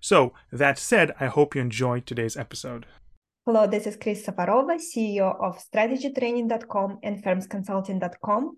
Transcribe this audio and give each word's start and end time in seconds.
So, 0.00 0.32
that 0.50 0.78
said, 0.78 1.14
I 1.20 1.26
hope 1.26 1.54
you 1.54 1.60
enjoyed 1.60 2.06
today's 2.06 2.36
episode. 2.36 2.86
Hello, 3.44 3.66
this 3.66 3.86
is 3.86 3.96
Kris 3.96 4.24
Safarova, 4.24 4.78
CEO 4.80 5.38
of 5.42 5.58
strategytraining.com 5.58 6.98
and 7.02 7.22
firmsconsulting.com 7.22 8.56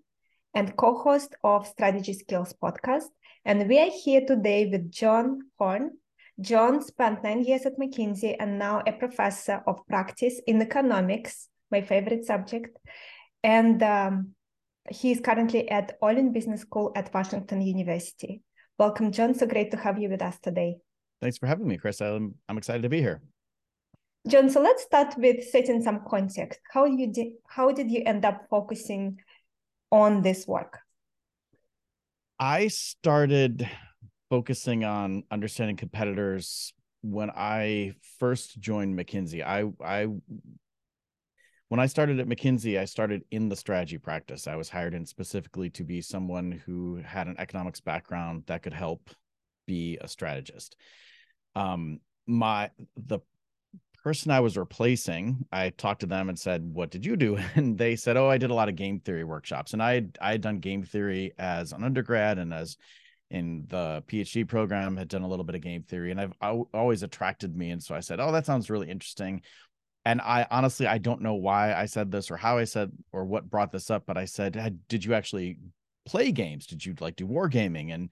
and 0.53 0.75
co-host 0.77 1.35
of 1.43 1.67
Strategy 1.67 2.13
Skills 2.13 2.53
podcast. 2.61 3.07
And 3.43 3.67
we 3.67 3.79
are 3.79 3.89
here 3.91 4.21
today 4.25 4.67
with 4.67 4.89
John 4.89 5.39
Horn. 5.59 5.91
John 6.39 6.81
spent 6.81 7.23
nine 7.23 7.43
years 7.43 7.65
at 7.65 7.77
McKinsey 7.77 8.37
and 8.39 8.57
now 8.57 8.81
a 8.87 8.93
professor 8.93 9.61
of 9.67 9.85
practice 9.87 10.41
in 10.47 10.61
economics, 10.61 11.49
my 11.71 11.81
favorite 11.81 12.25
subject. 12.25 12.77
And 13.43 13.83
um, 13.83 14.29
he 14.89 15.11
is 15.11 15.19
currently 15.19 15.69
at 15.69 15.97
Olin 16.01 16.31
Business 16.31 16.61
School 16.61 16.93
at 16.95 17.13
Washington 17.13 17.61
University. 17.61 18.41
Welcome, 18.79 19.11
John. 19.11 19.33
So 19.33 19.45
great 19.45 19.71
to 19.71 19.77
have 19.77 19.99
you 19.99 20.09
with 20.09 20.21
us 20.21 20.39
today. 20.39 20.77
Thanks 21.23 21.37
for 21.37 21.47
having 21.47 21.69
me, 21.69 21.77
Kris. 21.77 22.01
I'm, 22.01 22.35
I'm 22.49 22.57
excited 22.57 22.81
to 22.81 22.89
be 22.89 22.99
here. 22.99 23.21
John, 24.27 24.49
so 24.49 24.61
let's 24.61 24.83
start 24.83 25.15
with 25.17 25.41
setting 25.47 25.81
some 25.81 26.01
context. 26.05 26.59
How 26.69 26.83
you 26.83 27.13
did 27.13 27.27
how 27.47 27.71
did 27.71 27.89
you 27.89 28.03
end 28.05 28.25
up 28.25 28.47
focusing 28.49 29.19
on 29.89 30.21
this 30.21 30.45
work? 30.45 30.79
I 32.37 32.67
started 32.67 33.69
focusing 34.29 34.83
on 34.83 35.23
understanding 35.31 35.77
competitors 35.77 36.73
when 37.03 37.29
I 37.29 37.93
first 38.19 38.59
joined 38.59 38.99
McKinsey. 38.99 39.45
I 39.45 39.71
I 39.81 40.07
when 41.69 41.79
I 41.79 41.85
started 41.85 42.19
at 42.19 42.27
McKinsey, 42.27 42.77
I 42.77 42.83
started 42.83 43.23
in 43.31 43.47
the 43.47 43.55
strategy 43.55 43.97
practice. 43.97 44.45
I 44.45 44.57
was 44.57 44.67
hired 44.67 44.93
in 44.93 45.05
specifically 45.05 45.69
to 45.69 45.85
be 45.85 46.01
someone 46.01 46.61
who 46.65 46.97
had 46.97 47.27
an 47.27 47.35
economics 47.39 47.79
background 47.79 48.43
that 48.47 48.61
could 48.61 48.73
help 48.73 49.09
be 49.65 49.97
a 50.01 50.09
strategist 50.09 50.75
um 51.55 51.99
my 52.27 52.71
the 52.95 53.19
person 54.03 54.31
I 54.31 54.41
was 54.41 54.57
replacing, 54.57 55.45
I 55.51 55.69
talked 55.69 56.01
to 56.01 56.05
them 56.05 56.29
and 56.29 56.37
said, 56.37 56.63
"What 56.73 56.91
did 56.91 57.05
you 57.05 57.15
do?" 57.15 57.37
And 57.55 57.77
they 57.77 57.95
said, 57.95 58.17
"Oh, 58.17 58.29
I 58.29 58.37
did 58.37 58.51
a 58.51 58.53
lot 58.53 58.69
of 58.69 58.75
game 58.75 58.99
theory 58.99 59.23
workshops." 59.23 59.73
And 59.73 59.81
I 59.81 59.95
had, 59.95 60.17
I 60.21 60.31
had 60.33 60.41
done 60.41 60.59
game 60.59 60.83
theory 60.83 61.33
as 61.37 61.71
an 61.71 61.83
undergrad 61.83 62.37
and 62.37 62.53
as 62.53 62.77
in 63.31 63.65
the 63.67 64.03
PhD 64.07 64.47
program 64.47 64.95
had 64.95 65.07
done 65.07 65.23
a 65.23 65.27
little 65.27 65.45
bit 65.45 65.55
of 65.55 65.61
game 65.61 65.83
theory, 65.83 66.11
and 66.11 66.21
I've 66.21 66.33
I, 66.41 66.49
always 66.73 67.01
attracted 67.03 67.55
me. 67.55 67.71
And 67.71 67.81
so 67.81 67.95
I 67.95 68.01
said, 68.01 68.19
"Oh, 68.19 68.31
that 68.31 68.45
sounds 68.45 68.69
really 68.69 68.89
interesting." 68.89 69.41
And 70.05 70.21
I 70.21 70.45
honestly 70.51 70.85
I 70.85 70.97
don't 70.97 71.21
know 71.21 71.35
why 71.35 71.73
I 71.73 71.85
said 71.85 72.11
this 72.11 72.29
or 72.29 72.37
how 72.37 72.57
I 72.57 72.65
said 72.65 72.91
or 73.13 73.25
what 73.25 73.49
brought 73.49 73.71
this 73.71 73.89
up, 73.89 74.03
but 74.05 74.17
I 74.17 74.25
said, 74.25 74.79
"Did 74.89 75.05
you 75.05 75.13
actually 75.13 75.57
play 76.05 76.31
games? 76.31 76.67
Did 76.67 76.85
you 76.85 76.93
like 76.99 77.15
do 77.15 77.27
wargaming?" 77.27 77.93
And 77.93 78.09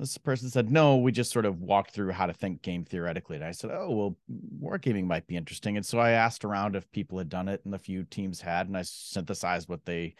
this 0.00 0.18
person 0.18 0.50
said, 0.50 0.70
no, 0.70 0.96
we 0.96 1.12
just 1.12 1.30
sort 1.30 1.44
of 1.44 1.60
walked 1.60 1.92
through 1.92 2.12
how 2.12 2.26
to 2.26 2.32
think 2.32 2.62
game 2.62 2.84
theoretically. 2.84 3.36
And 3.36 3.44
I 3.44 3.52
said, 3.52 3.70
oh, 3.72 3.90
well, 3.90 4.16
wargaming 4.60 5.06
might 5.06 5.26
be 5.26 5.36
interesting. 5.36 5.76
And 5.76 5.84
so 5.84 5.98
I 5.98 6.10
asked 6.10 6.44
around 6.44 6.74
if 6.74 6.90
people 6.90 7.18
had 7.18 7.28
done 7.28 7.48
it, 7.48 7.60
and 7.64 7.74
a 7.74 7.78
few 7.78 8.04
teams 8.04 8.40
had, 8.40 8.66
and 8.66 8.76
I 8.76 8.82
synthesized 8.82 9.68
what 9.68 9.84
they 9.84 10.14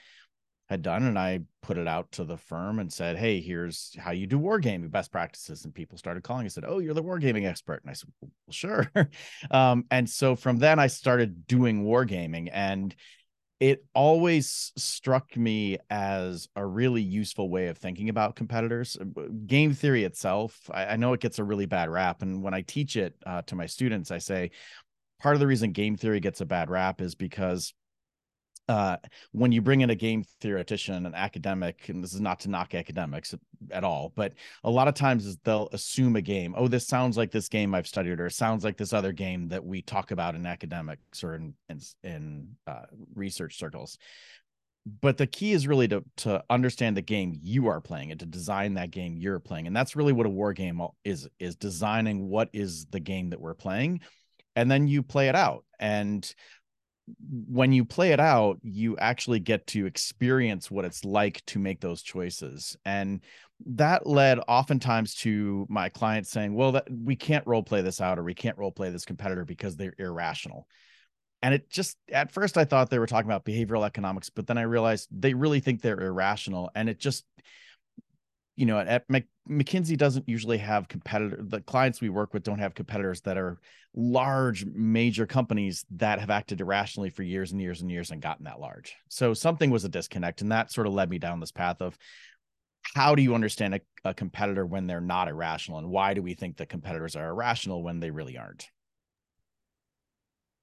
had 0.71 0.83
done 0.83 1.03
and 1.03 1.19
I 1.19 1.41
put 1.63 1.79
it 1.79 1.89
out 1.89 2.13
to 2.13 2.25
the 2.25 2.37
firm 2.37 2.79
and 2.79 2.93
said, 2.93 3.17
Hey, 3.17 3.41
here's 3.41 3.93
how 3.99 4.13
you 4.13 4.29
do 4.29 4.39
wargaming 4.39 4.89
best 4.89 5.11
practices. 5.11 5.65
And 5.65 5.75
people 5.75 5.99
started 5.99 6.23
calling 6.23 6.43
and 6.43 6.53
said, 6.53 6.65
Oh, 6.65 6.79
you're 6.79 6.95
the 6.95 7.03
wargaming 7.03 7.45
expert. 7.45 7.83
And 7.83 7.91
I 7.91 7.95
said, 7.95 8.09
well, 8.21 8.31
sure. 8.51 8.89
um, 9.51 9.85
and 9.91 10.09
so 10.09 10.37
from 10.37 10.59
then 10.59 10.79
I 10.79 10.87
started 10.87 11.49
doing 11.49 11.85
wargaming 11.85 12.51
and 12.53 12.95
it 13.61 13.85
always 13.95 14.73
struck 14.77 15.37
me 15.37 15.77
as 15.91 16.49
a 16.57 16.65
really 16.65 17.03
useful 17.03 17.51
way 17.51 17.67
of 17.67 17.77
thinking 17.77 18.09
about 18.09 18.35
competitors. 18.35 18.97
Uh, 18.99 19.25
game 19.47 19.75
theory 19.75 20.05
itself, 20.05 20.59
I, 20.73 20.87
I 20.87 20.97
know 20.97 21.13
it 21.13 21.21
gets 21.21 21.39
a 21.39 21.45
really 21.45 21.67
bad 21.67 21.91
rap. 21.91 22.23
And 22.23 22.43
when 22.43 22.55
I 22.55 22.63
teach 22.63 22.97
it 22.97 23.15
uh, 23.27 23.43
to 23.43 23.55
my 23.55 23.67
students, 23.67 24.11
I 24.11 24.19
say 24.19 24.51
part 25.21 25.37
of 25.37 25.41
the 25.41 25.47
reason 25.47 25.73
game 25.73 25.97
theory 25.97 26.21
gets 26.21 26.41
a 26.41 26.47
bad 26.47 26.71
rap 26.71 27.03
is 27.03 27.15
because 27.15 27.75
uh, 28.71 28.97
when 29.33 29.51
you 29.51 29.61
bring 29.61 29.81
in 29.81 29.91
a 29.91 29.97
game 29.97 30.23
theoretician, 30.41 31.05
an 31.05 31.13
academic, 31.13 31.89
and 31.89 32.05
this 32.05 32.15
is 32.15 32.21
not 32.21 32.39
to 32.39 32.49
knock 32.49 32.73
academics 32.73 33.35
at 33.73 33.83
all, 33.83 34.13
but 34.15 34.33
a 34.63 34.71
lot 34.71 34.87
of 34.87 34.95
times 34.95 35.37
they'll 35.39 35.69
assume 35.73 36.15
a 36.15 36.23
game. 36.23 36.55
Oh, 36.57 36.69
this 36.69 36.87
sounds 36.87 37.17
like 37.17 37.33
this 37.33 37.49
game 37.49 37.75
I've 37.75 37.89
studied, 37.89 38.21
or 38.21 38.31
sounds 38.31 38.63
like 38.63 38.77
this 38.77 38.93
other 38.93 39.11
game 39.11 39.49
that 39.49 39.65
we 39.65 39.83
talk 39.83 40.13
about 40.13 40.37
in 40.37 40.47
academics 40.47 41.25
or 41.25 41.35
in 41.35 41.53
in, 41.69 41.81
in 42.05 42.49
uh, 42.69 42.85
research 43.17 43.59
circles. 43.59 43.99
But 45.01 45.19
the 45.19 45.27
key 45.27 45.51
is 45.51 45.67
really 45.67 45.89
to 45.89 46.05
to 46.19 46.45
understand 46.49 46.97
the 46.97 47.03
game 47.03 47.41
you 47.43 47.67
are 47.67 47.81
playing 47.81 48.13
and 48.13 48.21
to 48.21 48.27
design 48.27 48.75
that 48.75 48.93
game 48.93 49.17
you're 49.17 49.41
playing, 49.41 49.67
and 49.67 49.75
that's 49.75 49.97
really 49.97 50.13
what 50.13 50.27
a 50.27 50.31
war 50.31 50.53
game 50.53 50.81
is 51.05 51.29
is 51.41 51.57
designing 51.57 52.29
what 52.29 52.51
is 52.53 52.87
the 52.87 53.01
game 53.01 53.31
that 53.31 53.41
we're 53.41 53.55
playing, 53.55 54.01
and 54.55 54.71
then 54.71 54.87
you 54.87 55.03
play 55.03 55.29
it 55.29 55.35
out 55.35 55.65
and 55.81 56.35
when 57.49 57.73
you 57.73 57.85
play 57.85 58.13
it 58.13 58.21
out, 58.21 58.59
you 58.63 58.97
actually 58.99 59.41
get 59.41 59.67
to 59.69 59.87
experience 59.87 60.71
what 60.71 60.85
it's 60.85 61.05
like 61.05 61.45
to 61.47 61.59
make 61.59 61.81
those 61.81 62.03
choices. 62.03 62.77
And 62.85 63.21
that 63.67 64.07
led 64.07 64.39
oftentimes 64.49 65.15
to 65.17 65.67
my 65.69 65.89
clients 65.89 66.31
saying, 66.31 66.55
well, 66.55 66.73
that 66.73 66.89
we 66.91 67.17
can't 67.17 67.47
role 67.47 67.63
play 67.63 67.83
this 67.83 68.01
out 68.01 68.19
or 68.19 68.25
we 68.25 68.35
can't 68.35 68.59
role 68.59 68.73
play 68.73 68.91
this 68.91 69.05
competitor 69.05 69.45
because 69.45 69.77
they're 69.77 69.95
irrational. 69.99 70.67
And 71.43 71.55
it 71.55 71.71
just 71.71 71.97
at 72.13 72.33
first 72.33 72.59
I 72.59 72.65
thought 72.65 72.91
they 72.91 72.99
were 72.99 73.07
talking 73.07 73.31
about 73.31 73.45
behavioral 73.45 73.87
economics, 73.87 74.31
but 74.31 74.47
then 74.47 74.59
I 74.59 74.63
realized 74.63 75.09
they 75.11 75.35
really 75.35 75.61
think 75.61 75.81
they're 75.81 76.01
irrational. 76.01 76.71
And 76.75 76.89
it 76.89 76.99
just 76.99 77.25
you 78.57 78.67
know, 78.67 78.79
at 78.79 79.05
Mc, 79.09 79.27
McKinsey 79.49 79.97
doesn't 79.97 80.29
usually 80.29 80.59
have 80.59 80.89
competitor. 80.89 81.39
The 81.41 81.61
clients 81.61 82.01
we 82.01 82.09
work 82.09 82.35
with 82.35 82.43
don't 82.43 82.59
have 82.59 82.75
competitors 82.75 83.21
that 83.23 83.39
are 83.39 83.59
large, 83.95 84.65
major 84.67 85.27
companies 85.27 85.85
that 85.97 86.21
have 86.21 86.31
acted 86.31 86.61
irrationally 86.61 87.11
for 87.11 87.23
years 87.23 87.53
and 87.53 87.61
years 87.61 87.81
and 87.81 87.91
years 87.91 88.11
and 88.11 88.23
gotten 88.23 88.45
that 88.45 88.61
large. 88.61 88.95
So 89.09 89.35
something 89.35 89.71
was 89.71 89.85
a 89.85 89.89
disconnect, 89.89 90.43
and 90.43 90.53
that 90.53 90.71
sort 90.71 90.87
of 90.87 90.93
led 90.93 91.11
me 91.11 91.19
down 91.19 91.41
this 91.41 91.53
path 91.53 91.81
of 91.81 91.97
how 92.95 93.15
do 93.15 93.23
you 93.23 93.35
understand 93.35 93.75
a, 93.75 93.81
a 94.05 94.15
competitor 94.15 94.65
when 94.65 94.87
they're 94.87 95.01
not 95.01 95.29
irrational, 95.29 95.79
and 95.79 95.89
why 95.89 96.15
do 96.15 96.23
we 96.23 96.35
think 96.35 96.57
that 96.59 96.69
competitors 96.69 97.17
are 97.17 97.29
irrational 97.29 97.83
when 97.83 98.01
they 98.01 98.11
really 98.11 98.37
aren't? 98.39 98.69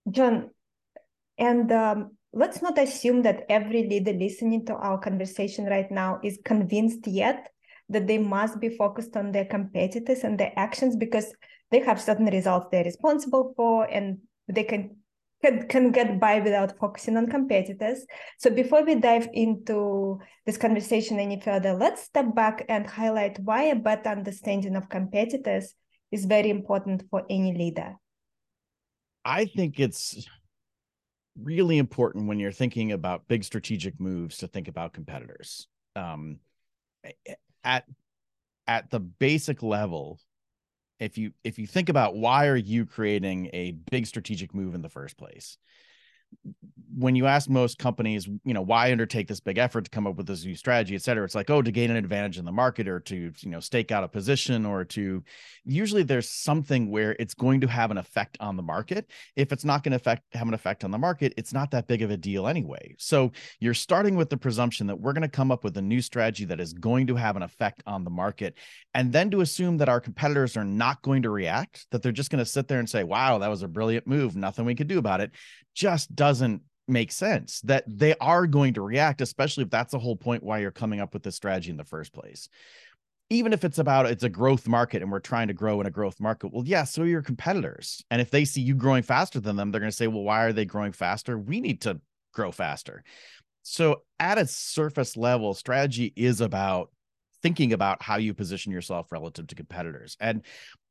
John, 0.09 0.51
and 1.37 1.71
um, 1.71 2.17
let's 2.31 2.61
not 2.61 2.77
assume 2.77 3.23
that 3.23 3.45
every 3.49 3.87
leader 3.87 4.13
listening 4.13 4.65
to 4.67 4.73
our 4.75 4.97
conversation 4.97 5.65
right 5.65 5.91
now 5.91 6.19
is 6.23 6.39
convinced 6.45 7.07
yet 7.07 7.49
that 7.89 8.07
they 8.07 8.17
must 8.17 8.59
be 8.59 8.69
focused 8.69 9.15
on 9.15 9.31
their 9.31 9.45
competitors 9.45 10.23
and 10.23 10.39
their 10.39 10.53
actions 10.55 10.95
because 10.95 11.33
they 11.71 11.79
have 11.79 12.01
certain 12.01 12.25
results 12.25 12.67
they're 12.71 12.83
responsible 12.83 13.53
for 13.55 13.85
and 13.85 14.19
they 14.47 14.63
can 14.63 14.95
can, 15.43 15.67
can 15.67 15.91
get 15.91 16.19
by 16.19 16.39
without 16.39 16.77
focusing 16.79 17.15
on 17.15 17.27
competitors. 17.27 18.05
So 18.39 18.49
before 18.49 18.83
we 18.83 18.95
dive 18.95 19.29
into 19.33 20.19
this 20.47 20.57
conversation 20.57 21.19
any 21.19 21.39
further, 21.39 21.73
let's 21.73 22.01
step 22.01 22.33
back 22.33 22.65
and 22.69 22.87
highlight 22.87 23.37
why 23.39 23.63
a 23.65 23.75
better 23.75 24.09
understanding 24.09 24.75
of 24.75 24.89
competitors 24.89 25.75
is 26.11 26.25
very 26.25 26.49
important 26.49 27.03
for 27.11 27.23
any 27.29 27.53
leader. 27.53 27.95
I 29.23 29.45
think 29.45 29.79
it's 29.79 30.27
really 31.39 31.77
important 31.77 32.27
when 32.27 32.39
you're 32.39 32.51
thinking 32.51 32.91
about 32.91 33.27
big 33.27 33.43
strategic 33.43 33.99
moves 33.99 34.37
to 34.37 34.47
think 34.47 34.67
about 34.67 34.93
competitors. 34.93 35.67
Um, 35.95 36.39
at 37.67 37.83
at 38.65 38.89
the 38.89 38.99
basic 38.99 39.61
level 39.61 40.19
if 40.99 41.17
you 41.17 41.31
if 41.43 41.59
you 41.59 41.67
think 41.67 41.89
about 41.89 42.15
why 42.15 42.47
are 42.47 42.55
you 42.55 42.85
creating 42.85 43.49
a 43.53 43.71
big 43.91 44.07
strategic 44.07 44.55
move 44.55 44.73
in 44.73 44.81
the 44.81 44.89
first 44.89 45.17
place 45.17 45.57
when 46.97 47.15
you 47.15 47.27
ask 47.27 47.47
most 47.47 47.77
companies, 47.77 48.27
you 48.43 48.55
know, 48.55 48.61
why 48.61 48.91
undertake 48.91 49.27
this 49.27 49.39
big 49.39 49.59
effort 49.59 49.83
to 49.83 49.89
come 49.91 50.07
up 50.07 50.15
with 50.15 50.25
this 50.25 50.43
new 50.43 50.55
strategy, 50.55 50.95
et 50.95 51.01
cetera, 51.03 51.23
it's 51.23 51.35
like, 51.35 51.49
oh, 51.49 51.61
to 51.61 51.71
gain 51.71 51.91
an 51.91 51.97
advantage 51.97 52.39
in 52.39 52.45
the 52.45 52.51
market 52.51 52.87
or 52.87 52.99
to, 53.01 53.31
you 53.37 53.49
know, 53.49 53.59
stake 53.59 53.91
out 53.91 54.03
a 54.03 54.07
position 54.07 54.65
or 54.65 54.83
to 54.83 55.23
usually 55.63 56.01
there's 56.01 56.29
something 56.29 56.89
where 56.89 57.15
it's 57.19 57.35
going 57.35 57.61
to 57.61 57.67
have 57.67 57.91
an 57.91 57.99
effect 57.99 58.35
on 58.39 58.55
the 58.57 58.63
market. 58.63 59.11
If 59.35 59.51
it's 59.51 59.63
not 59.63 59.83
going 59.83 59.91
to 59.91 59.97
affect 59.97 60.23
have 60.33 60.47
an 60.47 60.55
effect 60.55 60.83
on 60.83 60.89
the 60.89 60.97
market, 60.97 61.35
it's 61.37 61.53
not 61.53 61.69
that 61.71 61.87
big 61.87 62.01
of 62.01 62.09
a 62.09 62.17
deal 62.17 62.47
anyway. 62.47 62.95
So 62.97 63.31
you're 63.59 63.75
starting 63.75 64.15
with 64.15 64.31
the 64.31 64.37
presumption 64.37 64.87
that 64.87 64.99
we're 64.99 65.13
going 65.13 65.21
to 65.21 65.27
come 65.27 65.51
up 65.51 65.63
with 65.63 65.77
a 65.77 65.81
new 65.81 66.01
strategy 66.01 66.45
that 66.45 66.59
is 66.59 66.73
going 66.73 67.05
to 67.07 67.15
have 67.15 67.35
an 67.35 67.43
effect 67.43 67.83
on 67.85 68.05
the 68.05 68.09
market. 68.09 68.57
And 68.95 69.13
then 69.13 69.29
to 69.31 69.41
assume 69.41 69.77
that 69.77 69.89
our 69.89 70.01
competitors 70.01 70.57
are 70.57 70.65
not 70.65 71.03
going 71.03 71.21
to 71.21 71.29
react, 71.29 71.85
that 71.91 72.01
they're 72.01 72.11
just 72.11 72.31
going 72.31 72.43
to 72.43 72.49
sit 72.49 72.67
there 72.67 72.79
and 72.79 72.89
say, 72.89 73.03
wow, 73.03 73.37
that 73.37 73.49
was 73.49 73.61
a 73.61 73.67
brilliant 73.67 74.07
move, 74.07 74.35
nothing 74.35 74.65
we 74.65 74.73
could 74.73 74.87
do 74.87 74.97
about 74.97 75.21
it, 75.21 75.31
just 75.77 76.15
doesn't 76.15 76.63
make 76.87 77.11
sense 77.11 77.61
that 77.61 77.87
mm-hmm. 77.87 77.97
they 77.97 78.15
are 78.19 78.47
going 78.47 78.73
to 78.73 78.81
react, 78.81 79.21
especially 79.21 79.63
if 79.63 79.69
that's 79.69 79.91
the 79.91 79.99
whole 79.99 80.15
point 80.15 80.43
why 80.43 80.57
you're 80.57 80.71
coming 80.71 80.99
up 80.99 81.13
with 81.13 81.21
this 81.23 81.35
strategy 81.35 81.69
in 81.69 81.77
the 81.77 81.83
first 81.83 82.11
place. 82.11 82.49
Even 83.29 83.53
if 83.53 83.63
it's 83.63 83.77
about 83.77 84.05
it's 84.05 84.23
a 84.23 84.29
growth 84.29 84.67
market 84.67 85.01
and 85.01 85.11
we're 85.11 85.19
trying 85.19 85.49
to 85.49 85.53
grow 85.53 85.79
in 85.81 85.85
a 85.85 85.91
growth 85.91 86.19
market, 86.19 86.51
well, 86.51 86.63
yeah, 86.65 86.83
so 86.83 87.03
are 87.03 87.05
your 87.05 87.21
competitors. 87.21 88.03
And 88.09 88.21
if 88.21 88.31
they 88.31 88.45
see 88.45 88.61
you 88.61 88.73
growing 88.73 89.03
faster 89.03 89.39
than 89.39 89.57
them, 89.57 89.69
they're 89.69 89.81
going 89.81 89.91
to 89.91 89.95
say, 89.95 90.07
well, 90.07 90.23
why 90.23 90.45
are 90.45 90.53
they 90.53 90.65
growing 90.65 90.93
faster? 90.93 91.37
We 91.37 91.59
need 91.59 91.81
to 91.81 91.99
grow 92.33 92.51
faster. 92.51 93.03
So, 93.63 94.03
at 94.17 94.37
its 94.37 94.55
surface 94.55 95.17
level, 95.17 95.53
strategy 95.53 96.13
is 96.15 96.39
about 96.39 96.89
thinking 97.41 97.73
about 97.73 98.01
how 98.01 98.17
you 98.17 98.33
position 98.33 98.71
yourself 98.71 99.11
relative 99.11 99.47
to 99.47 99.55
competitors. 99.55 100.17
And 100.19 100.41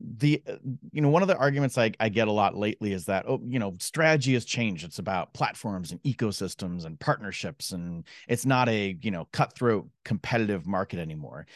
the, 0.00 0.42
uh, 0.48 0.56
you 0.92 1.00
know, 1.00 1.08
one 1.08 1.22
of 1.22 1.28
the 1.28 1.36
arguments 1.36 1.76
I, 1.78 1.92
I 1.98 2.08
get 2.08 2.28
a 2.28 2.32
lot 2.32 2.56
lately 2.56 2.92
is 2.92 3.06
that, 3.06 3.24
oh, 3.28 3.40
you 3.44 3.58
know, 3.58 3.74
strategy 3.80 4.34
has 4.34 4.44
changed. 4.44 4.84
It's 4.84 4.98
about 4.98 5.34
platforms 5.34 5.92
and 5.92 6.02
ecosystems 6.02 6.84
and 6.84 6.98
partnerships. 7.00 7.72
And 7.72 8.04
it's 8.28 8.46
not 8.46 8.68
a, 8.68 8.96
you 9.00 9.10
know, 9.10 9.28
cutthroat 9.32 9.88
competitive 10.04 10.66
market 10.66 10.98
anymore. 10.98 11.46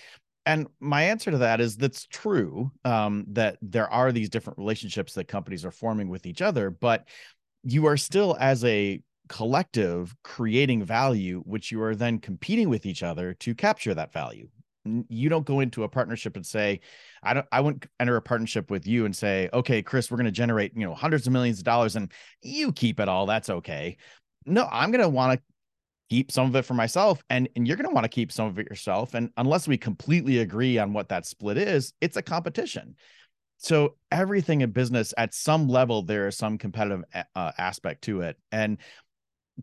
And 0.46 0.66
my 0.80 1.02
answer 1.04 1.30
to 1.30 1.38
that 1.38 1.60
is 1.60 1.76
that's 1.76 2.06
true 2.06 2.72
um, 2.84 3.26
that 3.28 3.58
there 3.62 3.88
are 3.90 4.10
these 4.10 4.30
different 4.30 4.58
relationships 4.58 5.14
that 5.14 5.28
companies 5.28 5.64
are 5.64 5.70
forming 5.70 6.08
with 6.08 6.26
each 6.26 6.42
other, 6.42 6.70
but 6.70 7.06
you 7.62 7.86
are 7.86 7.96
still 7.96 8.36
as 8.40 8.64
a 8.64 9.02
collective 9.28 10.16
creating 10.24 10.82
value, 10.82 11.42
which 11.44 11.70
you 11.70 11.80
are 11.82 11.94
then 11.94 12.18
competing 12.18 12.68
with 12.68 12.86
each 12.86 13.02
other 13.02 13.34
to 13.34 13.54
capture 13.54 13.94
that 13.94 14.12
value 14.12 14.48
you 15.08 15.28
don't 15.28 15.44
go 15.44 15.60
into 15.60 15.84
a 15.84 15.88
partnership 15.88 16.36
and 16.36 16.46
say 16.46 16.80
i 17.22 17.34
don't 17.34 17.46
i 17.52 17.60
wouldn't 17.60 17.86
enter 18.00 18.16
a 18.16 18.22
partnership 18.22 18.70
with 18.70 18.86
you 18.86 19.04
and 19.04 19.14
say 19.14 19.48
okay 19.52 19.82
kris 19.82 20.10
we're 20.10 20.16
going 20.16 20.24
to 20.24 20.30
generate 20.30 20.72
you 20.74 20.86
know 20.86 20.94
hundreds 20.94 21.26
of 21.26 21.32
millions 21.32 21.58
of 21.58 21.64
dollars 21.64 21.96
and 21.96 22.10
you 22.42 22.72
keep 22.72 22.98
it 22.98 23.08
all 23.08 23.26
that's 23.26 23.50
okay 23.50 23.96
no 24.46 24.66
i'm 24.72 24.90
going 24.90 25.02
to 25.02 25.08
want 25.08 25.38
to 25.38 25.44
keep 26.10 26.32
some 26.32 26.46
of 26.46 26.56
it 26.56 26.64
for 26.64 26.74
myself 26.74 27.22
and 27.30 27.48
and 27.54 27.66
you're 27.66 27.76
going 27.76 27.88
to 27.88 27.94
want 27.94 28.04
to 28.04 28.08
keep 28.08 28.32
some 28.32 28.46
of 28.46 28.58
it 28.58 28.68
yourself 28.68 29.14
and 29.14 29.30
unless 29.36 29.68
we 29.68 29.78
completely 29.78 30.38
agree 30.38 30.76
on 30.76 30.92
what 30.92 31.08
that 31.08 31.24
split 31.24 31.56
is 31.56 31.94
it's 32.00 32.16
a 32.16 32.22
competition. 32.22 32.96
So 33.62 33.96
everything 34.10 34.62
in 34.62 34.70
business 34.72 35.14
at 35.16 35.34
some 35.34 35.68
level 35.68 36.02
there 36.02 36.26
is 36.26 36.36
some 36.36 36.58
competitive 36.58 37.04
uh, 37.36 37.52
aspect 37.56 38.02
to 38.02 38.22
it 38.22 38.36
and 38.50 38.78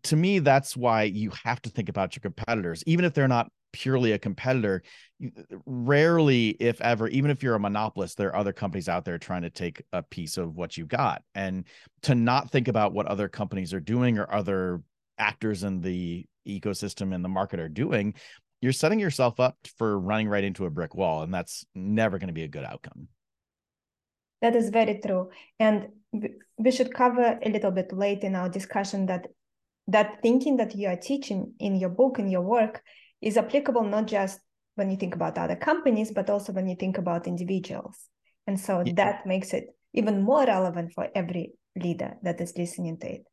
to 0.04 0.16
me 0.16 0.40
that's 0.40 0.78
why 0.78 1.04
you 1.04 1.31
have 1.44 1.62
to 1.64 1.69
think 1.69 1.90
about 1.90 2.16
your 2.16 2.22
competitors 2.22 2.81
even 2.88 3.04
if 3.04 3.14
they're 3.14 3.28
not 3.28 3.52
purely 3.72 4.12
a 4.14 4.19
competitor 4.19 4.81
rarely 5.66 6.50
if 6.60 6.80
ever 6.81 7.08
even 7.08 7.31
if 7.31 7.42
you're 7.42 7.56
a 7.56 7.60
monopolist 7.60 8.18
there 8.18 8.30
are 8.30 8.36
other 8.36 8.54
companies 8.54 8.88
out 8.88 9.04
there 9.04 9.18
trying 9.18 9.42
to 9.42 9.50
take 9.50 9.81
a 9.94 10.02
piece 10.04 10.38
of 10.38 10.56
what 10.56 10.78
you've 10.78 10.88
got. 10.88 11.24
And 11.36 11.66
to 12.04 12.16
not 12.16 12.52
think 12.52 12.68
about 12.68 12.94
what 12.94 13.08
other 13.08 13.28
companies 13.28 13.74
are 13.74 13.80
doing 13.80 14.18
or 14.18 14.31
other 14.34 14.81
actors 15.18 15.64
in 15.64 15.81
the 15.81 16.25
ecosystem 16.48 17.14
and 17.14 17.24
the 17.24 17.30
market 17.30 17.60
are 17.60 17.69
doing 17.69 18.14
you're 18.62 18.74
setting 18.74 19.00
yourself 19.00 19.40
up 19.40 19.56
for 19.78 20.00
running 20.00 20.28
right 20.28 20.44
into 20.44 20.66
a 20.66 20.69
brick 20.69 20.96
wall 20.96 21.22
and 21.22 21.34
that's 21.34 21.66
never 21.75 22.18
going 22.18 22.28
to 22.28 22.34
be 22.34 22.44
a 22.44 22.48
good 22.48 22.64
outcome. 22.64 23.08
That 24.42 24.56
is 24.56 24.69
very 24.69 25.00
true. 25.04 25.30
And 25.60 25.90
we 26.58 26.72
should 26.72 26.94
cover 26.94 27.40
a 27.42 27.50
little 27.50 27.72
bit 27.72 27.92
late 27.92 28.24
in 28.24 28.36
our 28.36 28.50
discussion 28.50 29.08
that 29.08 29.28
that 29.88 30.22
thinking 30.22 30.58
that 30.58 30.75
you 30.75 30.90
are 30.90 30.98
teaching 30.98 31.54
in 31.60 31.75
your 31.75 31.90
book 31.90 32.19
in 32.19 32.30
your 32.30 32.42
work 32.42 32.81
is 33.22 33.38
applicable 33.38 33.84
not 33.84 34.08
just 34.08 34.40
when 34.75 34.90
you 34.90 34.98
think 34.98 35.16
about 35.16 35.38
other 35.38 35.56
companies, 35.56 36.12
but 36.12 36.30
also 36.30 36.54
when 36.54 36.68
you 36.68 36.75
think 36.75 36.98
about 36.98 37.28
individuals. 37.28 37.98
And 38.46 38.60
so 38.60 38.84
yeah. 38.86 38.94
that 38.96 39.25
makes 39.25 39.54
it 39.54 39.75
even 39.94 40.22
more 40.22 40.46
relevant 40.46 40.94
for 40.94 41.10
every 41.16 41.54
leader 41.75 42.16
that 42.24 42.40
is 42.40 42.54
listening 42.58 42.98
to 43.00 43.08
it. 43.16 43.24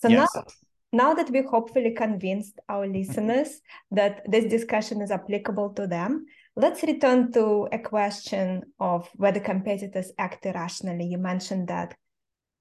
So 0.00 0.08
yes. 0.08 0.28
now, 0.34 0.44
now 0.92 1.14
that 1.14 1.30
we 1.30 1.42
hopefully 1.42 1.92
convinced 1.92 2.60
our 2.68 2.86
mm-hmm. 2.86 2.96
listeners 2.96 3.60
that 3.90 4.22
this 4.30 4.44
discussion 4.44 5.00
is 5.02 5.10
applicable 5.10 5.70
to 5.74 5.86
them, 5.86 6.26
let's 6.56 6.82
return 6.84 7.32
to 7.32 7.68
a 7.72 7.78
question 7.78 8.62
of 8.78 9.08
whether 9.14 9.40
competitors 9.40 10.12
act 10.18 10.46
irrationally. 10.46 11.06
You 11.06 11.18
mentioned 11.18 11.68
that 11.68 11.96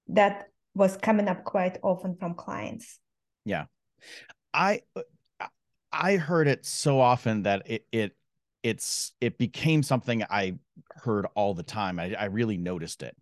that 0.07 0.47
was 0.73 0.97
coming 0.97 1.27
up 1.27 1.43
quite 1.43 1.77
often 1.83 2.15
from 2.15 2.33
clients. 2.33 2.99
Yeah. 3.45 3.65
I 4.53 4.81
I 5.93 6.17
heard 6.17 6.47
it 6.47 6.65
so 6.65 6.99
often 6.99 7.43
that 7.43 7.63
it 7.69 7.85
it 7.91 8.15
it's 8.63 9.11
it 9.21 9.37
became 9.37 9.83
something 9.83 10.23
I 10.23 10.55
heard 10.95 11.27
all 11.35 11.53
the 11.53 11.63
time. 11.63 11.99
I, 11.99 12.15
I 12.17 12.25
really 12.25 12.57
noticed 12.57 13.03
it. 13.03 13.15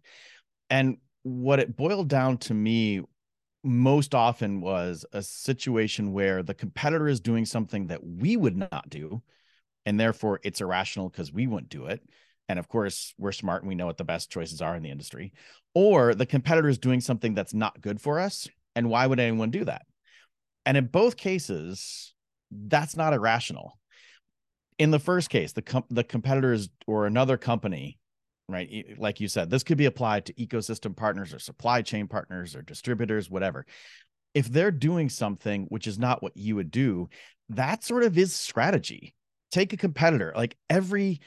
And 0.70 0.98
what 1.24 1.60
it 1.60 1.76
boiled 1.76 2.08
down 2.08 2.38
to 2.38 2.54
me 2.54 3.02
most 3.64 4.16
often 4.16 4.62
was 4.62 5.06
a 5.14 5.22
situation 5.22 6.14
where 6.14 6.42
the 6.42 6.54
competitor 6.54 7.08
is 7.08 7.20
doing 7.20 7.46
something 7.46 7.88
that 7.88 8.04
we 8.04 8.36
would 8.36 8.58
not 8.58 8.90
do 8.90 9.22
and 9.86 10.00
therefore 10.00 10.40
it's 10.44 10.62
irrational 10.62 11.10
because 11.10 11.32
we 11.32 11.46
wouldn't 11.46 11.70
do 11.70 11.86
it 11.86 12.02
and 12.50 12.58
of 12.58 12.68
course 12.68 13.14
we're 13.20 13.32
smart 13.32 13.62
and 13.62 13.70
we 13.70 13.76
know 13.76 13.86
what 13.86 13.98
the 13.98 14.04
best 14.04 14.32
choices 14.32 14.62
are 14.62 14.76
in 14.76 14.82
the 14.82 14.90
industry 14.90 15.32
or 15.76 16.16
the 16.16 16.26
competitor 16.26 16.70
is 16.70 16.80
doing 16.80 17.00
something 17.00 17.36
that's 17.36 17.54
not 17.54 17.82
good 17.82 18.02
for 18.02 18.20
us 18.20 18.48
and 18.76 18.90
why 18.90 19.06
would 19.06 19.20
anyone 19.20 19.52
do 19.52 19.64
that 19.64 19.86
and 20.66 20.76
in 20.76 20.88
both 20.88 21.16
cases 21.16 22.16
that's 22.52 22.96
not 22.96 23.14
irrational. 23.14 23.80
In 24.78 24.92
the 24.92 25.00
first 25.00 25.30
case, 25.30 25.54
the 25.54 25.62
com- 25.62 25.86
the 25.90 26.04
competitors 26.04 26.70
or 26.88 27.06
another 27.06 27.38
company, 27.38 28.00
right? 28.50 28.86
Like 28.98 29.20
you 29.20 29.28
said, 29.28 29.50
this 29.50 29.64
could 29.64 29.78
be 29.78 29.86
applied 29.86 30.26
to 30.26 30.34
ecosystem 30.34 30.96
partners 30.96 31.34
or 31.34 31.40
supply 31.40 31.82
chain 31.82 32.08
partners 32.08 32.56
or 32.56 32.62
distributors, 32.62 33.30
whatever. 33.30 33.66
If 34.34 34.48
they're 34.48 34.72
doing 34.72 35.10
something 35.10 35.66
which 35.70 35.88
is 35.88 36.00
not 36.00 36.24
what 36.24 36.36
you 36.36 36.56
would 36.56 36.72
do, 36.72 37.10
that 37.50 37.84
sort 37.84 38.04
of 38.04 38.18
is 38.18 38.34
strategy. 38.34 39.14
Take 39.52 39.74
a 39.74 39.78
competitor, 39.78 40.34
like 40.36 40.58
every 40.70 41.20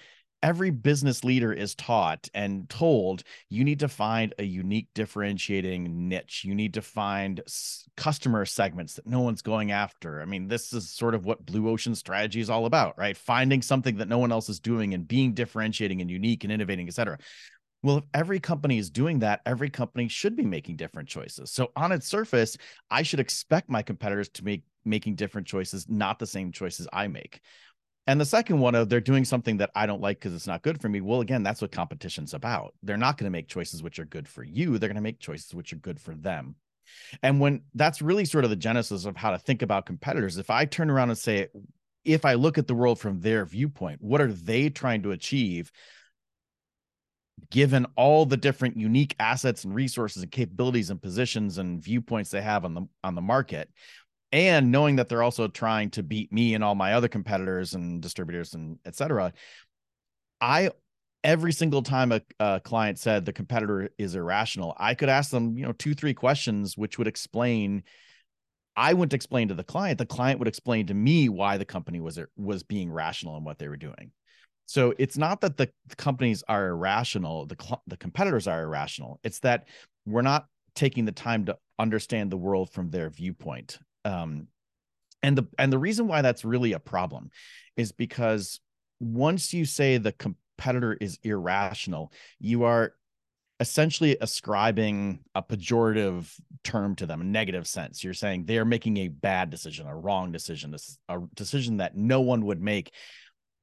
every 0.45 0.71
business 0.71 1.25
leader 1.25 1.55
is 1.55 1.75
taught 1.75 2.29
and 2.35 2.69
told 2.69 3.23
you 3.49 3.65
need 3.65 3.81
to 3.81 3.89
find 3.89 4.35
a 4.39 4.45
unique 4.45 4.89
differentiating 4.95 6.07
niche 6.07 6.43
you 6.45 6.55
need 6.55 6.75
to 6.75 6.83
find 6.83 7.41
customer 7.97 8.45
segments 8.45 8.95
that 8.95 9.07
no 9.07 9.21
one's 9.21 9.41
going 9.41 9.73
after 9.73 10.21
i 10.21 10.27
mean 10.27 10.47
this 10.47 10.75
is 10.75 10.91
sort 10.91 11.15
of 11.15 11.25
what 11.25 11.47
blue 11.47 11.67
ocean 11.67 11.95
strategy 11.95 12.41
is 12.41 12.51
all 12.51 12.67
about 12.67 12.97
right 12.99 13.17
finding 13.17 13.63
something 13.63 13.97
that 13.97 14.07
no 14.07 14.19
one 14.19 14.31
else 14.31 14.51
is 14.51 14.61
doing 14.61 14.93
and 14.93 15.09
being 15.09 15.33
differentiating 15.33 16.03
and 16.03 16.11
unique 16.11 16.45
and 16.45 16.53
innovating 16.53 16.87
etc 16.87 17.19
well, 17.83 17.99
if 17.99 18.05
every 18.15 18.41
company 18.41 18.79
is 18.79 18.89
doing 18.89 19.19
that, 19.19 19.43
every 19.45 19.69
company 19.69 20.09
should 20.09 20.37
be 20.37 20.47
making 20.47 20.77
different 20.77 21.07
choices. 21.07 21.51
So 21.51 21.71
on 21.77 21.93
its 21.93 22.09
surface, 22.09 22.57
I 22.91 23.03
should 23.03 23.21
expect 23.21 23.69
my 23.69 23.83
competitors 23.83 24.31
to 24.31 24.45
make 24.45 24.63
making 24.87 25.17
different 25.17 25.47
choices, 25.47 25.87
not 25.87 26.19
the 26.19 26.27
same 26.27 26.51
choices 26.51 26.89
I 26.95 27.09
make. 27.09 27.41
And 28.07 28.21
the 28.21 28.27
second 28.27 28.59
one 28.59 28.75
of 28.75 28.89
they're 28.89 29.01
doing 29.01 29.25
something 29.25 29.57
that 29.59 29.71
I 29.75 29.87
don't 29.87 30.03
like 30.03 30.19
because 30.19 30.35
it's 30.35 30.47
not 30.47 30.63
good 30.63 30.81
for 30.81 30.89
me. 30.89 31.01
Well, 31.01 31.23
again, 31.23 31.43
that's 31.43 31.63
what 31.63 31.73
competition's 31.73 32.35
about. 32.35 32.75
They're 32.83 32.99
not 32.99 33.17
going 33.17 33.27
to 33.27 33.31
make 33.31 33.49
choices 33.49 33.83
which 33.83 33.99
are 33.99 34.05
good 34.05 34.29
for 34.29 34.45
you. 34.45 34.77
They're 34.79 34.89
going 34.89 34.97
to 34.97 35.03
make 35.03 35.21
choices 35.21 35.55
which 35.55 35.73
are 35.73 35.77
good 35.77 35.99
for 35.99 36.15
them. 36.15 36.57
And 37.23 37.41
when 37.41 37.63
that's 37.75 38.03
really 38.03 38.27
sort 38.27 38.45
of 38.45 38.51
the 38.51 38.57
genesis 38.57 39.07
of 39.07 39.17
how 39.17 39.31
to 39.31 39.39
think 39.39 39.63
about 39.63 39.87
competitors, 39.87 40.37
if 40.37 40.51
I 40.51 40.67
turn 40.67 40.91
around 40.91 41.11
and 41.11 41.19
say, 41.19 41.49
if 42.05 42.27
I 42.27 42.35
look 42.35 42.59
at 42.59 42.67
the 42.67 42.75
world 42.75 43.01
from 43.01 43.21
their 43.21 43.47
viewpoint, 43.47 44.03
what 44.03 44.21
are 44.21 44.33
they 44.33 44.69
trying 44.69 45.03
to 45.05 45.13
achieve? 45.13 45.73
Given 47.51 47.87
all 47.97 48.27
the 48.27 48.37
different 48.37 48.77
unique 48.77 49.17
assets 49.19 49.65
and 49.65 49.75
resources 49.75 50.23
and 50.23 50.31
capabilities 50.31 50.91
and 50.91 51.01
positions 51.01 51.59
and 51.59 51.83
viewpoints 51.83 52.31
they 52.31 52.43
have 52.43 52.65
on 52.65 52.75
the 52.75 52.83
on 53.03 53.15
the 53.15 53.23
market, 53.23 53.71
and 54.35 54.73
knowing 54.73 54.97
that 54.97 55.09
they're 55.09 55.23
also 55.23 55.47
trying 55.47 55.91
to 55.91 56.03
beat 56.03 56.33
me 56.33 56.55
and 56.55 56.65
all 56.65 56.75
my 56.75 56.95
other 56.95 57.09
competitors 57.09 57.75
and 57.75 58.03
distributors 58.03 58.55
and 58.55 58.79
etc 58.85 59.33
i 60.41 60.71
every 61.23 61.53
single 61.53 61.83
time 61.83 62.13
a, 62.13 62.21
a, 62.41 62.61
client 62.61 62.99
said 62.99 63.25
the 63.25 63.33
competitor 63.33 63.89
is 63.97 64.15
irrational 64.15 64.75
i 64.79 64.95
could 64.95 65.09
ask 65.09 65.31
them 65.31 65.57
you 65.57 65.65
know 65.65 65.73
two 65.73 65.95
three 65.95 66.15
questions 66.15 66.77
which 66.77 66.99
would 66.99 67.07
explain 67.07 67.83
i 68.77 68.93
wouldn't 68.93 69.15
explain 69.15 69.49
to 69.49 69.55
the 69.55 69.65
client 69.65 69.99
the 69.99 70.05
client 70.05 70.39
would 70.39 70.49
explain 70.49 70.87
to 70.87 70.95
me 70.95 71.29
why 71.29 71.57
the 71.57 71.65
company 71.65 72.01
was 72.01 72.19
was 72.37 72.63
being 72.63 72.91
rational 72.91 73.37
in 73.37 73.45
what 73.45 73.59
they 73.59 73.69
were 73.69 73.77
doing 73.77 74.11
so 74.67 74.93
it's 74.99 75.17
not 75.17 75.41
that 75.43 75.57
the 75.57 75.71
companies 75.97 76.43
are 76.49 76.69
irrational 76.69 77.47
the 77.47 77.79
the 77.87 77.97
competitors 77.97 78.49
are 78.49 78.63
irrational 78.63 79.21
it's 79.23 79.39
that 79.41 79.69
we're 80.07 80.23
not 80.23 80.47
taking 80.75 81.05
the 81.05 81.13
time 81.13 81.45
to 81.47 81.57
understand 81.79 82.31
the 82.31 82.37
world 82.37 82.71
from 82.71 82.91
their 82.91 83.11
viewpoint. 83.11 83.79
Um, 84.05 84.49
and 85.23 85.39
the 85.39 85.47
and 85.59 85.73
the 85.73 85.79
reason 85.79 86.07
why 86.07 86.23
that's 86.23 86.45
really 86.45 86.73
a 86.73 86.79
problem 86.79 87.31
is 87.77 87.93
because 87.93 88.61
once 89.01 89.55
you 89.55 89.65
say 89.65 89.97
the 89.97 90.13
competitor 90.13 90.97
is 91.01 91.19
irrational, 91.23 92.13
you 92.39 92.65
are 92.65 92.95
essentially 93.61 94.17
ascribing 94.21 95.21
a 95.35 95.43
pejorative 95.43 96.31
term 96.65 96.95
to 96.97 97.07
them, 97.07 97.21
a 97.21 97.25
negative 97.25 97.67
sense. 97.67 98.03
You're 98.03 98.15
saying 98.15 98.45
they're 98.45 98.65
making 98.65 98.97
a 98.99 99.09
bad 99.09 99.51
decision, 99.51 99.87
a 99.87 99.97
wrong 99.97 100.33
decision, 100.33 100.75
a, 101.09 101.15
a 101.15 101.23
decision 101.35 101.79
that 101.79 101.97
no 101.97 102.21
one 102.21 102.45
would 102.47 102.61
make. 102.61 102.93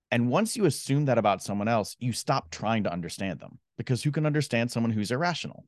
And 0.10 0.30
once 0.30 0.58
you 0.58 0.66
assume 0.66 1.06
that 1.06 1.18
about 1.18 1.44
someone 1.44 1.68
else, 1.68 1.96
you 2.00 2.14
stop 2.14 2.52
trying 2.52 2.84
to 2.84 2.92
understand 2.92 3.40
them 3.40 3.60
because 3.78 4.04
who 4.04 4.12
can 4.12 4.26
understand 4.26 4.72
someone 4.72 4.92
who's 4.92 5.12
irrational? 5.12 5.66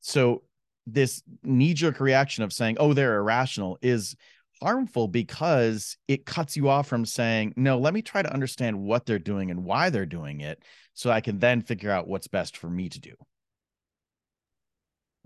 So, 0.00 0.42
this 0.86 1.22
knee 1.42 1.74
jerk 1.74 2.00
reaction 2.00 2.44
of 2.44 2.52
saying, 2.52 2.76
oh, 2.78 2.92
they're 2.92 3.16
irrational 3.16 3.78
is 3.82 4.16
harmful 4.62 5.06
because 5.08 5.96
it 6.08 6.24
cuts 6.24 6.56
you 6.56 6.68
off 6.68 6.86
from 6.86 7.04
saying, 7.04 7.52
no, 7.56 7.78
let 7.78 7.92
me 7.92 8.02
try 8.02 8.22
to 8.22 8.32
understand 8.32 8.78
what 8.78 9.04
they're 9.04 9.18
doing 9.18 9.50
and 9.50 9.64
why 9.64 9.90
they're 9.90 10.06
doing 10.06 10.40
it 10.40 10.62
so 10.94 11.10
I 11.10 11.20
can 11.20 11.38
then 11.38 11.60
figure 11.60 11.90
out 11.90 12.08
what's 12.08 12.28
best 12.28 12.56
for 12.56 12.70
me 12.70 12.88
to 12.88 13.00
do 13.00 13.14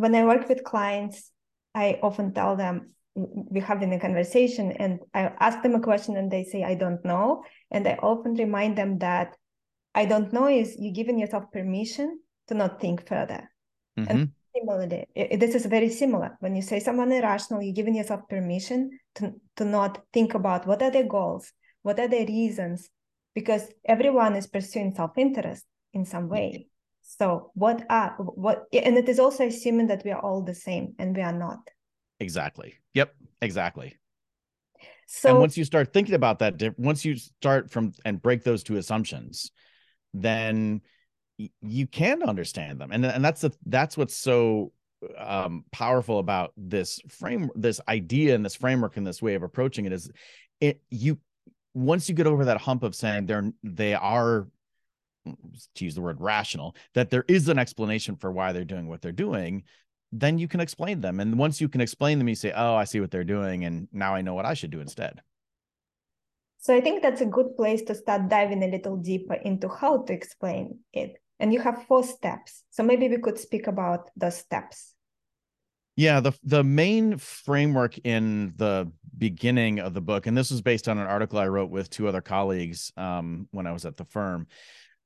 when 0.01 0.15
I 0.15 0.25
work 0.25 0.49
with 0.49 0.65
clients, 0.65 1.31
I 1.75 1.99
often 2.03 2.33
tell 2.33 2.57
them 2.57 2.89
we're 3.15 3.63
having 3.63 3.93
a 3.93 4.01
conversation 4.01 4.73
and 4.73 5.01
I 5.13 5.31
ask 5.39 5.61
them 5.63 5.75
a 5.75 5.81
question 5.81 6.17
and 6.17 6.31
they 6.31 6.45
say, 6.45 6.65
I 6.65 6.75
don't 6.75 7.05
know. 7.05 7.45
And 7.71 7.87
I 7.87 7.99
often 8.03 8.33
remind 8.35 8.79
them 8.79 8.99
that 9.01 9.37
I 9.95 10.07
don't 10.07 10.33
know 10.33 10.47
is 10.49 10.75
you 10.79 10.91
giving 10.91 11.19
yourself 11.19 11.53
permission 11.53 12.19
to 12.49 12.55
not 12.55 12.81
think 12.81 13.07
further. 13.07 13.51
Mm-hmm. 13.99 14.11
And 14.11 14.33
similarly, 14.55 15.07
this 15.15 15.55
is 15.55 15.67
very 15.67 15.89
similar. 15.89 16.37
When 16.41 16.57
you 16.57 16.63
say 16.63 16.81
someone 16.81 17.13
irrational, 17.13 17.63
you're 17.63 17.75
giving 17.75 17.95
yourself 17.95 18.29
permission 18.29 18.99
to, 19.17 19.33
to 19.57 19.65
not 19.65 20.03
think 20.13 20.35
about 20.35 20.67
what 20.67 20.83
are 20.83 20.91
their 20.91 21.07
goals, 21.07 21.53
what 21.83 21.99
are 21.99 22.09
their 22.09 22.27
reasons, 22.27 22.89
because 23.35 23.69
everyone 23.85 24.37
is 24.37 24.47
pursuing 24.47 24.95
self-interest 24.95 25.65
in 25.93 26.05
some 26.05 26.29
way. 26.29 26.67
So 27.03 27.51
what 27.55 27.85
are 27.91 28.15
what 28.19 28.67
and 28.73 28.97
it 28.97 29.09
is 29.09 29.19
also 29.19 29.47
assuming 29.47 29.89
that 29.89 30.05
we 30.05 30.13
are 30.13 30.21
all 30.21 30.43
the 30.43 30.55
same 30.55 30.95
and 30.99 31.17
we 31.17 31.23
are 31.23 31.33
not. 31.33 31.59
Exactly. 32.21 32.75
Yep, 32.95 33.15
exactly. 33.43 33.97
So 35.07 35.31
and 35.31 35.41
once 35.41 35.57
you 35.57 35.65
start 35.65 35.93
thinking 35.93 36.15
about 36.15 36.39
that, 36.39 36.79
once 36.79 37.05
you 37.05 37.17
start 37.17 37.71
from 37.71 37.93
and 38.05 38.23
break 38.23 38.45
those 38.45 38.63
two 38.63 38.77
assumptions, 38.77 39.51
then 40.15 40.83
you 41.63 41.87
can 41.87 42.23
understand 42.23 42.81
them. 42.81 42.91
And 42.93 43.05
and 43.05 43.25
that's 43.25 43.43
the 43.43 43.53
that's 43.67 43.97
what's 43.97 44.17
so 44.17 44.73
um 45.17 45.65
powerful 45.73 46.19
about 46.19 46.53
this 46.57 47.01
frame 47.09 47.51
this 47.55 47.81
idea 47.89 48.35
and 48.35 48.45
this 48.45 48.55
framework 48.55 48.99
and 48.99 49.07
this 49.07 49.23
way 49.23 49.35
of 49.35 49.43
approaching 49.43 49.87
it 49.87 49.93
is 49.93 50.11
it 50.61 50.83
you 50.91 51.19
once 51.73 52.07
you 52.07 52.15
get 52.15 52.27
over 52.27 52.45
that 52.45 52.61
hump 52.61 52.83
of 52.83 52.95
saying 52.95 53.25
they're 53.25 53.51
they 53.63 53.95
are 53.95 54.47
to 55.75 55.85
use 55.85 55.95
the 55.95 56.01
word 56.01 56.21
rational, 56.21 56.75
that 56.95 57.11
there 57.11 57.25
is 57.29 57.49
an 57.49 57.59
explanation 57.59 58.17
for 58.17 58.33
why 58.33 58.53
they're 58.53 58.65
doing 58.65 58.89
what 58.89 59.03
they're 59.03 59.13
doing, 59.13 59.65
then 60.13 60.39
you 60.39 60.49
can 60.49 60.61
explain 60.61 61.01
them. 61.01 61.21
And 61.21 61.39
once 61.39 61.61
you 61.61 61.69
can 61.69 61.81
explain 61.81 62.19
them, 62.19 62.29
you 62.29 62.35
say, 62.35 62.53
oh, 62.55 62.75
I 62.75 62.85
see 62.85 63.01
what 63.01 63.11
they're 63.11 63.25
doing. 63.25 63.65
And 63.65 63.89
now 63.93 64.15
I 64.15 64.23
know 64.23 64.35
what 64.35 64.47
I 64.47 64.55
should 64.55 64.71
do 64.71 64.81
instead. 64.81 65.21
So 66.59 66.75
I 66.75 66.81
think 66.81 67.03
that's 67.03 67.21
a 67.21 67.27
good 67.27 67.57
place 67.57 67.83
to 67.83 67.95
start 67.95 68.29
diving 68.29 68.63
a 68.63 68.69
little 68.69 68.97
deeper 68.97 69.35
into 69.35 69.69
how 69.69 70.03
to 70.03 70.13
explain 70.13 70.81
it. 70.93 71.15
And 71.41 71.53
you 71.53 71.61
have 71.61 71.87
four 71.89 72.05
steps. 72.05 72.63
So 72.71 72.83
maybe 72.83 73.09
we 73.09 73.19
could 73.19 73.39
speak 73.39 73.67
about 73.67 74.11
those 74.17 74.37
steps. 74.37 74.95
Yeah, 75.97 76.21
the 76.21 76.33
the 76.43 76.65
main 76.65 77.19
framework 77.19 77.99
in 77.99 78.55
the 78.57 78.91
beginning 79.19 79.81
of 79.81 79.93
the 79.93 80.01
book, 80.01 80.27
and 80.27 80.37
this 80.37 80.51
was 80.51 80.63
based 80.63 80.89
on 80.89 80.99
an 80.99 81.07
article 81.07 81.39
I 81.39 81.49
wrote 81.49 81.71
with 81.71 81.91
two 81.91 82.09
other 82.09 82.23
colleagues 82.23 82.93
um, 82.97 83.49
when 83.51 83.67
I 83.67 83.73
was 83.73 83.85
at 83.85 83.97
the 83.97 84.05
firm, 84.05 84.47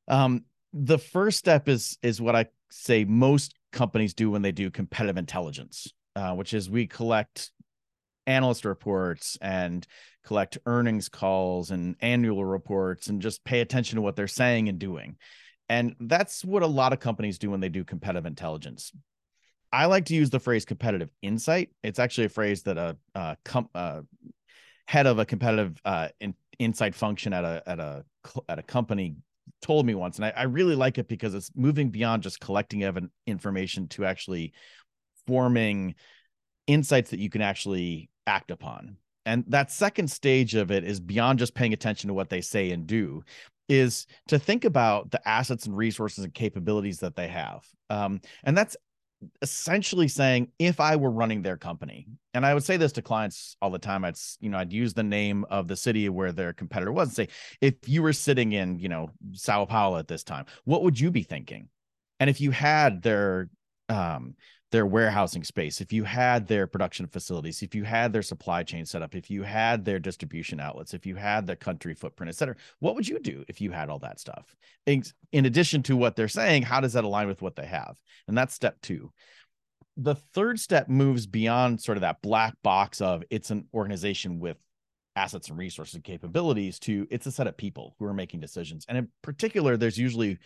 um, 0.07 0.45
the 0.73 0.99
first 0.99 1.39
step 1.39 1.69
is 1.69 1.99
is 2.03 2.21
what 2.21 2.37
I 2.37 2.47
say 2.71 3.05
most 3.05 3.55
companies 3.73 4.15
do 4.15 4.31
when 4.31 4.43
they 4.43 4.53
do 4.53 4.71
competitive 4.71 5.17
intelligence, 5.17 5.93
uh, 6.17 6.35
which 6.35 6.55
is 6.55 6.69
we 6.69 6.87
collect 6.87 7.51
analyst 8.27 8.65
reports 8.65 9.39
and 9.41 9.87
collect 10.25 10.59
earnings 10.67 11.09
calls 11.09 11.71
and 11.71 11.97
annual 12.01 12.45
reports 12.45 13.09
and 13.09 13.21
just 13.21 13.45
pay 13.45 13.61
attention 13.61 13.97
to 13.97 14.03
what 14.03 14.17
they're 14.17 14.27
saying 14.27 14.69
and 14.69 14.79
doing. 14.79 15.17
And 15.69 15.97
that's 16.01 16.45
what 16.45 16.63
a 16.63 16.67
lot 16.67 16.93
of 16.93 17.01
companies 17.01 17.39
do 17.39 17.51
when 17.51 17.61
they 17.61 17.69
do 17.69 17.85
competitive 17.85 18.27
intelligence. 18.27 18.93
I 19.73 19.87
like 19.87 20.05
to 20.07 20.15
use 20.15 20.31
the 20.31 20.39
phrase 20.39 20.65
competitive 20.65 21.11
insight. 21.23 21.71
It's 21.83 21.99
actually 21.99 22.27
a 22.27 22.31
phrase 22.31 22.63
that 22.63 22.79
a, 22.79 22.97
a 23.15 23.37
com- 23.45 23.71
uh, 23.75 24.03
head 24.87 25.07
of 25.07 25.19
a 25.19 25.25
competitive 25.25 25.81
uh, 25.85 26.09
in, 26.21 26.35
insight 26.59 26.95
function 26.95 27.33
at 27.33 27.45
a 27.45 27.63
at 27.67 27.81
a 27.81 28.05
at 28.49 28.59
a 28.59 28.63
company 28.63 29.17
told 29.63 29.87
me 29.87 29.95
once, 29.95 30.17
and 30.17 30.27
I, 30.27 30.33
I 30.37 30.43
really 30.45 30.77
like 30.77 30.99
it 30.99 31.09
because 31.09 31.35
it's 31.35 31.51
moving 31.57 31.91
beyond 31.91 32.23
just 32.23 32.39
collecting 32.39 32.85
ev- 32.85 33.09
information 33.27 33.89
to 33.89 34.05
actually 34.05 34.53
forming 35.27 35.95
insights 36.67 37.11
that 37.11 37.19
you 37.19 37.31
can 37.31 37.41
actually 37.41 38.11
act 38.27 38.51
upon. 38.51 38.97
And 39.27 39.45
that 39.49 39.73
second 39.73 40.09
stage 40.09 40.55
of 40.55 40.71
it 40.71 40.85
is 40.85 41.01
beyond 41.01 41.39
just 41.39 41.55
paying 41.55 41.73
attention 41.73 42.09
to 42.09 42.15
what 42.15 42.29
they 42.29 42.43
say 42.43 42.71
and 42.71 42.87
do, 42.87 43.25
is 43.69 44.07
to 44.29 44.39
think 44.39 44.65
about 44.65 45.11
the 45.11 45.27
assets 45.29 45.67
and 45.67 45.77
resources 45.77 46.25
and 46.25 46.35
capabilities 46.35 47.01
that 47.01 47.17
they 47.17 47.29
have. 47.29 47.65
Um, 47.91 48.21
and 48.45 48.57
that's 48.57 48.77
essentially 49.43 50.09
saying 50.09 50.49
if 50.59 50.81
I 50.81 50.97
were 50.97 51.11
running 51.11 51.43
their 51.43 51.57
company, 51.57 52.07
and 52.35 52.45
I 52.45 52.55
would 52.55 52.65
say 52.65 52.77
this 52.77 52.93
to 52.93 53.03
clients 53.03 53.57
all 53.63 53.71
the 53.71 53.79
time, 53.79 54.05
I'd 54.05 54.17
you 54.41 54.51
know 54.51 54.59
I'd 54.59 54.73
use 54.73 54.95
the 54.95 55.03
name 55.03 55.45
of 55.51 55.69
the 55.69 55.77
city 55.77 56.09
where 56.09 56.33
their 56.33 56.53
competitor 56.53 56.93
was 56.93 57.09
and 57.09 57.17
say 57.17 57.29
if 57.61 57.89
you 57.89 58.03
were 58.03 58.13
sitting 58.13 58.53
in 58.53 58.79
you 58.79 58.89
know 58.89 59.09
Sao 59.33 59.65
Paulo 59.65 59.99
at 59.99 60.09
this 60.09 60.25
time, 60.25 60.47
what 60.65 60.83
would 60.83 60.99
you 60.99 61.11
be 61.11 61.23
thinking? 61.23 61.69
And 62.21 62.31
if 62.31 62.41
you 62.41 62.51
had 62.51 63.03
their 63.03 63.49
um, 63.89 64.35
their 64.75 64.85
warehousing 64.85 65.45
space, 65.45 65.81
if 65.81 65.93
you 65.93 66.03
had 66.03 66.49
their 66.49 66.67
production 66.67 67.07
facilities, 67.07 67.63
if 67.63 67.77
you 67.77 67.85
had 67.85 68.13
their 68.13 68.23
supply 68.23 68.65
chain 68.65 68.85
set 68.85 69.03
up, 69.03 69.15
if 69.15 69.31
you 69.31 69.45
had 69.45 69.85
their 69.85 70.01
distribution 70.01 70.59
outlets, 70.59 70.95
if 70.95 71.07
you 71.07 71.15
had 71.15 71.47
the 71.47 71.55
country 71.55 71.95
footprint, 71.95 72.29
et 72.29 72.35
cetera, 72.35 72.57
what 72.81 72.97
would 72.97 73.07
you 73.07 73.21
do 73.21 73.45
if 73.47 73.61
you 73.61 73.71
had 73.71 73.89
all 73.89 74.01
that 74.01 74.19
stuff? 74.19 74.57
In, 74.87 75.05
in 75.31 75.47
addition 75.47 75.85
to 75.85 75.97
what 75.97 76.17
they're 76.17 76.27
saying, 76.27 76.65
how 76.65 76.81
does 76.81 76.95
that 76.95 77.05
align 77.05 77.29
with 77.29 77.41
what 77.41 77.55
they 77.55 77.67
have? 77.67 77.97
And 78.27 78.37
that's 78.37 78.53
step 78.53 78.81
two. 78.83 79.13
The 79.97 80.17
third 80.17 80.59
step 80.59 80.89
moves 80.89 81.25
beyond 81.25 81.81
sort 81.81 81.97
of 81.97 82.03
that 82.03 82.21
black 82.21 82.55
box 82.65 83.01
of 83.01 83.23
it's 83.31 83.53
an 83.53 83.69
organization 83.73 84.41
with 84.41 84.57
assets 85.15 85.51
and 85.51 85.57
resources 85.57 85.95
and 85.95 86.03
capabilities 86.03 86.81
to 86.81 87.07
it's 87.13 87.27
a 87.27 87.31
set 87.31 87.47
of 87.47 87.57
people 87.57 87.95
who 88.01 88.07
are 88.07 88.13
making 88.13 88.41
decisions. 88.41 88.85
And 88.89 88.99
in 88.99 89.09
particular, 89.23 89.77
there's 89.77 89.97
usually 89.97 90.39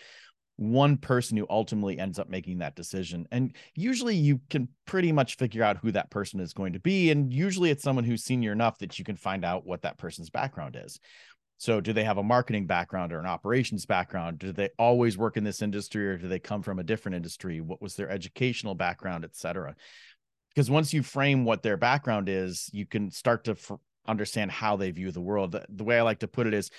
one 0.59 0.97
person 0.97 1.37
who 1.37 1.47
ultimately 1.49 2.01
ends 2.01 2.19
up 2.19 2.29
making 2.29 2.59
that 2.59 2.75
decision. 2.75 3.27
And 3.31 3.55
usually 3.77 4.17
you 4.17 4.41
can 4.51 4.69
pretty 4.87 5.13
much 5.13 5.37
figure 5.37 5.63
out 5.63 5.79
who 5.79 5.93
that 5.93 6.11
person 6.11 6.41
is 6.41 6.53
going 6.53 6.73
to 6.73 6.81
be. 6.81 7.13
And 7.13 7.33
usually 7.33 7.71
it's 7.71 7.85
someone 7.85 8.05
who's 8.05 8.25
senior 8.25 8.51
enough 8.53 8.79
that 8.79 8.99
you 8.99 9.05
can 9.05 9.15
find 9.15 9.45
out 9.45 9.65
what 9.65 9.83
that 9.83 9.99
person's 9.99 10.31
background 10.31 10.77
is. 10.77 10.99
So, 11.59 11.81
do 11.81 11.93
they 11.93 12.05
have 12.05 12.19
a 12.19 12.23
marketing 12.23 12.67
background 12.67 13.13
or 13.13 13.21
an 13.21 13.27
operations 13.27 13.87
background? 13.87 14.39
Do 14.39 14.53
they 14.53 14.71
always 14.79 15.17
work 15.17 15.37
in 15.37 15.45
this 15.45 15.63
industry 15.63 16.09
or 16.09 16.17
do 16.17 16.29
they 16.29 16.39
come 16.39 16.63
from 16.63 16.79
a 16.79 16.85
different 16.85 17.17
industry? 17.17 17.61
What 17.61 17.83
was 17.83 17.95
their 17.95 18.11
educational 18.11 18.75
background, 18.75 19.25
et 19.25 19.37
cetera? 19.37 19.75
Because 20.55 20.71
once 20.71 20.93
you 20.93 21.03
frame 21.05 21.45
what 21.45 21.63
their 21.63 21.77
background 21.77 22.29
is, 22.29 22.69
you 22.73 22.87
can 22.87 23.11
start 23.11 23.45
to 23.45 23.53
f- 23.53 23.73
understand 24.07 24.51
how 24.51 24.77
they 24.77 24.91
view 24.91 25.11
the 25.13 25.21
world. 25.21 25.53
The, 25.53 25.65
the 25.69 25.85
way 25.85 25.99
I 25.99 26.03
like 26.03 26.21
to 26.21 26.29
put 26.29 26.47
it 26.47 26.55
is 26.55 26.71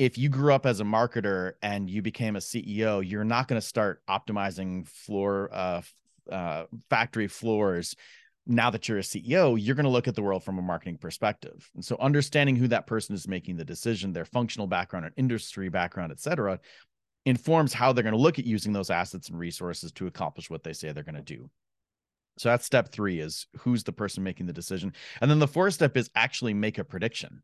if 0.00 0.16
you 0.16 0.30
grew 0.30 0.54
up 0.54 0.64
as 0.64 0.80
a 0.80 0.84
marketer 0.84 1.52
and 1.60 1.90
you 1.90 2.00
became 2.00 2.34
a 2.34 2.38
CEO, 2.38 3.06
you're 3.06 3.22
not 3.22 3.48
going 3.48 3.60
to 3.60 3.66
start 3.66 4.00
optimizing 4.08 4.88
floor 4.88 5.50
uh, 5.52 5.82
uh, 6.32 6.64
factory 6.88 7.28
floors. 7.28 7.94
Now 8.46 8.70
that 8.70 8.88
you're 8.88 8.96
a 8.96 9.02
CEO, 9.02 9.58
you're 9.60 9.74
going 9.74 9.84
to 9.84 9.90
look 9.90 10.08
at 10.08 10.14
the 10.14 10.22
world 10.22 10.42
from 10.42 10.58
a 10.58 10.62
marketing 10.62 10.96
perspective. 10.96 11.70
And 11.74 11.84
so 11.84 11.98
understanding 12.00 12.56
who 12.56 12.66
that 12.68 12.86
person 12.86 13.14
is 13.14 13.28
making 13.28 13.58
the 13.58 13.64
decision, 13.64 14.14
their 14.14 14.24
functional 14.24 14.66
background 14.66 15.04
and 15.04 15.14
industry 15.18 15.68
background, 15.68 16.12
et 16.12 16.20
cetera, 16.20 16.60
informs 17.26 17.74
how 17.74 17.92
they're 17.92 18.02
going 18.02 18.14
to 18.14 18.18
look 18.18 18.38
at 18.38 18.46
using 18.46 18.72
those 18.72 18.88
assets 18.88 19.28
and 19.28 19.38
resources 19.38 19.92
to 19.92 20.06
accomplish 20.06 20.48
what 20.48 20.64
they 20.64 20.72
say 20.72 20.92
they're 20.92 21.04
going 21.04 21.14
to 21.14 21.20
do. 21.20 21.50
So 22.38 22.48
that's 22.48 22.64
step 22.64 22.90
three 22.90 23.20
is 23.20 23.48
who's 23.58 23.84
the 23.84 23.92
person 23.92 24.22
making 24.22 24.46
the 24.46 24.54
decision. 24.54 24.94
And 25.20 25.30
then 25.30 25.40
the 25.40 25.46
fourth 25.46 25.74
step 25.74 25.94
is 25.98 26.08
actually 26.14 26.54
make 26.54 26.78
a 26.78 26.84
prediction 26.84 27.42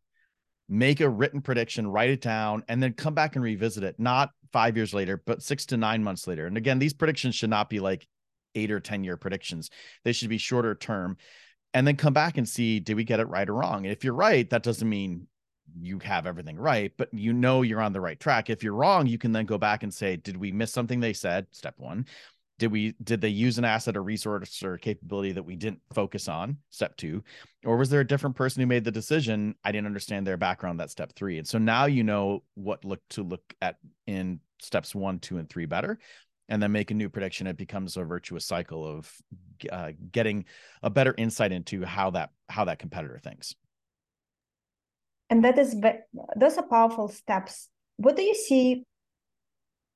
make 0.68 1.00
a 1.00 1.08
written 1.08 1.40
prediction, 1.40 1.87
write 1.87 2.11
it 2.11 2.20
down, 2.20 2.64
and 2.68 2.82
then 2.82 2.92
come 2.92 3.14
back 3.14 3.37
and 3.37 3.44
revisit 3.44 3.85
it, 3.85 3.96
not 3.99 4.30
five 4.52 4.76
years 4.76 4.92
later, 4.92 5.23
but 5.26 5.42
six 5.42 5.66
to 5.66 5.76
nine 5.76 6.02
months 6.02 6.26
later. 6.26 6.46
And 6.46 6.56
again, 6.56 6.78
these 6.78 6.94
predictions 6.94 7.35
should 7.35 7.50
not 7.50 7.70
be 7.70 7.80
like 7.80 8.06
eight 8.54 8.70
or 8.70 8.80
10 8.80 9.04
year 9.04 9.16
predictions, 9.16 9.70
they 10.04 10.12
should 10.12 10.28
be 10.28 10.38
shorter 10.38 10.75
term. 10.75 11.16
And 11.75 11.87
then 11.87 11.96
come 11.96 12.14
back 12.14 12.38
and 12.38 12.49
see, 12.49 12.80
did 12.80 12.96
we 12.96 13.04
get 13.04 13.20
it 13.20 13.28
right 13.28 13.49
or 13.49 13.52
wrong? 13.52 13.85
And 13.85 13.92
if 13.92 14.02
you're 14.02 14.14
right, 14.14 14.49
that 14.49 14.62
doesn't 14.62 14.88
mean 14.88 15.26
you 15.78 15.99
have 15.99 16.26
everything 16.26 16.56
right, 16.56 16.92
but 16.96 17.12
you 17.12 17.32
know 17.35 17.62
you're 17.62 17.82
on 17.82 17.92
the 17.92 18.00
right 18.00 18.18
track. 18.18 18.49
If 18.49 18.62
you're 18.62 18.73
wrong, 18.73 19.06
you 19.06 19.18
can 19.18 19.32
then 19.32 19.44
go 19.44 19.58
back 19.58 19.82
and 19.82 19.92
say, 19.92 20.16
did 20.16 20.37
we 20.37 20.52
miss 20.52 20.73
something 20.73 21.00
they 21.00 21.12
said? 21.12 21.46
Step 21.50 21.75
one. 21.76 22.06
Did 22.59 22.73
we 22.73 22.95
did 23.03 23.21
they 23.21 23.29
use 23.29 23.59
an 23.59 23.65
asset 23.65 23.97
or 23.97 24.03
resource 24.03 24.63
or 24.63 24.79
capability 24.79 25.33
that 25.33 25.43
we 25.43 25.57
didn't 25.57 25.81
focus 25.93 26.29
on 26.29 26.57
step 26.71 26.97
two? 26.97 27.23
Or 27.65 27.77
was 27.77 27.91
there 27.91 28.01
a 28.01 28.07
different 28.07 28.37
person 28.37 28.61
who 28.61 28.67
made 28.67 28.85
the 28.85 28.91
decision 28.91 29.55
i 29.65 29.73
didn't 29.73 29.87
understand 29.87 30.27
their 30.27 30.37
background 30.37 30.81
that 30.81 30.91
step 30.91 31.13
three. 31.15 31.39
And 31.39 31.47
so 31.47 31.59
now 31.59 31.87
you 31.87 32.03
know 32.03 32.43
what 32.55 32.85
look 32.85 33.01
to 33.11 33.23
look 33.23 33.55
at 33.61 33.77
in 34.07 34.41
steps 34.61 34.95
one 34.95 35.19
two 35.19 35.39
and 35.39 35.49
three 35.49 35.67
better 35.67 35.99
and 36.49 36.63
then 36.63 36.73
make 36.73 36.91
a 36.91 36.95
new 36.95 37.09
prediction. 37.09 37.47
It 37.47 37.57
becomes 37.57 37.97
a 37.97 38.05
virtuous 38.05 38.45
cycle 38.45 38.85
of 38.87 39.13
uh, 39.71 39.93
getting 40.13 40.45
a 40.83 40.91
better 40.91 41.15
insight 41.19 41.53
into 41.53 41.85
how 41.85 42.11
that 42.11 42.31
how 42.49 42.65
that 42.67 42.79
competitor 42.79 43.19
thinks. 43.19 43.55
And 45.29 45.45
that 45.45 45.59
is 45.59 45.77
those 46.37 46.57
are 46.57 46.67
powerful 46.67 47.09
steps. 47.09 47.69
What 47.97 48.17
do 48.17 48.23
you 48.23 48.35
see 48.35 48.85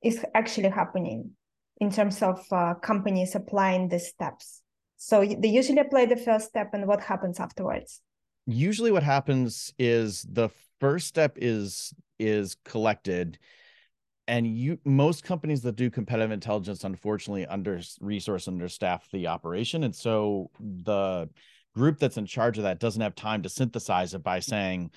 is 0.03 0.25
actually 0.35 0.71
happening 0.71 1.33
in 1.81 1.91
terms 1.91 2.23
of 2.23 2.45
uh, 2.53 2.75
companies 2.75 3.35
applying 3.35 3.89
these 3.89 4.09
steps. 4.09 4.63
So 4.97 5.25
they 5.25 5.49
usually 5.49 5.79
apply 5.79 6.07
the 6.07 6.17
first 6.17 6.49
step 6.49 6.71
and 6.75 6.87
what 6.87 7.01
happens 7.01 7.41
afterwards? 7.41 8.03
Usually 8.47 8.93
what 8.93 9.03
happens 9.03 9.73
is 9.79 10.27
the 10.31 10.51
first 10.79 11.07
step 11.07 11.37
is 11.37 11.95
is 12.19 12.57
collected 12.67 13.39
and 14.29 14.47
you 14.47 14.79
most 14.85 15.25
companies 15.25 15.63
that 15.63 15.77
do 15.77 15.91
competitive 15.91 16.31
intelligence 16.31 16.85
unfortunately 16.85 17.47
under 17.47 17.81
resource 18.01 18.47
understaff 18.47 19.01
the 19.11 19.27
operation. 19.27 19.85
And 19.85 19.95
so 19.95 20.51
the 20.61 21.31
group 21.75 21.99
that's 21.99 22.19
in 22.19 22.27
charge 22.27 22.59
of 22.59 22.65
that 22.65 22.79
doesn't 22.79 23.01
have 23.01 23.15
time 23.15 23.43
to 23.43 23.49
synthesize 23.49 24.13
it 24.13 24.23
by 24.23 24.41
saying 24.41 24.91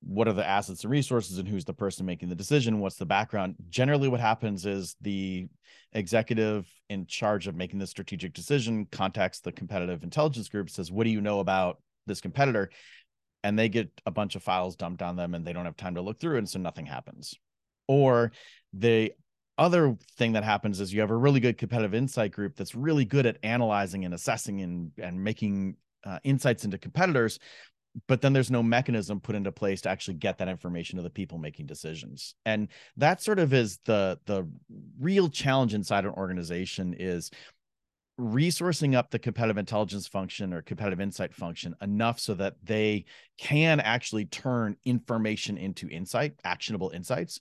what 0.00 0.28
are 0.28 0.32
the 0.32 0.46
assets 0.46 0.84
and 0.84 0.90
resources 0.90 1.38
and 1.38 1.48
who's 1.48 1.64
the 1.64 1.74
person 1.74 2.06
making 2.06 2.28
the 2.28 2.34
decision 2.34 2.80
what's 2.80 2.96
the 2.96 3.06
background. 3.06 3.56
Generally 3.68 4.08
what 4.08 4.20
happens 4.20 4.64
is 4.64 4.96
the 5.00 5.48
executive 5.92 6.68
in 6.88 7.06
charge 7.06 7.46
of 7.46 7.56
making 7.56 7.78
the 7.78 7.86
strategic 7.86 8.32
decision 8.32 8.86
contacts 8.92 9.40
the 9.40 9.52
competitive 9.52 10.02
intelligence 10.04 10.48
group 10.48 10.70
says 10.70 10.92
what 10.92 11.04
do 11.04 11.10
you 11.10 11.20
know 11.20 11.40
about 11.40 11.80
this 12.06 12.20
competitor? 12.20 12.70
And 13.44 13.58
they 13.58 13.68
get 13.68 13.90
a 14.06 14.10
bunch 14.10 14.36
of 14.36 14.42
files 14.42 14.76
dumped 14.76 15.02
on 15.02 15.16
them 15.16 15.34
and 15.34 15.44
they 15.44 15.52
don't 15.52 15.64
have 15.64 15.76
time 15.76 15.94
to 15.96 16.02
look 16.02 16.20
through 16.20 16.38
and 16.38 16.48
so 16.48 16.58
nothing 16.58 16.86
happens. 16.86 17.34
Or 17.86 18.32
the 18.72 19.12
other 19.56 19.96
thing 20.16 20.32
that 20.32 20.44
happens 20.44 20.80
is 20.80 20.92
you 20.92 21.00
have 21.00 21.10
a 21.10 21.16
really 21.16 21.40
good 21.40 21.58
competitive 21.58 21.94
insight 21.94 22.30
group 22.30 22.54
that's 22.54 22.74
really 22.74 23.04
good 23.04 23.26
at 23.26 23.38
analyzing 23.42 24.04
and 24.04 24.14
assessing 24.14 24.60
and 24.60 24.92
and 24.98 25.22
making 25.22 25.76
uh, 26.04 26.18
insights 26.22 26.64
into 26.64 26.78
competitors 26.78 27.40
but 28.06 28.20
then 28.20 28.32
there's 28.32 28.50
no 28.50 28.62
mechanism 28.62 29.20
put 29.20 29.34
into 29.34 29.52
place 29.52 29.80
to 29.82 29.90
actually 29.90 30.14
get 30.14 30.38
that 30.38 30.48
information 30.48 30.96
to 30.96 31.02
the 31.02 31.10
people 31.10 31.38
making 31.38 31.66
decisions. 31.66 32.34
And 32.44 32.68
that 32.96 33.22
sort 33.22 33.38
of 33.38 33.52
is 33.52 33.78
the 33.84 34.18
the 34.26 34.48
real 35.00 35.28
challenge 35.28 35.74
inside 35.74 36.04
an 36.04 36.12
organization 36.12 36.94
is 36.98 37.30
resourcing 38.18 38.96
up 38.96 39.10
the 39.10 39.18
competitive 39.18 39.58
intelligence 39.58 40.08
function 40.08 40.52
or 40.52 40.60
competitive 40.60 41.00
insight 41.00 41.32
function 41.32 41.74
enough 41.80 42.18
so 42.18 42.34
that 42.34 42.56
they 42.64 43.04
can 43.38 43.78
actually 43.78 44.24
turn 44.24 44.76
information 44.84 45.56
into 45.56 45.88
insight 45.88 46.34
actionable 46.42 46.90
insights 46.90 47.38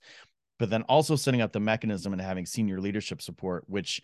but 0.59 0.69
then 0.69 0.83
also 0.83 1.15
setting 1.15 1.41
up 1.41 1.51
the 1.51 1.59
mechanism 1.59 2.13
and 2.13 2.21
having 2.21 2.45
senior 2.45 2.79
leadership 2.79 3.23
support 3.23 3.63
which 3.67 4.03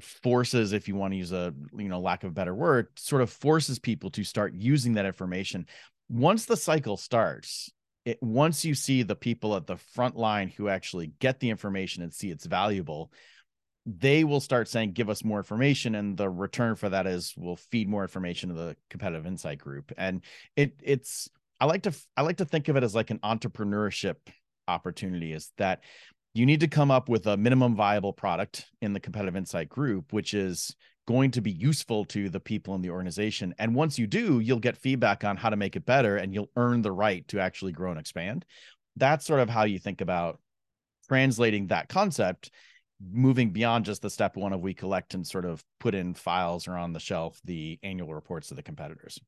forces 0.00 0.72
if 0.72 0.88
you 0.88 0.94
want 0.94 1.12
to 1.12 1.16
use 1.16 1.32
a 1.32 1.52
you 1.76 1.88
know 1.88 2.00
lack 2.00 2.24
of 2.24 2.30
a 2.30 2.34
better 2.34 2.54
word 2.54 2.88
sort 2.96 3.22
of 3.22 3.30
forces 3.30 3.78
people 3.78 4.10
to 4.10 4.24
start 4.24 4.54
using 4.54 4.94
that 4.94 5.06
information. 5.06 5.66
Once 6.08 6.46
the 6.46 6.56
cycle 6.56 6.96
starts 6.96 7.70
it 8.04 8.22
once 8.22 8.64
you 8.64 8.74
see 8.74 9.02
the 9.02 9.16
people 9.16 9.56
at 9.56 9.66
the 9.66 9.76
front 9.76 10.16
line 10.16 10.48
who 10.48 10.68
actually 10.68 11.12
get 11.18 11.40
the 11.40 11.50
information 11.50 12.02
and 12.02 12.12
see 12.12 12.30
it's 12.30 12.44
valuable 12.44 13.10
they 13.86 14.24
will 14.24 14.40
start 14.40 14.68
saying 14.68 14.92
give 14.92 15.10
us 15.10 15.24
more 15.24 15.38
information 15.38 15.94
and 15.94 16.16
the 16.16 16.28
return 16.28 16.74
for 16.74 16.88
that 16.88 17.06
is 17.06 17.34
we'll 17.36 17.56
feed 17.56 17.88
more 17.88 18.02
information 18.02 18.48
to 18.48 18.54
the 18.54 18.76
competitive 18.88 19.26
insight 19.26 19.58
group. 19.58 19.92
And 19.96 20.22
it 20.56 20.74
it's 20.82 21.28
i 21.60 21.66
like 21.66 21.82
to 21.82 21.92
i 22.16 22.22
like 22.22 22.38
to 22.38 22.44
think 22.44 22.68
of 22.68 22.76
it 22.76 22.82
as 22.82 22.94
like 22.94 23.10
an 23.10 23.18
entrepreneurship 23.18 24.16
opportunity 24.66 25.32
is 25.32 25.52
that 25.58 25.80
you 26.34 26.44
need 26.44 26.60
to 26.60 26.68
come 26.68 26.90
up 26.90 27.08
with 27.08 27.26
a 27.26 27.36
minimum 27.36 27.76
viable 27.76 28.12
product 28.12 28.66
in 28.82 28.92
the 28.92 29.00
competitive 29.00 29.36
insight 29.36 29.68
group 29.68 30.12
which 30.12 30.34
is 30.34 30.74
going 31.06 31.30
to 31.30 31.40
be 31.40 31.52
useful 31.52 32.04
to 32.06 32.30
the 32.30 32.40
people 32.40 32.74
in 32.74 32.80
the 32.80 32.90
organization. 32.90 33.54
And 33.58 33.74
once 33.74 33.98
you 33.98 34.06
do 34.06 34.40
you'll 34.40 34.58
get 34.58 34.76
feedback 34.76 35.24
on 35.24 35.36
how 35.36 35.50
to 35.50 35.56
make 35.56 35.76
it 35.76 35.86
better 35.86 36.16
and 36.16 36.34
you'll 36.34 36.50
earn 36.56 36.82
the 36.82 36.92
right 36.92 37.26
to 37.28 37.40
actually 37.40 37.72
grow 37.72 37.90
and 37.90 38.00
expand. 38.00 38.44
That's 38.96 39.26
sort 39.26 39.40
of 39.40 39.48
how 39.48 39.64
you 39.64 39.78
think 39.78 40.00
about 40.00 40.40
translating 41.08 41.68
that 41.68 41.88
concept 41.88 42.50
moving 43.12 43.50
beyond 43.50 43.84
just 43.84 44.02
the 44.02 44.10
step 44.10 44.36
one 44.36 44.52
of 44.52 44.60
we 44.60 44.72
collect 44.72 45.14
and 45.14 45.26
sort 45.26 45.44
of 45.44 45.62
put 45.80 45.94
in 45.94 46.14
files 46.14 46.66
or 46.68 46.76
on 46.76 46.92
the 46.92 47.00
shelf 47.00 47.40
the 47.44 47.78
annual 47.82 48.14
reports 48.14 48.50
of 48.50 48.56
the 48.56 48.62
competitors. 48.62 49.18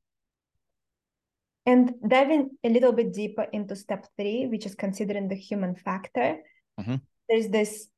And 1.66 1.94
diving 2.06 2.50
a 2.62 2.68
little 2.68 2.92
bit 2.92 3.12
deeper 3.12 3.46
into 3.52 3.74
step 3.74 4.06
three, 4.16 4.46
which 4.46 4.66
is 4.66 4.76
considering 4.76 5.28
the 5.28 5.34
human 5.34 5.74
factor, 5.74 6.38
mm-hmm. 6.78 6.96
there's 7.28 7.48
this 7.48 7.88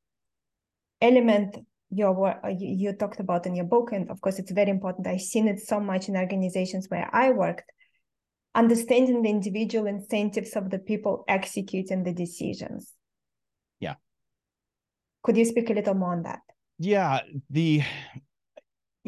element 1.00 1.56
you 1.90 2.36
you 2.50 2.92
talked 2.92 3.20
about 3.20 3.46
in 3.46 3.54
your 3.54 3.64
book, 3.64 3.92
and 3.92 4.10
of 4.10 4.20
course, 4.20 4.38
it's 4.38 4.50
very 4.52 4.70
important. 4.70 5.06
I've 5.06 5.20
seen 5.20 5.48
it 5.48 5.60
so 5.60 5.80
much 5.80 6.08
in 6.08 6.16
organizations 6.16 6.86
where 6.88 7.08
I 7.12 7.30
worked. 7.30 7.70
Understanding 8.54 9.22
the 9.22 9.30
individual 9.30 9.86
incentives 9.86 10.56
of 10.56 10.70
the 10.70 10.78
people 10.78 11.24
executing 11.28 12.02
the 12.02 12.12
decisions. 12.12 12.92
Yeah. 13.78 13.94
Could 15.22 15.36
you 15.36 15.44
speak 15.44 15.70
a 15.70 15.74
little 15.74 15.94
more 15.94 16.12
on 16.12 16.22
that? 16.24 16.40
Yeah, 16.78 17.20
the 17.50 17.82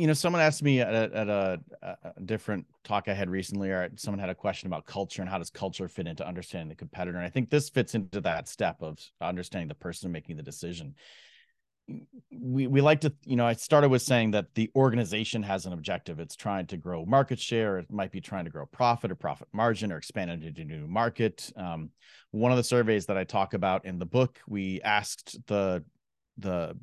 you 0.00 0.06
know, 0.06 0.14
someone 0.14 0.40
asked 0.40 0.62
me 0.62 0.80
at 0.80 0.94
a, 0.94 1.14
at 1.14 1.28
a, 1.28 1.60
a, 1.82 2.20
different 2.24 2.64
talk 2.84 3.06
I 3.06 3.12
had 3.12 3.28
recently, 3.28 3.68
or 3.68 3.90
someone 3.96 4.18
had 4.18 4.30
a 4.30 4.34
question 4.34 4.66
about 4.66 4.86
culture 4.86 5.20
and 5.20 5.30
how 5.30 5.36
does 5.36 5.50
culture 5.50 5.88
fit 5.88 6.06
into 6.06 6.26
understanding 6.26 6.70
the 6.70 6.74
competitor. 6.74 7.18
And 7.18 7.26
I 7.26 7.28
think 7.28 7.50
this 7.50 7.68
fits 7.68 7.94
into 7.94 8.22
that 8.22 8.48
step 8.48 8.78
of 8.80 8.98
understanding 9.20 9.68
the 9.68 9.74
person 9.74 10.10
making 10.10 10.38
the 10.38 10.42
decision. 10.42 10.94
We 12.30 12.66
we 12.66 12.80
like 12.80 13.02
to, 13.02 13.12
you 13.26 13.36
know, 13.36 13.46
I 13.46 13.52
started 13.52 13.90
with 13.90 14.00
saying 14.00 14.30
that 14.30 14.54
the 14.54 14.70
organization 14.74 15.42
has 15.42 15.66
an 15.66 15.74
objective. 15.74 16.18
It's 16.18 16.36
trying 16.36 16.66
to 16.68 16.78
grow 16.78 17.04
market 17.04 17.38
share. 17.38 17.76
It 17.76 17.90
might 17.90 18.10
be 18.10 18.22
trying 18.22 18.46
to 18.46 18.50
grow 18.50 18.64
profit 18.64 19.10
or 19.10 19.16
profit 19.16 19.48
margin 19.52 19.92
or 19.92 19.98
expand 19.98 20.30
into 20.30 20.62
a 20.62 20.64
new 20.64 20.86
market. 20.86 21.52
Um, 21.56 21.90
one 22.30 22.52
of 22.52 22.56
the 22.56 22.64
surveys 22.64 23.04
that 23.06 23.18
I 23.18 23.24
talk 23.24 23.52
about 23.52 23.84
in 23.84 23.98
the 23.98 24.06
book, 24.06 24.40
we 24.48 24.80
asked 24.80 25.36
the 25.46 25.84
the 26.38 26.74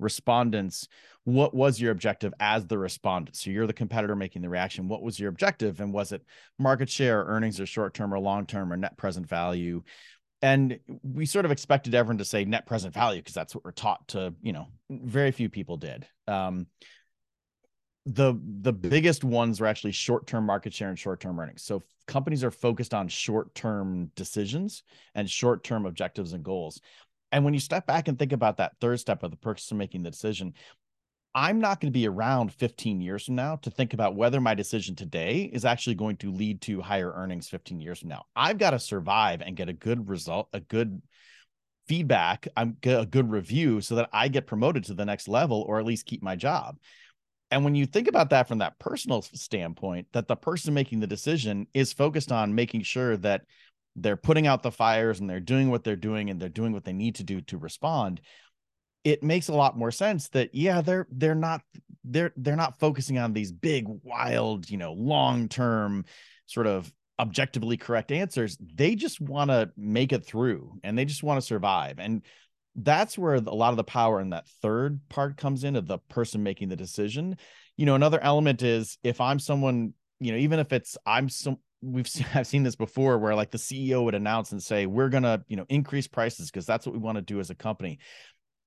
respondents 0.00 0.88
what 1.24 1.54
was 1.54 1.80
your 1.80 1.92
objective 1.92 2.32
as 2.40 2.66
the 2.66 2.78
respondent? 2.78 3.36
So 3.36 3.50
you're 3.50 3.66
the 3.66 3.72
competitor 3.72 4.16
making 4.16 4.42
the 4.42 4.48
reaction. 4.48 4.88
What 4.88 5.02
was 5.02 5.20
your 5.20 5.28
objective? 5.28 5.80
And 5.80 5.92
was 5.92 6.12
it 6.12 6.22
market 6.58 6.88
share 6.88 7.24
earnings 7.24 7.60
or 7.60 7.66
short 7.66 7.94
term 7.94 8.14
or 8.14 8.18
long 8.18 8.46
term 8.46 8.72
or 8.72 8.76
net 8.76 8.96
present 8.96 9.28
value? 9.28 9.82
And 10.42 10.80
we 11.02 11.26
sort 11.26 11.44
of 11.44 11.50
expected 11.50 11.94
everyone 11.94 12.18
to 12.18 12.24
say 12.24 12.44
net 12.44 12.66
present 12.66 12.94
value 12.94 13.20
because 13.20 13.34
that's 13.34 13.54
what 13.54 13.64
we're 13.64 13.72
taught 13.72 14.08
to 14.08 14.34
you 14.40 14.52
know 14.52 14.68
very 14.88 15.30
few 15.32 15.50
people 15.50 15.76
did. 15.76 16.06
Um, 16.26 16.66
the 18.06 18.40
the 18.62 18.72
biggest 18.72 19.22
ones 19.22 19.60
were 19.60 19.66
actually 19.66 19.92
short 19.92 20.26
term 20.26 20.46
market 20.46 20.72
share 20.72 20.88
and 20.88 20.98
short 20.98 21.20
term 21.20 21.38
earnings. 21.38 21.62
So 21.62 21.82
companies 22.06 22.42
are 22.42 22.50
focused 22.50 22.94
on 22.94 23.08
short 23.08 23.54
term 23.54 24.10
decisions 24.16 24.82
and 25.14 25.28
short 25.28 25.62
term 25.62 25.84
objectives 25.84 26.32
and 26.32 26.42
goals 26.42 26.80
and 27.32 27.44
when 27.44 27.54
you 27.54 27.60
step 27.60 27.86
back 27.86 28.08
and 28.08 28.18
think 28.18 28.32
about 28.32 28.56
that 28.58 28.72
third 28.80 29.00
step 29.00 29.22
of 29.22 29.30
the 29.30 29.36
person 29.36 29.78
making 29.78 30.02
the 30.02 30.10
decision, 30.10 30.54
I'm 31.34 31.60
not 31.60 31.80
going 31.80 31.92
to 31.92 31.96
be 31.96 32.08
around 32.08 32.52
15 32.52 33.00
years 33.00 33.24
from 33.24 33.36
now 33.36 33.56
to 33.56 33.70
think 33.70 33.94
about 33.94 34.16
whether 34.16 34.40
my 34.40 34.54
decision 34.54 34.96
today 34.96 35.48
is 35.52 35.64
actually 35.64 35.94
going 35.94 36.16
to 36.18 36.32
lead 36.32 36.60
to 36.62 36.80
higher 36.80 37.12
earnings 37.12 37.48
15 37.48 37.80
years 37.80 38.00
from 38.00 38.08
now. 38.08 38.24
I've 38.34 38.58
got 38.58 38.70
to 38.70 38.80
survive 38.80 39.40
and 39.40 39.56
get 39.56 39.68
a 39.68 39.72
good 39.72 40.08
result, 40.08 40.48
a 40.52 40.60
good 40.60 41.00
feedback, 41.86 42.48
um, 42.56 42.76
I'm 42.84 42.92
a 42.92 43.06
good 43.06 43.30
review 43.30 43.80
so 43.80 43.96
that 43.96 44.10
I 44.12 44.28
get 44.28 44.46
promoted 44.46 44.84
to 44.84 44.94
the 44.94 45.04
next 45.04 45.28
level 45.28 45.64
or 45.68 45.78
at 45.78 45.86
least 45.86 46.06
keep 46.06 46.22
my 46.22 46.36
job. 46.36 46.78
And 47.52 47.64
when 47.64 47.74
you 47.74 47.86
think 47.86 48.06
about 48.06 48.30
that 48.30 48.46
from 48.46 48.58
that 48.58 48.78
personal 48.78 49.22
standpoint, 49.22 50.06
that 50.12 50.28
the 50.28 50.36
person 50.36 50.72
making 50.72 51.00
the 51.00 51.06
decision 51.06 51.66
is 51.74 51.92
focused 51.92 52.30
on 52.30 52.54
making 52.54 52.82
sure 52.82 53.16
that 53.18 53.42
they're 53.96 54.16
putting 54.16 54.46
out 54.46 54.62
the 54.62 54.70
fires 54.70 55.20
and 55.20 55.28
they're 55.28 55.40
doing 55.40 55.70
what 55.70 55.84
they're 55.84 55.96
doing 55.96 56.30
and 56.30 56.40
they're 56.40 56.48
doing 56.48 56.72
what 56.72 56.84
they 56.84 56.92
need 56.92 57.16
to 57.16 57.24
do 57.24 57.40
to 57.40 57.58
respond 57.58 58.20
it 59.02 59.22
makes 59.22 59.48
a 59.48 59.54
lot 59.54 59.78
more 59.78 59.90
sense 59.90 60.28
that 60.28 60.54
yeah 60.54 60.80
they're 60.80 61.06
they're 61.10 61.34
not 61.34 61.62
they're 62.04 62.32
they're 62.36 62.56
not 62.56 62.78
focusing 62.78 63.18
on 63.18 63.32
these 63.32 63.50
big 63.50 63.86
wild 64.02 64.68
you 64.68 64.76
know 64.76 64.92
long 64.92 65.48
term 65.48 66.04
sort 66.46 66.66
of 66.66 66.92
objectively 67.20 67.76
correct 67.76 68.10
answers. 68.10 68.56
They 68.74 68.94
just 68.94 69.20
want 69.20 69.50
to 69.50 69.70
make 69.76 70.12
it 70.12 70.24
through 70.24 70.80
and 70.82 70.96
they 70.96 71.04
just 71.04 71.22
want 71.22 71.38
to 71.38 71.46
survive. 71.46 71.98
And 71.98 72.22
that's 72.74 73.18
where 73.18 73.34
a 73.34 73.40
lot 73.40 73.70
of 73.70 73.76
the 73.76 73.84
power 73.84 74.20
in 74.20 74.30
that 74.30 74.48
third 74.62 75.00
part 75.10 75.36
comes 75.36 75.64
in 75.64 75.76
of 75.76 75.86
the 75.86 75.98
person 75.98 76.42
making 76.42 76.70
the 76.70 76.76
decision. 76.76 77.36
You 77.76 77.86
know 77.86 77.94
another 77.94 78.20
element 78.20 78.62
is 78.62 78.98
if 79.02 79.20
i'm 79.22 79.38
someone 79.38 79.94
you 80.20 80.32
know 80.32 80.38
even 80.38 80.58
if 80.58 80.70
it's 80.70 80.98
i'm 81.06 81.30
some 81.30 81.56
we've 81.82 82.08
seen, 82.08 82.26
I've 82.34 82.46
seen 82.46 82.62
this 82.62 82.76
before 82.76 83.18
where 83.18 83.34
like 83.34 83.50
the 83.50 83.58
CEO 83.58 84.04
would 84.04 84.14
announce 84.14 84.52
and 84.52 84.62
say, 84.62 84.86
we're 84.86 85.08
going 85.08 85.22
to, 85.24 85.42
you 85.48 85.56
know, 85.56 85.66
increase 85.68 86.06
prices 86.06 86.50
because 86.50 86.66
that's 86.66 86.86
what 86.86 86.92
we 86.92 86.98
want 87.00 87.16
to 87.16 87.22
do 87.22 87.40
as 87.40 87.50
a 87.50 87.54
company. 87.54 87.98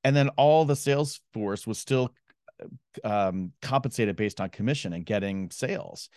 and 0.04 0.15
then 0.15 0.30
all 0.30 0.65
the 0.65 0.76
sales 0.76 1.21
force 1.34 1.65
was 1.65 1.78
still 1.80 2.13
um, 3.04 3.52
compensated 3.62 4.15
based 4.15 4.41
on 4.41 4.49
commission 4.49 4.93
and 4.93 5.06
getting 5.06 5.49
sales. 5.52 6.10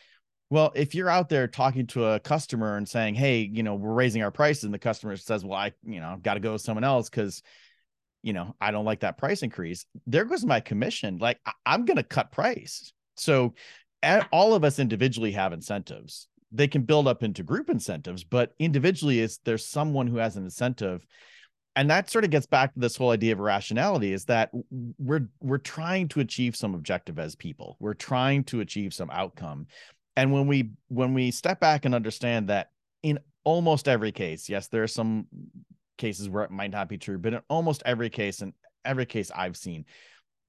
Well, 0.50 0.72
if 0.76 0.94
you're 0.94 1.08
out 1.10 1.28
there 1.28 1.48
talking 1.48 1.86
to 1.88 2.04
a 2.04 2.20
customer 2.20 2.76
and 2.76 2.88
saying, 2.88 3.16
"Hey, 3.16 3.50
you 3.52 3.62
know, 3.62 3.74
we're 3.74 3.92
raising 3.92 4.22
our 4.22 4.30
prices," 4.30 4.64
and 4.64 4.74
the 4.74 4.78
customer 4.78 5.16
says, 5.16 5.44
"Well, 5.44 5.58
I, 5.58 5.72
you 5.84 6.00
know, 6.00 6.08
I've 6.08 6.22
got 6.22 6.34
to 6.34 6.40
go 6.40 6.52
with 6.52 6.62
someone 6.62 6.84
else 6.84 7.10
because, 7.10 7.42
you 8.22 8.32
know, 8.32 8.54
I 8.60 8.70
don't 8.70 8.84
like 8.84 9.00
that 9.00 9.18
price 9.18 9.42
increase," 9.42 9.86
there 10.06 10.24
goes 10.24 10.44
my 10.44 10.60
commission. 10.60 11.18
Like 11.18 11.40
I- 11.46 11.74
am 11.74 11.84
going 11.84 11.96
to 11.96 12.04
cut 12.04 12.30
price. 12.30 12.92
So, 13.16 13.54
all 14.30 14.54
of 14.54 14.62
us 14.62 14.78
individually 14.78 15.32
have 15.32 15.52
incentives. 15.52 16.28
They 16.56 16.68
can 16.68 16.82
build 16.82 17.08
up 17.08 17.22
into 17.22 17.42
group 17.42 17.70
incentives, 17.70 18.24
but 18.24 18.54
individually, 18.58 19.20
is 19.20 19.38
there's 19.44 19.66
someone 19.66 20.06
who 20.06 20.16
has 20.16 20.36
an 20.36 20.44
incentive. 20.44 21.06
And 21.74 21.90
that 21.90 22.08
sort 22.08 22.24
of 22.24 22.30
gets 22.30 22.46
back 22.46 22.72
to 22.72 22.80
this 22.80 22.96
whole 22.96 23.10
idea 23.10 23.34
of 23.34 23.38
rationality 23.38 24.12
is 24.12 24.24
that 24.26 24.50
we're 24.98 25.28
we're 25.40 25.58
trying 25.58 26.08
to 26.08 26.20
achieve 26.20 26.56
some 26.56 26.74
objective 26.74 27.18
as 27.18 27.34
people. 27.34 27.76
We're 27.80 27.94
trying 27.94 28.44
to 28.44 28.60
achieve 28.60 28.94
some 28.94 29.10
outcome. 29.10 29.66
And 30.16 30.32
when 30.32 30.46
we 30.46 30.70
when 30.88 31.12
we 31.12 31.30
step 31.30 31.60
back 31.60 31.84
and 31.84 31.94
understand 31.94 32.48
that 32.48 32.70
in 33.02 33.18
almost 33.46 33.86
every 33.86 34.10
case 34.10 34.48
yes 34.48 34.66
there 34.66 34.82
are 34.82 34.88
some 34.88 35.24
cases 35.98 36.28
where 36.28 36.42
it 36.42 36.50
might 36.50 36.72
not 36.72 36.88
be 36.88 36.98
true 36.98 37.16
but 37.16 37.32
in 37.32 37.40
almost 37.48 37.80
every 37.86 38.10
case 38.10 38.42
and 38.42 38.52
every 38.84 39.06
case 39.06 39.30
i've 39.34 39.56
seen 39.56 39.84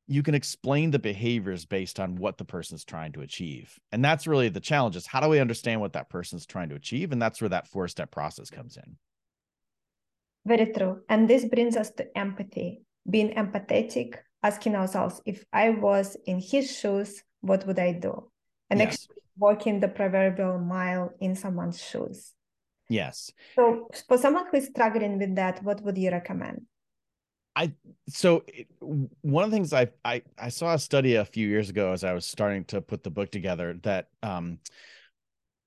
you 0.07 0.23
can 0.23 0.35
explain 0.35 0.91
the 0.91 0.99
behaviors 0.99 1.65
based 1.65 1.99
on 1.99 2.15
what 2.15 2.37
the 2.37 2.45
person's 2.45 2.85
trying 2.85 3.11
to 3.11 3.21
achieve 3.21 3.79
and 3.91 4.03
that's 4.03 4.27
really 4.27 4.49
the 4.49 4.59
challenge 4.59 4.95
is 4.95 5.05
how 5.05 5.19
do 5.19 5.27
we 5.27 5.39
understand 5.39 5.81
what 5.81 5.93
that 5.93 6.09
person's 6.09 6.45
trying 6.45 6.69
to 6.69 6.75
achieve 6.75 7.11
and 7.11 7.21
that's 7.21 7.41
where 7.41 7.49
that 7.49 7.67
four 7.67 7.87
step 7.87 8.11
process 8.11 8.49
comes 8.49 8.77
in 8.77 8.97
very 10.47 10.71
true. 10.71 11.01
And 11.09 11.29
this 11.29 11.43
brings 11.43 11.75
us 11.75 11.91
to 11.91 12.17
empathy, 12.17 12.81
being 13.07 13.33
empathetic, 13.35 14.15
asking 14.41 14.75
ourselves, 14.75 15.21
if 15.25 15.43
I 15.51 15.71
was 15.71 16.15
in 16.25 16.39
his 16.39 16.71
shoes, 16.73 17.21
what 17.41 17.67
would 17.67 17.77
I 17.77 17.91
do? 17.91 18.31
And 18.69 18.79
yes. 18.79 18.93
actually 18.93 19.21
walking 19.37 19.81
the 19.81 19.89
proverbial 19.89 20.57
mile 20.57 21.11
in 21.19 21.35
someone's 21.35 21.81
shoes. 21.81 22.33
Yes. 22.89 23.29
So 23.55 23.89
for 24.07 24.17
someone 24.17 24.45
who 24.49 24.57
is 24.57 24.67
struggling 24.67 25.19
with 25.19 25.35
that, 25.35 25.61
what 25.63 25.81
would 25.81 25.97
you 25.97 26.11
recommend? 26.11 26.61
I 27.57 27.73
so 28.07 28.45
one 29.21 29.43
of 29.43 29.49
the 29.49 29.57
things 29.57 29.73
I 29.73 29.87
I 30.05 30.21
I 30.37 30.49
saw 30.49 30.75
a 30.75 30.79
study 30.79 31.15
a 31.15 31.25
few 31.25 31.47
years 31.47 31.69
ago 31.69 31.91
as 31.91 32.03
I 32.03 32.13
was 32.13 32.25
starting 32.25 32.65
to 32.65 32.81
put 32.81 33.03
the 33.03 33.09
book 33.09 33.31
together 33.31 33.79
that 33.81 34.09
um 34.21 34.59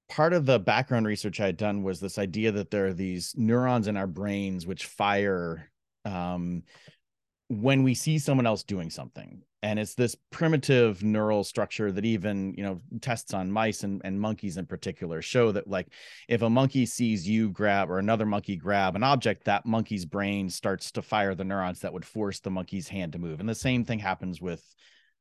part 0.08 0.32
of 0.32 0.46
the 0.46 0.60
background 0.60 1.06
research 1.06 1.40
I 1.40 1.46
had 1.46 1.56
done 1.56 1.82
was 1.82 1.98
this 1.98 2.16
idea 2.16 2.52
that 2.52 2.70
there 2.70 2.86
are 2.86 2.92
these 2.92 3.34
neurons 3.36 3.88
in 3.88 3.96
our 3.96 4.06
brains 4.06 4.66
which 4.66 4.86
fire 4.86 5.70
um, 6.04 6.62
when 7.50 7.82
we 7.82 7.94
see 7.94 8.16
someone 8.16 8.46
else 8.46 8.62
doing 8.62 8.88
something. 8.88 9.42
And 9.64 9.80
it's 9.80 9.94
this 9.94 10.16
primitive 10.30 11.02
neural 11.02 11.42
structure 11.42 11.90
that 11.90 12.04
even, 12.04 12.54
you 12.56 12.62
know, 12.62 12.80
tests 13.00 13.34
on 13.34 13.50
mice 13.50 13.82
and, 13.82 14.00
and 14.04 14.20
monkeys 14.20 14.56
in 14.56 14.66
particular 14.66 15.20
show 15.20 15.50
that 15.50 15.66
like 15.66 15.88
if 16.28 16.42
a 16.42 16.48
monkey 16.48 16.86
sees 16.86 17.28
you 17.28 17.50
grab 17.50 17.90
or 17.90 17.98
another 17.98 18.24
monkey 18.24 18.54
grab 18.54 18.94
an 18.94 19.02
object, 19.02 19.44
that 19.44 19.66
monkey's 19.66 20.06
brain 20.06 20.48
starts 20.48 20.92
to 20.92 21.02
fire 21.02 21.34
the 21.34 21.42
neurons 21.42 21.80
that 21.80 21.92
would 21.92 22.04
force 22.04 22.38
the 22.38 22.52
monkey's 22.52 22.86
hand 22.86 23.12
to 23.12 23.18
move. 23.18 23.40
And 23.40 23.48
the 23.48 23.54
same 23.54 23.84
thing 23.84 23.98
happens 23.98 24.40
with 24.40 24.64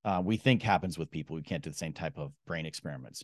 uh, 0.05 0.21
we 0.23 0.37
think 0.37 0.61
happens 0.61 0.99
with 0.99 1.09
people. 1.09 1.35
We 1.35 1.41
can't 1.41 1.63
do 1.63 1.71
the 1.71 1.75
same 1.75 1.93
type 1.93 2.17
of 2.17 2.31
brain 2.45 2.67
experiments. 2.67 3.23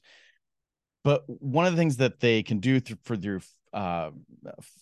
But 1.04 1.24
one 1.28 1.68
of 1.68 1.74
the 1.74 1.78
things 1.78 1.98
that 1.98 2.20
they 2.20 2.42
can 2.42 2.60
do 2.60 2.80
through, 2.80 2.98
for 3.04 3.16
through 3.16 3.42
uh, 3.72 4.10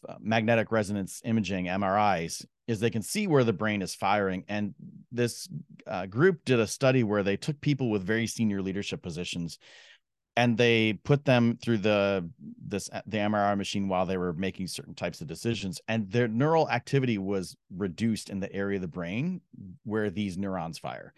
uh 0.07 0.15
magnetic 0.21 0.71
resonance 0.71 1.21
imaging 1.25 1.65
MRIs 1.65 2.45
is 2.67 2.79
they 2.79 2.89
can 2.89 3.01
see 3.01 3.27
where 3.27 3.43
the 3.43 3.53
brain 3.53 3.81
is 3.81 3.93
firing. 3.93 4.45
And 4.47 4.73
this 5.11 5.47
uh, 5.85 6.05
group 6.05 6.45
did 6.45 6.59
a 6.59 6.67
study 6.67 7.03
where 7.03 7.23
they 7.23 7.37
took 7.37 7.59
people 7.61 7.89
with 7.89 8.05
very 8.05 8.27
senior 8.27 8.61
leadership 8.61 9.01
positions 9.01 9.59
and 10.35 10.57
they 10.57 10.93
put 10.93 11.25
them 11.25 11.57
through 11.61 11.77
the 11.77 12.27
this 12.65 12.89
the 13.05 13.17
MRI 13.17 13.57
machine 13.57 13.87
while 13.87 14.05
they 14.05 14.17
were 14.17 14.33
making 14.33 14.67
certain 14.67 14.95
types 14.95 15.21
of 15.21 15.27
decisions 15.27 15.79
and 15.87 16.09
their 16.11 16.27
neural 16.27 16.69
activity 16.69 17.17
was 17.17 17.55
reduced 17.75 18.29
in 18.29 18.39
the 18.39 18.51
area 18.51 18.77
of 18.77 18.81
the 18.81 18.87
brain 18.87 19.41
where 19.83 20.09
these 20.09 20.37
neurons 20.37 20.79
fire 20.79 21.13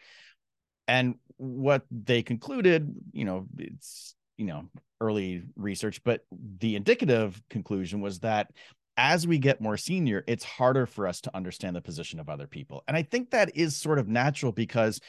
and 0.88 1.16
what 1.38 1.84
they 1.92 2.22
concluded 2.22 2.94
you 3.14 3.26
know 3.26 3.48
it's 3.58 4.16
you 4.38 4.46
know 4.46 4.66
early 5.02 5.44
research 5.56 6.02
but 6.04 6.26
the 6.60 6.76
indicative 6.76 7.42
conclusion 7.50 8.02
was 8.02 8.20
that 8.20 8.52
as 8.98 9.28
we 9.28 9.38
get 9.38 9.62
more 9.62 9.78
senior 9.78 10.24
it's 10.28 10.44
harder 10.44 10.86
for 10.86 11.08
us 11.08 11.22
to 11.22 11.36
understand 11.36 11.76
the 11.76 11.82
position 11.82 12.20
of 12.20 12.30
other 12.30 12.48
people 12.48 12.84
and 12.88 12.96
i 12.96 13.04
think 13.04 13.32
that 13.32 13.56
is 13.56 13.76
sort 13.76 14.00
of 14.00 14.08
natural 14.08 14.52
because 14.52 15.00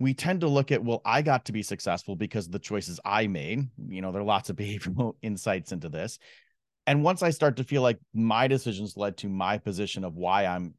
we 0.00 0.14
tend 0.14 0.40
to 0.40 0.48
look 0.48 0.72
at 0.72 0.82
well 0.82 1.02
i 1.04 1.22
got 1.22 1.44
to 1.44 1.52
be 1.52 1.62
successful 1.62 2.16
because 2.16 2.46
of 2.46 2.52
the 2.52 2.58
choices 2.58 3.00
i 3.04 3.26
made 3.26 3.68
you 3.88 4.02
know 4.02 4.12
there 4.12 4.22
are 4.22 4.24
lots 4.24 4.50
of 4.50 4.56
behavioral 4.64 5.14
insights 5.22 5.72
into 5.72 5.88
this 5.88 6.18
and 6.86 7.02
once 7.02 7.22
i 7.22 7.30
start 7.30 7.56
to 7.56 7.64
feel 7.64 7.82
like 7.82 7.98
my 8.12 8.46
decisions 8.46 8.96
led 8.96 9.16
to 9.16 9.28
my 9.28 9.58
position 9.58 10.04
of 10.04 10.14
why 10.14 10.46
i'm 10.46 10.74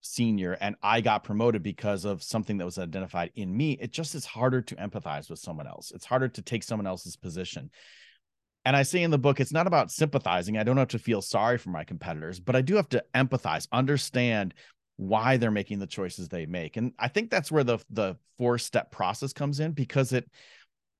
senior 0.00 0.56
and 0.60 0.76
I 0.82 1.00
got 1.00 1.24
promoted 1.24 1.62
because 1.62 2.04
of 2.04 2.22
something 2.22 2.58
that 2.58 2.64
was 2.64 2.78
identified 2.78 3.30
in 3.34 3.54
me, 3.56 3.72
it 3.80 3.92
just 3.92 4.14
is 4.14 4.24
harder 4.24 4.62
to 4.62 4.76
empathize 4.76 5.28
with 5.30 5.38
someone 5.38 5.66
else. 5.66 5.92
It's 5.94 6.04
harder 6.04 6.28
to 6.28 6.42
take 6.42 6.62
someone 6.62 6.86
else's 6.86 7.16
position. 7.16 7.70
And 8.68 8.76
I 8.76 8.82
say 8.82 9.02
in 9.02 9.10
the 9.10 9.16
book, 9.16 9.40
it's 9.40 9.50
not 9.50 9.66
about 9.66 9.90
sympathizing. 9.90 10.58
I 10.58 10.62
don't 10.62 10.76
have 10.76 10.88
to 10.88 10.98
feel 10.98 11.22
sorry 11.22 11.56
for 11.56 11.70
my 11.70 11.84
competitors, 11.84 12.38
but 12.38 12.54
I 12.54 12.60
do 12.60 12.76
have 12.76 12.90
to 12.90 13.02
empathize, 13.14 13.66
understand 13.72 14.52
why 14.98 15.38
they're 15.38 15.50
making 15.50 15.78
the 15.78 15.86
choices 15.86 16.28
they 16.28 16.44
make. 16.44 16.76
And 16.76 16.92
I 16.98 17.08
think 17.08 17.30
that's 17.30 17.50
where 17.50 17.64
the 17.64 17.78
the 17.88 18.16
four 18.36 18.58
step 18.58 18.90
process 18.90 19.32
comes 19.32 19.60
in 19.60 19.72
because 19.72 20.12
it 20.12 20.30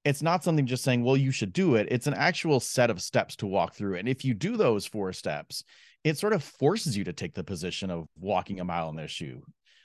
it's 0.03 0.23
not 0.23 0.43
something 0.43 0.65
just 0.65 0.83
saying, 0.83 1.05
well, 1.05 1.15
you 1.15 1.31
should 1.31 1.53
do 1.53 1.75
it. 1.75 1.89
It's 1.91 2.07
an 2.07 2.15
actual 2.15 2.59
set 2.59 2.89
of 2.89 3.03
steps 3.03 3.37
to 3.37 3.47
walk 3.47 3.75
through. 3.75 3.97
And 3.97 4.09
if 4.09 4.25
you 4.25 4.33
do 4.33 4.57
those 4.57 4.87
four 4.87 5.13
steps, 5.13 5.63
it 6.05 6.17
sort 6.17 6.33
of 6.33 6.43
forces 6.43 6.97
you 6.97 7.05
to 7.05 7.13
take 7.13 7.35
the 7.35 7.45
position 7.45 7.91
of 7.91 8.09
walking 8.19 8.61
a 8.61 8.65
mile 8.65 8.89
in 8.89 8.97
their 8.97 9.09
shoe 9.09 9.43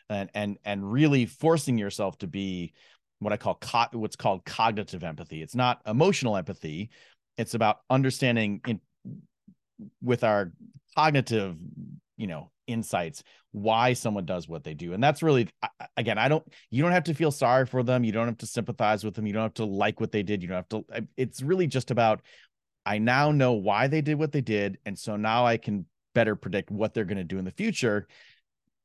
and 0.09 0.29
and 0.33 0.57
and 0.63 0.89
really 0.89 1.25
forcing 1.25 1.77
yourself 1.77 2.17
to 2.19 2.27
be 2.27 2.71
what 3.19 3.33
I 3.33 3.37
call 3.37 3.55
co- 3.55 3.87
what's 3.91 4.15
called 4.15 4.45
cognitive 4.45 5.03
empathy. 5.03 5.41
It's 5.41 5.55
not 5.55 5.81
emotional 5.85 6.37
empathy. 6.37 6.91
It's 7.37 7.53
about 7.53 7.79
understanding 7.89 8.61
in 8.67 8.79
with 10.01 10.23
our 10.23 10.51
cognitive, 10.95 11.55
you 12.17 12.27
know, 12.27 12.51
insights 12.67 13.23
why 13.51 13.93
someone 13.93 14.25
does 14.25 14.47
what 14.47 14.63
they 14.63 14.73
do. 14.73 14.93
And 14.93 15.03
that's 15.03 15.21
really 15.21 15.47
again, 15.97 16.17
I 16.17 16.27
don't 16.27 16.43
you 16.71 16.81
don't 16.81 16.91
have 16.91 17.03
to 17.05 17.13
feel 17.13 17.31
sorry 17.31 17.65
for 17.65 17.83
them, 17.83 18.03
you 18.03 18.11
don't 18.11 18.27
have 18.27 18.37
to 18.39 18.47
sympathize 18.47 19.03
with 19.03 19.13
them, 19.13 19.27
you 19.27 19.33
don't 19.33 19.43
have 19.43 19.53
to 19.55 19.65
like 19.65 19.99
what 19.99 20.11
they 20.11 20.23
did, 20.23 20.41
you 20.41 20.47
don't 20.47 20.57
have 20.57 20.69
to 20.69 21.07
it's 21.17 21.41
really 21.41 21.67
just 21.67 21.91
about 21.91 22.21
I 22.85 22.97
now 22.97 23.31
know 23.31 23.53
why 23.53 23.87
they 23.87 24.01
did 24.01 24.17
what 24.17 24.31
they 24.31 24.41
did 24.41 24.77
and 24.85 24.97
so 24.97 25.15
now 25.15 25.45
I 25.45 25.57
can 25.57 25.85
better 26.13 26.35
predict 26.35 26.71
what 26.71 26.93
they're 26.93 27.05
going 27.05 27.17
to 27.17 27.23
do 27.23 27.37
in 27.37 27.45
the 27.45 27.51
future. 27.51 28.07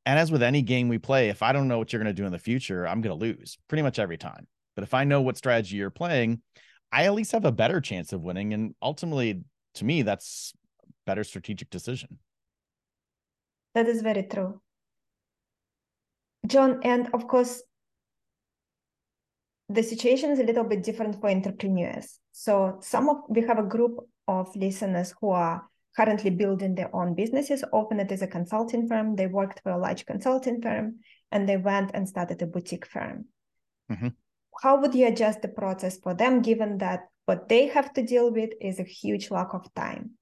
And 0.06 0.18
as 0.18 0.32
with 0.32 0.42
any 0.42 0.62
game 0.62 0.88
we 0.88 0.98
play, 0.98 1.28
if 1.28 1.42
I 1.42 1.52
don't 1.52 1.68
know 1.68 1.78
what 1.78 1.92
you're 1.92 2.02
going 2.02 2.14
to 2.14 2.20
do 2.22 2.26
in 2.26 2.32
the 2.32 2.38
future, 2.38 2.86
I'm 2.86 3.00
going 3.00 3.18
to 3.18 3.24
lose 3.24 3.58
pretty 3.68 3.82
much 3.82 3.98
every 3.98 4.16
time. 4.16 4.46
But 4.74 4.84
if 4.84 4.94
I 4.94 5.04
know 5.04 5.20
what 5.20 5.36
strategy 5.36 5.76
you're 5.76 5.90
playing, 5.90 6.40
I 6.90 7.04
at 7.04 7.14
least 7.14 7.32
have 7.32 7.44
a 7.44 7.52
better 7.52 7.80
chance 7.80 8.12
of 8.12 8.22
winning. 8.22 8.54
And 8.54 8.74
ultimately, 8.80 9.44
to 9.74 9.84
me, 9.84 10.02
that's 10.02 10.54
better 11.06 11.24
strategic 11.24 11.70
decision. 11.70 12.18
That 13.74 13.86
is 13.86 14.02
very 14.02 14.22
true. 14.22 14.60
John, 16.46 16.80
and 16.82 17.08
of 17.12 17.28
course, 17.28 17.62
the 19.68 19.82
situation 19.82 20.30
is 20.30 20.38
a 20.38 20.44
little 20.44 20.64
bit 20.64 20.82
different 20.82 21.20
for 21.20 21.28
entrepreneurs. 21.28 22.18
So 22.32 22.78
some 22.80 23.08
of 23.08 23.18
we 23.28 23.42
have 23.42 23.58
a 23.58 23.62
group 23.62 23.98
of 24.26 24.54
listeners 24.56 25.14
who 25.20 25.30
are 25.30 25.62
currently 25.96 26.30
building 26.30 26.74
their 26.74 26.94
own 26.94 27.14
businesses, 27.14 27.64
opened 27.72 28.00
it 28.00 28.12
as 28.12 28.22
a 28.22 28.26
consulting 28.26 28.86
firm. 28.86 29.16
They 29.16 29.26
worked 29.26 29.60
for 29.62 29.72
a 29.72 29.78
large 29.78 30.06
consulting 30.06 30.62
firm 30.62 31.00
and 31.32 31.48
they 31.48 31.56
went 31.56 31.90
and 31.92 32.08
started 32.08 32.40
a 32.40 32.46
boutique 32.46 32.86
firm. 32.86 33.26
Mm-hmm. 33.90 34.08
How 34.62 34.80
would 34.80 34.94
you 34.94 35.06
adjust 35.06 35.42
the 35.42 35.48
process 35.48 35.98
for 35.98 36.14
them, 36.14 36.42
given 36.42 36.78
that 36.78 37.08
what 37.26 37.48
they 37.48 37.68
have 37.68 37.92
to 37.94 38.02
deal 38.02 38.32
with 38.32 38.50
is 38.60 38.80
a 38.80 38.84
huge 38.84 39.30
lack 39.30 39.54
of 39.54 39.72
time? 39.74 40.12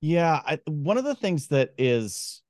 Yeah, 0.00 0.40
I, 0.44 0.60
one 0.66 0.96
of 0.96 1.04
the 1.04 1.14
things 1.14 1.48
that 1.48 1.70
is 1.76 2.42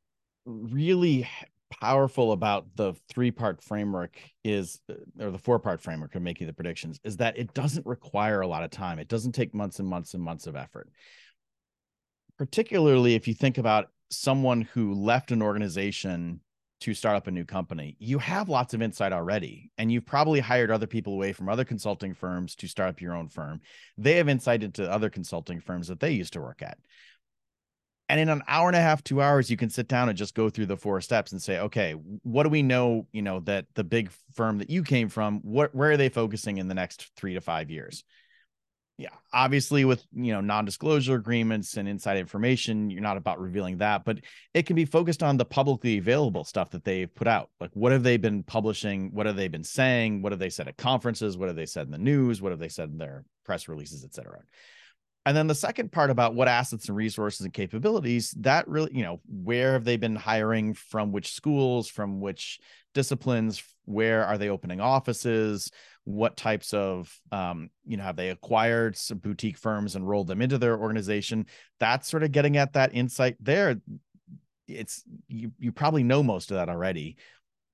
really 0.45 1.29
powerful 1.71 2.33
about 2.33 2.67
the 2.77 2.95
three 3.09 3.31
part 3.31 3.63
framework 3.63 4.19
is 4.45 4.81
or 5.21 5.31
the 5.31 5.39
four 5.39 5.59
part 5.59 5.81
framework 5.81 6.15
of 6.15 6.23
making 6.23 6.47
the 6.47 6.53
predictions 6.53 7.01
is 7.05 7.17
that 7.19 7.39
it 7.39 7.55
doesn't 7.55 7.87
require 7.87 8.41
a 8.41 8.47
lot 8.47 8.65
of 8.65 8.71
time 8.71 8.99
it 8.99 9.07
doesn't 9.07 9.33
take 9.33 9.55
months 9.55 9.79
and 9.79 9.89
months 9.89 10.15
and 10.15 10.23
months 10.23 10.49
of 10.49 10.57
effort 10.57 10.91
particularly 12.37 13.15
if 13.15 13.29
you 13.29 13.35
think 13.35 13.57
about 13.57 13.91
someone 14.11 14.63
who 14.63 14.95
left 14.95 15.31
an 15.31 15.41
organization 15.41 16.41
to 16.81 16.95
start 16.95 17.17
up 17.17 17.27
a 17.27 17.31
new 17.31 17.45
company, 17.45 17.97
you 17.99 18.19
have 18.19 18.49
lots 18.49 18.75
of 18.75 18.83
insight 18.83 19.13
already. 19.13 19.71
And 19.79 19.93
you've 19.93 20.07
probably 20.07 20.41
hired 20.41 20.71
other 20.71 20.87
people 20.87 21.13
away 21.15 21.33
from 21.33 21.49
other 21.49 21.65
consulting 21.65 22.15
firms 22.15 22.55
to 22.57 22.69
start 22.69 22.91
up 22.91 23.01
your 23.01 23.15
own 23.15 23.29
firm. 23.29 23.61
They 23.99 24.17
have 24.17 24.29
insight 24.29 24.63
into 24.63 24.91
other 24.91 25.11
consulting 25.11 25.61
firms 25.61 25.89
that 25.89 26.01
they 26.01 26.13
used 26.13 26.33
to 26.35 26.41
work 26.41 26.63
at. 26.63 26.79
and 28.09 28.19
in 28.19 28.29
an 28.29 28.43
hour 28.49 28.69
and 28.69 28.77
a 28.77 28.81
half 28.81 29.05
two 29.05 29.23
hours 29.23 29.51
you 29.51 29.57
can 29.57 29.71
sit 29.71 29.87
down 29.89 30.09
and 30.09 30.19
just 30.19 30.35
go 30.35 30.51
through 30.51 30.67
the 30.67 30.77
four 30.77 31.01
steps 31.01 31.33
and 31.33 31.41
say 31.41 31.59
okay 31.61 31.93
what 31.93 32.43
do 32.43 32.49
we 32.49 32.63
know 32.63 33.07
you 33.13 33.23
know 33.23 33.41
that 33.41 33.67
the 33.75 33.85
big 33.85 34.11
firm 34.35 34.59
that 34.59 34.71
you 34.71 34.83
came 34.83 35.09
from 35.09 35.39
what 35.43 35.75
where 35.75 35.93
are 35.93 35.97
they 35.97 36.09
focusing 36.09 36.59
in 36.59 36.67
the 36.69 36.75
next 36.75 37.11
three 37.17 37.35
to 37.35 37.41
five 37.41 37.71
years 37.71 38.03
yeah 39.01 39.09
obviously 39.33 39.85
with 39.85 40.05
you 40.13 40.33
know 40.33 40.41
non-disclosure 40.41 41.15
agreements 41.15 41.77
and 41.77 41.89
inside 41.89 42.19
information 42.19 42.91
you're 42.91 43.01
not 43.01 43.17
about 43.17 43.41
revealing 43.41 43.79
that 43.79 44.05
but 44.05 44.19
it 44.53 44.67
can 44.67 44.77
be 44.77 44.85
focused 44.85 45.23
on 45.23 45.37
the 45.37 45.45
publicly 45.45 45.99
available 45.99 46.45
stuff 46.45 46.71
that 46.71 46.85
they've 46.85 47.15
put 47.15 47.27
out. 47.29 47.51
Like 47.61 47.71
what 47.75 47.93
have 47.93 48.03
they 48.03 48.17
been 48.17 48.43
publishing? 48.43 49.11
What 49.13 49.27
have 49.27 49.37
they 49.37 49.49
been 49.49 49.65
saying? 49.65 50.23
What 50.23 50.33
have 50.33 50.39
they 50.39 50.51
said 50.51 50.69
at 50.69 50.77
conferences? 50.77 51.37
What 51.37 51.49
have 51.49 51.57
they 51.57 51.67
said 51.67 51.87
in 51.87 51.93
the 51.93 51.99
news? 51.99 52.43
What 52.43 52.53
have 52.53 52.59
they 52.59 52.69
said 52.69 52.91
in 52.91 52.99
their 52.99 53.25
press 53.45 53.69
releases 53.69 54.05
etc 54.05 54.41
and 55.27 55.37
then 55.37 55.47
the 55.47 55.55
second 55.55 55.93
part 55.93 56.11
about 56.11 56.35
what 56.35 56.49
assets 56.49 56.89
and 56.89 56.97
resources 56.97 57.43
and 57.43 57.53
capabilities 57.53 58.33
that 58.39 58.67
really 58.69 58.91
you 58.95 59.03
know 59.03 59.21
where 59.27 59.73
have 59.75 59.85
they 59.85 59.97
been 59.97 60.17
hiring 60.17 60.75
from 60.75 61.13
which 61.13 61.33
schools 61.33 61.89
from 61.89 62.21
which 62.21 62.59
disciplines 62.95 63.63
where 63.85 64.25
are 64.25 64.39
they 64.39 64.49
opening 64.49 64.81
offices 64.81 65.71
what 66.05 66.37
types 66.37 66.73
of 66.75 67.15
um, 67.33 67.71
you 67.87 67.97
know 67.97 68.03
have 68.03 68.17
they 68.17 68.31
acquired 68.31 68.97
some 68.97 69.19
boutique 69.19 69.59
firms 69.59 69.97
and 69.97 70.09
rolled 70.09 70.27
them 70.27 70.43
into 70.43 70.59
their 70.59 70.79
organization? 70.79 71.47
That's 71.79 72.09
sort 72.09 72.23
of 72.23 72.33
getting 72.33 72.57
at 72.57 72.73
that 72.75 72.95
insight 72.95 73.37
there. 73.41 73.81
It's 74.67 75.03
you 75.29 75.53
you 75.59 75.73
probably 75.73 76.03
know 76.03 76.23
most 76.23 76.51
of 76.51 76.57
that 76.57 76.69
already. 76.69 77.17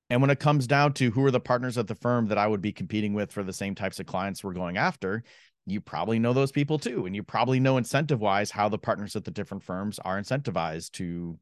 And 0.09 0.20
when 0.20 0.30
it 0.30 0.38
comes 0.38 0.68
down 0.68 0.92
to 0.94 1.11
who 1.11 1.24
are 1.24 1.32
the 1.32 1.40
partners 1.40 1.78
at 1.78 1.88
the 1.88 1.96
firm 1.96 2.28
that 2.28 2.38
I 2.38 2.46
would 2.46 2.62
be 2.62 2.72
competing 2.72 3.12
with 3.12 3.32
for 3.32 3.42
the 3.42 3.52
same 3.52 3.74
types 3.74 3.98
of 3.98 4.06
clients 4.06 4.44
we're 4.44 4.52
going 4.52 4.76
after, 4.76 5.24
you 5.66 5.81
probably 5.81 6.18
know 6.18 6.33
those 6.33 6.52
people 6.52 6.79
too 6.79 7.07
and 7.07 7.14
you 7.14 7.22
probably 7.22 7.59
know 7.61 7.76
incentive 7.76 8.20
wise 8.20 8.50
how 8.50 8.68
the 8.68 8.79
partners 8.79 9.16
at 9.16 9.24
the 9.24 9.31
different 9.31 9.62
firms 9.62 9.98
are 9.98 10.18
incentivized 10.18 10.92
to 10.92 11.38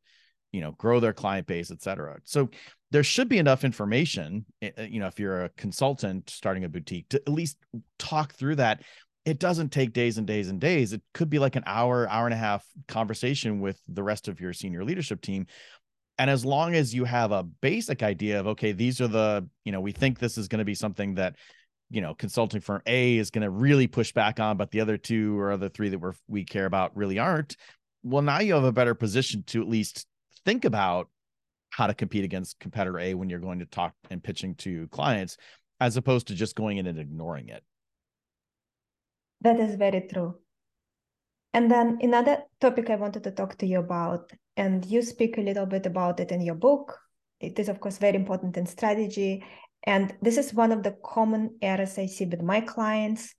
you 0.51 0.61
know 0.61 0.73
grow 0.73 1.01
their 1.01 1.13
client 1.13 1.47
base 1.47 1.71
et 1.71 1.83
cetera. 1.83 2.19
So 2.25 2.49
there 2.91 3.03
should 3.03 3.29
be 3.29 3.39
enough 3.39 3.65
information 3.65 4.47
eh, 4.63 4.71
eh, 4.77 4.85
you 4.85 5.01
know 5.01 5.09
if 5.09 5.19
you're 5.21 5.45
a 5.45 5.49
consultant 5.51 6.31
starting 6.31 6.65
a 6.65 6.69
boutique 6.69 7.09
to 7.11 7.21
at 7.27 7.33
least 7.33 7.59
talk 7.99 8.35
through 8.35 8.57
that. 8.57 8.83
It 9.25 9.39
doesn't 9.39 9.73
take 9.73 9.95
days 9.95 10.19
and 10.19 10.27
days 10.27 10.49
and 10.49 10.61
days. 10.61 10.93
It 10.93 11.01
could 11.15 11.31
be 11.31 11.39
like 11.39 11.57
an 11.57 11.65
hour 11.67 12.09
hour 12.09 12.27
and 12.27 12.35
a 12.35 12.39
half 12.39 12.65
conversation 12.89 13.61
with 13.61 13.81
the 13.89 14.03
rest 14.03 14.29
of 14.29 14.41
your 14.41 14.53
senior 14.53 14.85
leadership 14.85 15.23
team. 15.23 15.47
And 16.19 16.31
as 16.31 16.45
long 16.45 16.75
as 16.75 16.95
you 16.95 17.05
have 17.05 17.33
a 17.33 17.43
basic 17.43 18.03
idea 18.03 18.39
of 18.39 18.47
okay 18.49 18.73
these 18.73 19.01
are 19.01 19.09
the 19.09 19.49
you 19.65 19.73
know 19.73 19.81
we 19.81 19.93
think 19.93 20.19
this 20.19 20.39
is 20.39 20.49
going 20.49 20.61
to 20.61 20.65
be 20.65 20.75
something 20.75 21.17
that 21.17 21.35
you 21.95 22.01
know 22.01 22.13
consulting 22.15 22.61
firm 22.61 22.83
A 22.87 23.17
is 23.17 23.31
going 23.31 23.43
to 23.43 23.51
really 23.51 23.87
push 23.87 24.13
back 24.13 24.41
on, 24.41 24.57
but 24.57 24.73
the 24.73 24.81
other 24.81 24.99
two 24.99 25.39
or 25.39 25.53
other 25.53 25.69
three 25.69 25.89
that 25.91 25.99
we're 25.99 26.15
we 26.27 26.45
care 26.45 26.67
about 26.67 26.97
really 26.97 27.21
aren't. 27.21 27.57
Well, 28.03 28.23
now 28.23 28.41
you 28.41 28.55
have 28.55 28.65
a 28.65 28.73
better 28.73 28.95
position 28.95 29.45
to 29.47 29.63
at 29.63 29.69
least 29.69 30.07
think 30.45 30.65
about 30.65 31.09
how 31.71 31.87
to 31.87 31.95
compete 31.95 32.25
against 32.25 32.59
competitor 32.59 32.99
A 32.99 33.15
when 33.15 33.31
you're 33.31 33.39
going 33.39 33.61
to 33.61 33.67
talk 33.67 33.95
and 34.11 34.23
pitching 34.23 34.57
to 34.57 34.89
clients, 34.89 35.37
as 35.81 35.97
opposed 35.97 36.27
to 36.27 36.35
just 36.35 36.57
going 36.57 36.79
in 36.79 36.87
and 36.87 36.99
ignoring 36.99 37.49
it. 37.49 37.63
That 39.43 39.61
is 39.61 39.77
very 39.77 40.09
true. 40.13 40.39
And 41.53 41.71
then 41.71 41.99
another 42.03 42.43
topic 42.61 42.91
I 42.91 42.97
wanted 42.97 43.23
to 43.25 43.31
talk 43.31 43.57
to 43.59 43.67
you 43.67 43.79
about, 43.79 44.33
and 44.57 44.85
you 44.85 45.01
speak 45.03 45.39
a 45.39 45.43
little 45.43 45.67
bit 45.67 45.87
about 45.87 46.19
it 46.19 46.33
in 46.33 46.41
your 46.41 46.57
book. 46.57 46.99
It 47.39 47.59
is, 47.59 47.69
of 47.69 47.79
course, 47.79 47.99
very 47.99 48.17
important 48.17 48.57
in 48.57 48.67
strategy 48.67 49.45
and 49.85 50.15
this 50.23 50.39
is 50.39 50.55
one 50.55 50.73
of 50.73 50.83
the 50.83 50.97
common 51.05 51.59
errors 51.61 51.99
I 51.99 52.07
see 52.07 52.25
with 52.25 52.43
my 52.43 52.61
clients 52.61 53.35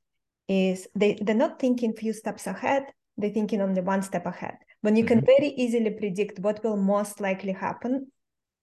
is 0.47 0.87
they, 0.95 1.17
they're 1.21 1.35
not 1.35 1.59
thinking 1.59 1.93
few 1.93 2.13
steps 2.13 2.45
ahead, 2.45 2.83
they're 3.17 3.31
thinking 3.31 3.61
only 3.61 3.81
one 3.81 4.03
step 4.03 4.25
ahead. 4.25 4.55
When 4.81 4.95
you 4.95 5.03
mm-hmm. 5.03 5.19
can 5.19 5.25
very 5.25 5.49
easily 5.49 5.89
predict 5.89 6.39
what 6.39 6.63
will 6.63 6.77
most 6.77 7.19
likely 7.19 7.53
happen 7.53 8.11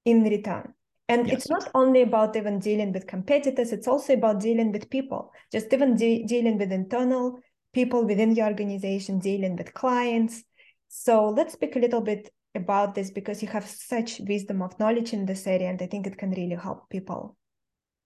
in 0.04 0.22
return. 0.22 0.74
And 1.08 1.26
yes. 1.26 1.38
it's 1.38 1.50
not 1.50 1.68
only 1.74 2.02
about 2.02 2.36
even 2.36 2.60
dealing 2.60 2.92
with 2.92 3.08
competitors, 3.08 3.72
it's 3.72 3.88
also 3.88 4.14
about 4.14 4.40
dealing 4.40 4.70
with 4.70 4.88
people, 4.88 5.32
just 5.50 5.72
even 5.72 5.96
de- 5.96 6.22
dealing 6.24 6.58
with 6.58 6.70
internal 6.70 7.40
people 7.74 8.06
within 8.06 8.34
the 8.34 8.42
organization, 8.42 9.18
dealing 9.18 9.56
with 9.56 9.74
clients. 9.74 10.44
So 10.88 11.28
let's 11.30 11.54
speak 11.54 11.74
a 11.74 11.80
little 11.80 12.00
bit 12.00 12.30
about 12.54 12.94
this 12.94 13.10
because 13.10 13.42
you 13.42 13.48
have 13.48 13.66
such 13.66 14.20
wisdom 14.20 14.62
of 14.62 14.78
knowledge 14.78 15.12
in 15.12 15.26
this 15.26 15.46
area, 15.46 15.68
and 15.68 15.82
I 15.82 15.86
think 15.86 16.06
it 16.06 16.16
can 16.16 16.30
really 16.30 16.54
help 16.54 16.88
people 16.88 17.36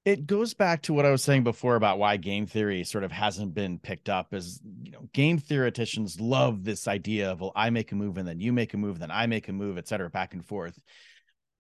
it 0.07 0.25
goes 0.25 0.55
back 0.55 0.83
to 0.83 0.95
what 0.95 1.05
I 1.05 1.11
was 1.11 1.25
saying 1.25 1.43
before 1.43 1.75
about 1.75 1.99
why 1.99 2.17
game 2.17 2.47
theory 2.47 2.85
sort 2.85 3.03
of 3.03 3.11
hasn't 3.11 3.55
been 3.55 3.81
picked 3.81 4.09
up 4.09 4.33
is 4.33 4.61
you 4.83 4.93
know 4.93 5.09
game 5.13 5.37
theoreticians 5.37 6.21
love 6.21 6.63
this 6.63 6.87
idea 6.87 7.33
of 7.33 7.41
well 7.41 7.53
I 7.57 7.71
make 7.71 7.91
a 7.91 7.97
move 7.97 8.17
and 8.17 8.27
then 8.27 8.39
you 8.39 8.53
make 8.53 8.73
a 8.73 8.77
move 8.77 9.01
then 9.01 9.11
I 9.11 9.27
make 9.27 9.49
a 9.49 9.53
move 9.53 9.77
et 9.77 9.89
cetera 9.89 10.09
back 10.09 10.33
and 10.33 10.47
forth. 10.47 10.79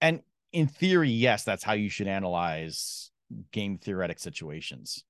And 0.01 0.23
in 0.53 0.69
theory 0.69 1.11
yes 1.11 1.43
that's 1.43 1.65
how 1.65 1.73
you 1.73 1.91
should 1.91 2.07
analyze 2.07 3.11
game 3.51 3.79
theoretic 3.79 4.21
situations. 4.21 5.03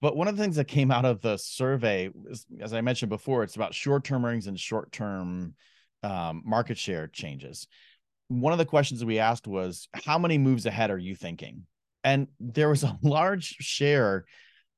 But 0.00 0.16
one 0.16 0.26
of 0.26 0.36
the 0.36 0.42
things 0.42 0.56
that 0.56 0.68
came 0.68 0.90
out 0.90 1.04
of 1.04 1.20
the 1.20 1.36
survey 1.36 2.08
is, 2.30 2.46
as 2.60 2.72
I 2.72 2.80
mentioned 2.80 3.10
before 3.10 3.42
it's 3.42 3.56
about 3.56 3.74
short-term 3.74 4.24
earnings 4.24 4.46
and 4.46 4.58
short-term 4.58 5.54
um, 6.02 6.42
market 6.46 6.78
share 6.78 7.08
changes. 7.08 7.66
One 8.28 8.52
of 8.52 8.58
the 8.58 8.64
questions 8.64 9.04
we 9.04 9.18
asked 9.18 9.46
was 9.46 9.88
how 9.92 10.18
many 10.18 10.38
moves 10.38 10.64
ahead 10.64 10.90
are 10.90 10.98
you 10.98 11.14
thinking 11.14 11.66
and 12.08 12.26
there 12.40 12.70
was 12.70 12.84
a 12.84 12.98
large 13.02 13.56
share 13.60 14.24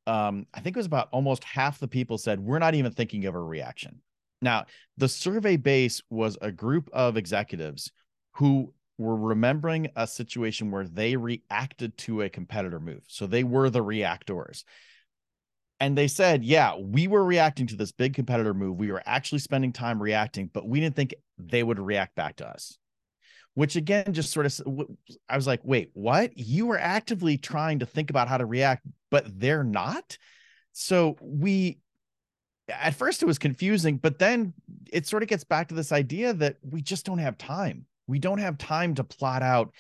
um, 0.07 0.47
i 0.55 0.61
think 0.61 0.77
it 0.77 0.79
was 0.81 0.87
about 0.87 1.09
almost 1.13 1.45
half 1.45 1.79
the 1.79 1.89
people 1.89 2.19
said 2.19 2.41
we're 2.41 2.59
not 2.59 2.75
even 2.75 2.93
thinking 2.93 3.27
of 3.27 3.35
a 3.35 3.41
reaction. 3.41 4.01
Now 4.43 4.67
the 4.97 5.09
survey 5.09 5.57
base 5.57 6.03
was 6.11 6.39
a 6.41 6.51
group 6.51 6.89
of 6.93 7.17
executives 7.17 7.93
who 8.37 8.73
were 8.99 9.17
remembering 9.17 9.89
a 9.97 10.07
situation 10.07 10.71
where 10.71 10.87
they 10.87 11.17
reacted 11.17 11.97
to 11.99 12.23
a 12.23 12.29
competitor 12.29 12.81
move. 12.81 13.03
So 13.07 13.27
they 13.27 13.45
were 13.45 13.71
the 13.71 13.83
reactors. 13.83 14.65
And 15.79 15.97
they 15.97 16.09
said 16.09 16.45
yeah 16.45 16.77
we 16.77 17.07
were 17.07 17.25
reacting 17.25 17.67
to 17.69 17.77
this 17.77 17.93
big 17.93 18.15
competitor 18.15 18.55
move. 18.55 18.79
We 18.79 18.91
were 18.91 19.03
actually 19.07 19.41
spending 19.41 19.73
time 19.73 20.03
reacting 20.03 20.51
but 20.53 20.67
we 20.67 20.81
didn't 20.81 20.97
think 20.97 21.15
they 21.39 21.63
would 21.63 21.79
react 21.79 22.17
back 22.17 22.37
to 22.37 22.49
us 22.49 22.79
which 23.55 23.77
again 23.77 24.13
just 24.13 24.33
sort 24.33 24.47
of 24.47 24.89
I 25.29 25.37
was 25.37 25.47
like, 25.47 25.61
wait, 25.65 25.91
what? 25.93 26.37
You 26.37 26.67
were 26.67 26.79
actively 26.79 27.37
trying 27.37 27.81
to 27.81 27.87
think 27.87 28.11
about 28.11 28.29
how 28.29 28.39
to 28.39 28.47
react, 28.47 28.87
but 29.11 29.25
they're 29.41 29.65
not. 29.65 30.17
So 30.73 31.17
we 31.21 31.79
at 32.69 32.95
first 32.95 33.23
it 33.23 33.27
was 33.27 33.39
confusing, 33.39 33.97
but 33.97 34.19
then 34.19 34.55
it 34.93 35.07
sort 35.07 35.23
of 35.23 35.29
gets 35.29 35.45
back 35.45 35.69
to 35.69 35.75
this 35.75 35.93
idea 35.93 36.33
that 36.35 36.57
we 36.63 36.83
just 36.83 37.05
don't 37.05 37.19
have 37.19 37.37
time. 37.37 37.87
We 38.07 38.19
don't 38.19 38.39
have 38.39 38.59
time 38.59 38.95
to 38.95 39.05
plot 39.05 39.43
out 39.43 39.73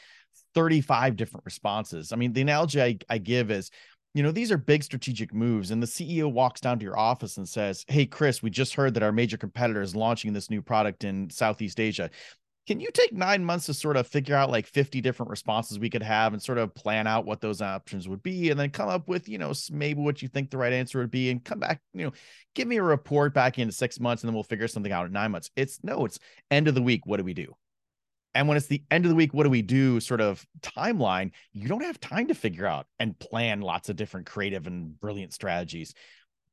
35 0.55 1.17
different 1.17 1.45
responses. 1.45 2.13
I 2.13 2.17
mean, 2.17 2.33
the 2.33 2.41
analogy 2.41 2.83
I, 2.83 2.99
I 3.09 3.19
give 3.19 3.51
is 3.51 3.71
you 4.13 4.25
know, 4.25 4.33
these 4.33 4.51
are 4.51 4.59
big 4.59 4.83
strategic 4.83 5.33
moves. 5.33 5.71
And 5.71 5.83
the 5.83 5.87
CEO 5.87 6.31
walks 6.31 6.61
down 6.61 6.79
to 6.79 6.85
your 6.85 6.99
office 6.99 7.37
and 7.37 7.49
says, 7.49 7.85
Hey, 7.87 8.07
Kris, 8.07 8.43
we 8.43 8.51
just 8.51 8.75
heard 8.75 8.95
that 8.95 9.03
our 9.03 9.13
major 9.13 9.37
competitor 9.37 9.83
is 9.83 9.95
launching 9.95 10.33
this 10.33 10.51
new 10.51 10.63
product 10.63 11.05
in 11.05 11.31
Southeast 11.31 11.79
Asia 11.79 12.11
can 12.71 12.79
you 12.79 12.89
take 12.95 13.13
nine 13.13 13.45
months 13.45 13.67
to 13.67 13.75
sort 13.75 13.97
of 13.97 14.07
figure 14.07 14.37
out 14.37 14.49
like 14.49 14.65
50 14.65 15.01
different 15.01 15.29
responses 15.29 15.81
we 15.81 15.91
could 15.91 16.05
have 16.05 16.33
and 16.33 16.41
sort 16.41 16.57
of 16.57 16.73
plan 16.73 17.09
out 17.09 17.27
what 17.27 17.41
those 17.41 17.61
options 17.61 18.07
would 18.07 18.23
be 18.23 18.49
and 18.49 18.61
then 18.61 18.71
come 18.71 18.89
up 18.89 19.09
with 19.09 19.29
you 19.29 19.39
know 19.39 19.53
maybe 19.73 20.01
what 20.01 20.23
you 20.23 20.29
think 20.29 20.51
the 20.51 20.57
right 20.57 20.73
answer 20.73 21.01
would 21.01 21.11
be 21.11 21.31
and 21.31 21.45
come 21.45 21.59
back 21.59 21.81
you 21.95 22.05
know 22.05 22.13
give 22.55 22.69
me 22.69 22.77
a 22.77 22.83
report 22.83 23.35
back 23.35 23.59
in 23.59 23.73
six 23.73 23.99
months 23.99 24.23
and 24.23 24.29
then 24.29 24.35
we'll 24.35 24.45
figure 24.45 24.69
something 24.69 24.93
out 24.93 25.05
in 25.05 25.13
nine 25.13 25.33
months. 25.33 25.51
It's 25.57 25.81
no 25.83 26.05
it's 26.05 26.21
end 26.49 26.69
of 26.69 26.77
the 26.77 26.83
week 26.83 27.05
what 27.07 27.17
do 27.17 27.25
we 27.25 27.35
do? 27.35 27.57
And 28.35 28.47
when 28.47 28.57
it's 28.57 28.69
the 28.69 28.85
end 28.89 29.05
of 29.05 29.09
the 29.09 29.17
week 29.17 29.35
what 29.35 29.43
do 29.43 29.51
we 29.51 29.63
do 29.63 29.99
sort 29.99 30.21
of 30.21 30.47
timeline 30.63 31.33
you 31.53 31.67
don't 31.67 31.83
have 31.83 31.99
time 31.99 32.29
to 32.29 32.35
figure 32.37 32.69
out 32.69 32.87
and 33.01 33.19
plan 33.19 33.63
lots 33.63 33.89
of 33.89 33.97
different 33.97 34.27
creative 34.27 34.69
and 34.69 34.97
brilliant 35.01 35.33
strategies. 35.33 35.93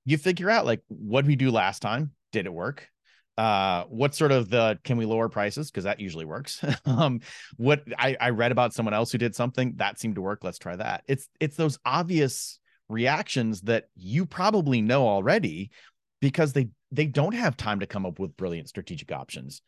You 0.03 0.17
figure 0.17 0.49
out 0.49 0.65
like 0.65 0.81
what 0.87 1.25
we 1.25 1.35
do 1.35 1.51
last 1.51 1.83
time? 1.83 2.13
Did 2.31 2.47
it 2.47 2.53
work 2.53 2.89
uh 3.37 3.83
what 3.85 4.15
sort 4.15 4.31
of 4.31 4.49
the 4.49 4.79
can 4.83 4.97
we 4.97 5.05
lower 5.05 5.29
prices? 5.29 5.69
Because 5.69 5.83
that 5.83 5.99
usually 5.99 6.25
works. 6.25 6.63
Um 6.85 7.21
what 7.57 7.83
I, 7.97 8.15
I 8.19 8.29
read 8.31 8.51
about 8.51 8.73
someone 8.73 8.93
else 8.93 9.11
who 9.11 9.17
did 9.17 9.35
something 9.35 9.73
that 9.77 9.99
seemed 9.99 10.15
to 10.15 10.21
work 10.21 10.43
let's 10.43 10.57
try 10.57 10.75
that. 10.75 11.03
It's 11.07 11.27
it's 11.39 11.55
those 11.55 11.77
obvious 11.85 12.59
reactions 12.89 13.61
that 13.61 13.85
you 13.95 14.25
probably 14.25 14.81
know 14.81 15.07
already 15.07 15.71
because 16.21 16.53
they 16.53 16.69
they 16.91 17.05
don't 17.05 17.33
have 17.33 17.57
time 17.57 17.81
to 17.81 17.87
come 17.87 18.05
up 18.05 18.19
with 18.19 18.37
brilliant 18.37 18.69
strategic 18.69 19.11
options. 19.11 19.61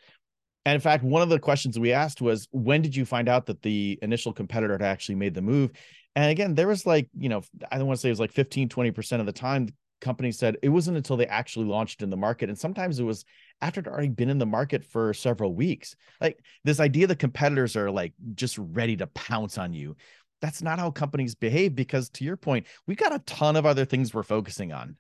And 0.66 0.76
in 0.76 0.82
fact 0.82 1.04
one 1.04 1.22
of 1.22 1.30
the 1.30 1.40
questions 1.40 1.78
we 1.78 1.92
asked 1.92 2.22
was 2.22 2.48
when 2.52 2.82
did 2.82 2.96
you 2.96 3.06
find 3.06 3.30
out 3.30 3.46
that 3.48 3.62
the 3.62 4.00
initial 4.02 4.34
competitor 4.34 4.74
had 4.74 4.82
actually 4.82 5.16
made 5.16 5.34
the 5.34 5.42
move? 5.42 5.72
And 6.16 6.32
again 6.32 6.56
there 6.56 6.68
was 6.68 6.86
like 6.86 7.08
you 7.18 7.30
know 7.30 7.42
i 7.72 7.78
don't 7.78 7.88
want 7.88 7.98
to 7.98 8.02
say 8.02 8.10
it 8.10 8.12
was 8.12 8.20
like 8.20 8.32
15 8.32 8.70
20% 8.70 9.20
of 9.20 9.26
the 9.26 9.32
time 9.32 9.70
companies 10.02 10.38
said 10.38 10.58
it 10.62 10.70
wasn't 10.70 10.96
until 10.96 11.18
they 11.18 11.28
actually 11.28 11.66
launched 11.66 12.02
in 12.02 12.10
the 12.10 12.18
market 12.18 12.50
and 12.50 12.58
sometimes 12.58 13.00
it 13.00 13.04
was 13.04 13.26
after 13.62 13.80
it 13.82 13.88
already 13.88 14.08
been 14.10 14.30
in 14.30 14.38
the 14.38 14.46
market 14.46 14.84
for 14.84 15.14
several 15.14 15.54
weeks 15.54 15.96
like 16.22 16.40
this 16.64 16.80
idea 16.80 17.08
that 17.08 17.20
competitors 17.20 17.76
are 17.76 17.92
like 17.92 18.14
just 18.36 18.58
ready 18.58 18.96
to 18.96 19.08
pounce 19.08 19.58
on 19.58 19.74
you 19.74 19.96
that's 20.42 20.62
not 20.62 20.80
how 20.80 20.90
companies 20.90 21.36
behave 21.36 21.76
because 21.76 22.10
to 22.10 22.24
your 22.24 22.38
point 22.38 22.66
we 22.88 22.96
got 22.96 23.14
a 23.14 23.20
ton 23.20 23.56
of 23.56 23.66
other 23.66 23.86
things 23.86 24.14
we're 24.14 24.24
focusing 24.24 24.72
on 24.72 24.96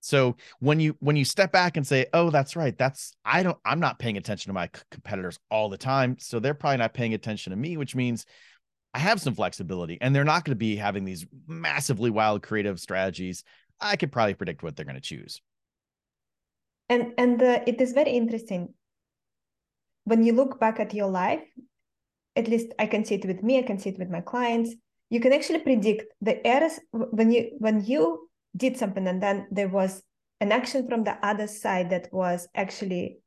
So 0.00 0.36
when 0.60 0.78
you 0.78 0.96
when 1.00 1.16
you 1.16 1.24
step 1.24 1.50
back 1.52 1.76
and 1.76 1.86
say, 1.86 2.06
"Oh, 2.12 2.30
that's 2.30 2.54
right. 2.54 2.76
That's 2.78 3.12
I 3.24 3.42
don't 3.42 3.58
I'm 3.64 3.80
not 3.80 3.98
paying 3.98 4.16
attention 4.16 4.50
to 4.50 4.54
my 4.54 4.70
competitors 4.90 5.38
all 5.50 5.68
the 5.68 5.78
time, 5.78 6.16
so 6.20 6.38
they're 6.38 6.54
probably 6.54 6.76
not 6.78 6.94
paying 6.94 7.14
attention 7.14 7.50
to 7.50 7.56
me, 7.56 7.76
which 7.76 7.96
means 7.96 8.24
I 8.94 8.98
have 8.98 9.20
some 9.20 9.34
flexibility 9.34 9.98
and 10.00 10.14
they're 10.14 10.24
not 10.24 10.44
going 10.44 10.52
to 10.52 10.56
be 10.56 10.76
having 10.76 11.04
these 11.04 11.26
massively 11.46 12.10
wild 12.10 12.42
creative 12.42 12.80
strategies. 12.80 13.44
I 13.80 13.96
could 13.96 14.12
probably 14.12 14.34
predict 14.34 14.62
what 14.62 14.76
they're 14.76 14.84
going 14.84 14.96
to 14.96 15.00
choose." 15.00 15.40
And 16.88 17.14
and 17.18 17.42
uh, 17.42 17.60
it 17.66 17.80
is 17.80 17.92
very 17.92 18.12
interesting 18.12 18.74
when 20.04 20.22
you 20.22 20.32
look 20.32 20.60
back 20.60 20.80
at 20.80 20.94
your 20.94 21.08
life. 21.08 21.42
At 22.36 22.48
least 22.48 22.72
I 22.78 22.86
can 22.86 23.04
see 23.04 23.14
it 23.14 23.24
with 23.24 23.42
me. 23.42 23.58
I 23.58 23.62
can 23.62 23.78
see 23.78 23.90
it 23.90 23.98
with 23.98 24.10
my 24.10 24.20
clients. 24.20 24.74
You 25.08 25.20
can 25.20 25.32
actually 25.32 25.60
predict 25.60 26.12
the 26.20 26.46
errors 26.46 26.78
when 26.90 27.30
you 27.30 27.52
when 27.58 27.84
you 27.84 28.28
did 28.56 28.76
something 28.76 29.06
and 29.06 29.22
then 29.22 29.46
there 29.50 29.68
was 29.68 30.02
an 30.40 30.52
action 30.52 30.88
from 30.88 31.04
the 31.04 31.16
other 31.26 31.46
side 31.46 31.90
that 31.90 32.08
was 32.12 32.48
actually 32.54 33.18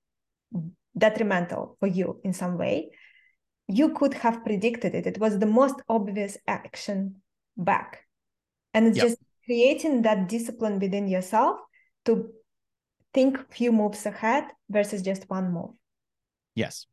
detrimental 0.97 1.77
for 1.79 1.87
you 1.87 2.19
in 2.23 2.33
some 2.33 2.57
way 2.57 2.89
you 3.67 3.93
could 3.93 4.13
have 4.15 4.43
predicted 4.43 4.95
it 4.95 5.05
it 5.05 5.19
was 5.19 5.37
the 5.37 5.45
most 5.45 5.75
obvious 5.87 6.37
action 6.47 7.15
back 7.57 8.05
and 8.73 8.87
it's 8.87 8.97
yep. 8.97 9.07
just 9.07 9.17
creating 9.49 10.03
that 10.03 10.29
discipline 10.29 10.79
within 10.79 11.07
yourself 11.07 11.59
to 12.05 12.29
think 13.13 13.39
few 13.51 13.71
moves 13.71 14.05
ahead 14.05 14.43
versus 14.69 15.01
just 15.01 15.27
one 15.29 15.51
move 15.51 15.71
yes 16.53 16.85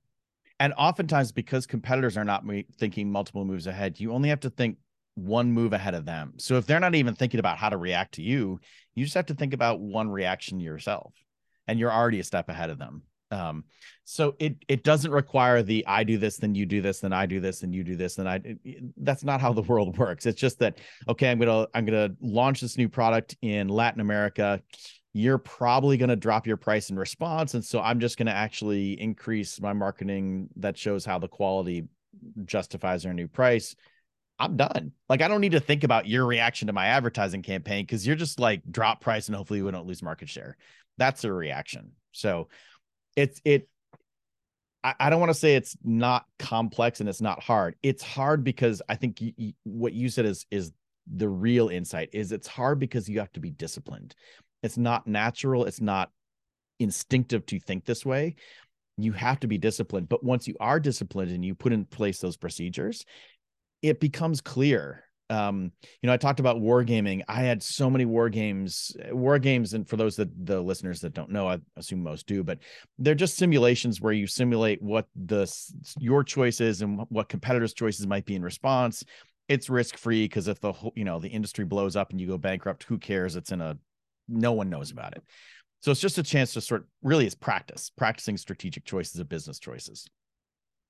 and 0.59 0.73
oftentimes 0.79 1.33
because 1.33 1.67
competitors 1.67 2.17
are 2.17 2.25
not 2.25 2.45
thinking 2.79 3.13
multiple 3.13 3.45
moves 3.45 3.67
ahead 3.67 4.01
you 4.01 4.13
only 4.13 4.31
have 4.31 4.41
to 4.41 4.49
think 4.49 4.79
one 5.17 5.51
move 5.51 5.73
ahead 5.73 5.95
of 5.95 6.05
them. 6.05 6.35
So 6.37 6.57
if 6.57 6.67
they're 6.67 6.79
not 6.79 6.95
even 6.95 7.15
thinking 7.15 7.41
about 7.41 7.57
how 7.59 7.71
to 7.71 7.77
react 7.77 8.15
to 8.15 8.23
you, 8.23 8.61
you 8.95 9.05
just 9.05 9.15
have 9.15 9.27
to 9.27 9.35
think 9.35 9.55
about 9.55 9.81
one 9.81 10.09
reaction 10.09 10.61
yourself 10.61 11.13
and 11.67 11.79
you're 11.79 11.93
already 11.93 12.21
a 12.21 12.25
step 12.25 12.49
ahead 12.49 12.71
of 12.71 12.79
them. 12.79 13.03
Um, 13.31 13.65
so 14.05 14.37
it 14.39 14.57
it 14.69 14.85
doesn't 14.85 15.11
require 15.11 15.63
the 15.63 15.85
I 15.87 16.05
do 16.05 16.17
this, 16.19 16.37
then 16.37 16.55
you 16.55 16.67
do 16.67 16.81
this, 16.81 17.01
then 17.01 17.13
I 17.13 17.27
do 17.27 17.41
this, 17.41 17.63
and 17.63 17.75
you 17.75 17.83
do 17.83 17.97
this, 17.97 18.19
and 18.19 18.29
I. 18.29 18.41
It, 18.45 19.05
that's 19.05 19.25
not 19.25 19.41
how 19.41 19.53
the 19.53 19.63
world 19.71 19.99
works. 19.99 20.27
It's 20.27 20.41
just 20.41 20.59
that 20.61 20.79
okay, 21.09 21.31
I'm 21.31 21.39
gonna 21.39 21.67
I'm 21.75 21.85
gonna 21.85 22.11
launch 22.21 22.61
this 22.61 22.79
new 22.79 22.89
product 22.89 23.37
in 23.43 23.69
Latin 23.69 24.01
America. 24.01 24.63
You're 25.13 25.39
probably 25.39 25.97
gonna 25.97 26.17
drop 26.17 26.47
your 26.47 26.57
price 26.57 26.91
in 26.91 26.99
response, 26.99 27.55
and 27.55 27.65
so 27.65 27.81
I'm 27.81 28.01
just 28.01 28.17
gonna 28.19 28.31
actually 28.31 29.01
increase 29.01 29.61
my 29.61 29.73
marketing 29.73 30.49
that 30.57 30.79
shows 30.79 31.05
how 31.05 31.19
the 31.19 31.29
quality 31.29 31.89
justifies 32.45 33.05
our 33.05 33.13
new 33.13 33.29
price 33.29 33.75
I'm 34.39 34.57
done. 34.57 34.93
Like 35.09 35.23
I 35.23 35.29
don't 35.29 35.41
need 35.41 35.53
to 35.53 35.61
think 35.61 35.85
about 35.85 36.07
your 36.07 36.27
reaction 36.27 36.67
to 36.67 36.73
my 36.73 36.87
advertising 36.87 37.43
campaign 37.43 37.85
because 37.85 38.07
you're 38.07 38.17
just 38.17 38.39
like 38.39 38.63
drop 38.71 39.01
price 39.01 39.29
and 39.29 39.37
hopefully 39.37 39.63
we 39.63 39.71
don't 39.71 39.87
lose 39.87 40.03
market 40.03 40.29
share. 40.29 40.57
That's 40.99 41.25
a 41.25 41.33
reaction. 41.33 41.93
So 42.13 42.49
it's 43.17 43.41
it 43.45 43.69
I, 45.01 45.11
don't 45.11 45.19
want 45.19 45.31
to 45.31 45.35
say 45.35 45.57
it's 45.57 45.77
not 45.83 46.27
complex 46.39 47.01
and 47.01 47.09
it's 47.09 47.21
not 47.21 47.43
hard. 47.43 47.75
It's 47.83 48.05
hard 48.05 48.45
because 48.45 48.81
I 48.89 48.95
think 48.95 49.21
what 49.65 49.93
you 49.93 50.09
said 50.09 50.27
is 50.27 50.47
is 50.53 50.71
the 51.13 51.29
real 51.29 51.69
insight 51.71 52.11
is 52.13 52.31
it's 52.31 52.47
hard 52.47 52.79
because 52.79 53.09
you 53.09 53.19
have 53.19 53.33
to 53.33 53.41
be 53.41 53.51
disciplined. 53.51 54.15
It's 54.63 54.79
not 54.79 55.09
natural, 55.09 55.65
it's 55.65 55.81
not 55.81 56.13
instinctive 56.79 57.45
to 57.47 57.59
think 57.59 57.85
this 57.85 58.07
way 58.07 58.37
you 58.99 59.13
have 59.13 59.41
to 59.41 59.47
be 59.47 59.59
disciplined. 59.59 60.09
But 60.09 60.25
once 60.25 60.49
you 60.49 60.57
are 60.61 60.81
disciplined 60.81 61.31
and 61.31 61.45
you 61.45 61.55
put 61.55 61.73
in 61.73 61.85
place 61.85 62.21
those 62.21 62.37
procedures, 62.37 63.05
it 63.83 64.01
becomes 64.01 64.41
clear 64.41 65.05
um 65.29 65.73
you 66.03 66.07
know 66.07 66.13
i 66.13 66.17
talked 66.17 66.41
about 66.41 66.59
wargaming. 66.59 67.23
I 67.27 67.41
had 67.43 67.63
so 67.63 67.91
many 67.91 68.05
war 68.05 68.29
games 68.29 68.97
war 69.11 69.39
games 69.39 69.75
and 69.75 69.89
for 69.89 69.97
those 69.97 70.17
that 70.17 70.29
the 70.47 70.61
listeners 70.61 71.01
that 71.01 71.15
don't 71.15 71.31
know 71.31 71.49
i 71.49 71.59
assume 71.77 72.03
most 72.03 72.27
do 72.27 72.45
but 72.45 72.59
they're 72.99 73.15
just 73.15 73.37
simulations 73.37 74.01
where 74.01 74.13
you 74.13 74.27
simulate 74.27 74.81
what 74.83 75.07
the 75.15 75.51
your 75.99 76.25
choices 76.25 76.83
and 76.83 77.05
what 77.09 77.29
competitors 77.29 77.75
choices 77.75 78.07
might 78.07 78.25
be 78.25 78.35
in 78.35 78.43
response. 78.43 79.05
It's 79.49 79.71
risk 79.71 79.97
free 79.97 80.25
because 80.25 80.49
if 80.49 80.61
the 80.61 80.73
whole 80.73 80.93
you 80.97 81.05
know 81.05 81.19
the 81.19 81.29
industry 81.29 81.65
blows 81.65 81.97
up 81.97 82.11
and 82.11 82.21
you 82.21 82.27
go 82.27 82.39
bankrupt 82.39 82.85
who 82.85 82.99
cares? 82.99 83.37
It's 83.37 83.53
in 83.53 83.61
a 83.61 83.79
no 84.29 84.53
one 84.53 84.71
knows 84.71 84.91
about 84.91 85.17
it. 85.17 85.23
So 85.81 85.91
it's 85.91 86.01
just 86.01 86.19
a 86.19 86.23
chance 86.23 86.53
to 86.55 86.61
sort 86.61 86.89
really 87.03 87.27
is 87.27 87.35
practice 87.35 87.91
practicing 87.97 88.37
strategic 88.37 88.85
choices 88.85 89.21
of 89.21 89.29
business 89.29 89.59
choices. 89.59 90.07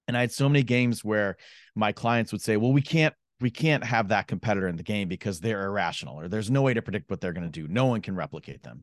And 0.08 0.16
I 0.16 0.20
had 0.20 0.32
so 0.32 0.48
many 0.48 0.62
games 0.62 1.04
where 1.04 1.36
my 1.74 1.92
clients 1.92 2.32
would 2.32 2.40
say, 2.40 2.56
"Well, 2.56 2.72
we 2.72 2.82
can't 2.82 3.14
we 3.40 3.50
can't 3.50 3.84
have 3.84 4.08
that 4.08 4.28
competitor 4.28 4.68
in 4.68 4.76
the 4.76 4.82
game 4.82 5.08
because 5.08 5.40
they're 5.40 5.64
irrational 5.64 6.18
or 6.18 6.28
there's 6.28 6.50
no 6.50 6.62
way 6.62 6.74
to 6.74 6.82
predict 6.82 7.10
what 7.10 7.20
they're 7.20 7.32
going 7.32 7.50
to 7.50 7.60
do. 7.60 7.68
No 7.68 7.86
one 7.86 8.00
can 8.00 8.14
replicate 8.16 8.62
them." 8.62 8.82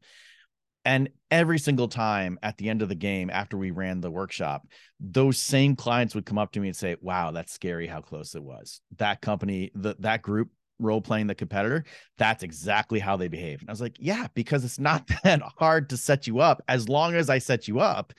And 0.86 1.10
every 1.32 1.60
single 1.60 1.88
time 1.88 2.38
at 2.44 2.58
the 2.58 2.70
end 2.70 2.82
of 2.82 2.90
the 2.90 2.96
game 2.96 3.30
after 3.30 3.58
we 3.58 3.72
ran 3.72 4.02
the 4.02 4.12
workshop, 4.12 4.68
those 5.00 5.38
same 5.38 5.76
clients 5.76 6.14
would 6.14 6.26
come 6.26 6.38
up 6.38 6.52
to 6.54 6.60
me 6.60 6.68
and 6.68 6.76
say, 6.76 6.96
"Wow, 7.02 7.32
that's 7.32 7.54
scary 7.54 7.88
how 7.88 8.02
close 8.02 8.36
it 8.36 8.44
was. 8.44 8.82
That 8.98 9.22
company, 9.22 9.72
the, 9.76 9.96
that 10.00 10.22
group 10.22 10.50
role 10.80 11.02
playing 11.02 11.28
the 11.28 11.36
competitor, 11.36 11.86
that's 12.18 12.44
exactly 12.44 13.00
how 13.00 13.16
they 13.16 13.30
behave." 13.30 13.62
And 13.62 13.70
I 13.70 13.74
was 13.74 13.82
like, 13.82 13.96
"Yeah, 14.00 14.28
because 14.34 14.66
it's 14.66 14.80
not 14.80 15.10
that 15.24 15.42
hard 15.58 15.90
to 15.92 15.98
set 15.98 16.28
you 16.28 16.40
up 16.40 16.62
as 16.68 16.90
long 16.90 17.16
as 17.16 17.30
I 17.30 17.38
set 17.38 17.68
you 17.68 17.80
up 17.80 18.14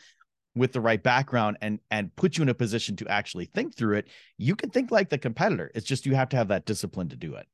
with 0.54 0.72
the 0.72 0.80
right 0.80 1.02
background 1.02 1.56
and 1.60 1.80
and 1.90 2.14
put 2.16 2.36
you 2.36 2.42
in 2.42 2.48
a 2.48 2.54
position 2.54 2.96
to 2.96 3.08
actually 3.08 3.46
think 3.46 3.74
through 3.74 3.96
it 3.96 4.08
you 4.38 4.54
can 4.54 4.70
think 4.70 4.90
like 4.90 5.10
the 5.10 5.18
competitor. 5.18 5.70
It's 5.74 5.86
just 5.86 6.06
you 6.06 6.14
have 6.14 6.28
to 6.30 6.36
have 6.36 6.48
that 6.48 6.64
discipline 6.64 7.08
to 7.08 7.16
do 7.16 7.34
it. 7.34 7.46